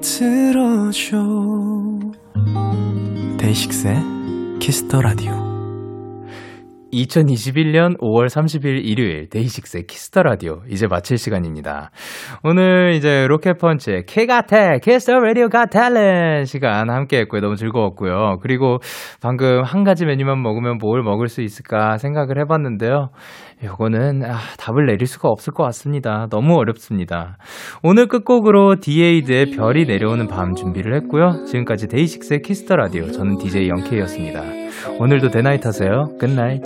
들어줘. 0.00 1.18
데이식스의 3.38 3.96
키스 4.60 4.85
더 4.85 5.00
라디오 5.00 5.39
2021년 6.92 7.98
5월 7.98 8.26
30일 8.26 8.84
일요일 8.84 9.28
데이식스의 9.28 9.86
키스 9.86 10.09
더 10.09 10.22
라디오 10.22 10.62
이제 10.68 10.86
마칠 10.86 11.18
시간입니다. 11.18 11.90
오늘 12.42 12.94
이제 12.94 13.26
로켓펀치의 13.28 14.04
K가태 14.06 14.80
키스 14.82 15.05
더 15.05 15.18
라디오 15.20 15.48
가 15.48 15.66
탤런 15.66 16.44
시간 16.44 16.90
함께 16.90 17.18
했고요. 17.20 17.40
너무 17.40 17.56
즐거웠고요. 17.56 18.38
그리고 18.42 18.78
방금 19.20 19.62
한 19.62 19.84
가지 19.84 20.04
메뉴만 20.04 20.42
먹으면 20.42 20.78
뭘 20.78 21.02
먹을 21.02 21.28
수 21.28 21.42
있을까 21.42 21.98
생각을 21.98 22.38
해 22.38 22.44
봤는데요. 22.44 23.10
요거는 23.62 24.24
아, 24.24 24.38
답을 24.58 24.86
내릴 24.86 25.06
수가 25.06 25.28
없을 25.28 25.52
것 25.52 25.62
같습니다. 25.64 26.26
너무 26.30 26.56
어렵습니다. 26.56 27.36
오늘 27.82 28.06
끝곡으로 28.06 28.76
디에이드의 28.80 29.50
별이 29.50 29.84
내려오는 29.84 30.26
밤 30.28 30.54
준비를 30.54 30.94
했고요. 30.96 31.44
지금까지 31.44 31.88
데이식스의 31.88 32.40
키스 32.42 32.63
더 32.63 32.76
라디오 32.76 33.10
저는 33.10 33.36
DJ 33.38 33.68
영케이였습니다. 33.68 34.69
오늘도 34.98 35.30
대나잇 35.30 35.66
하세요. 35.66 36.10
Good 36.18 36.36
night. 36.36 36.62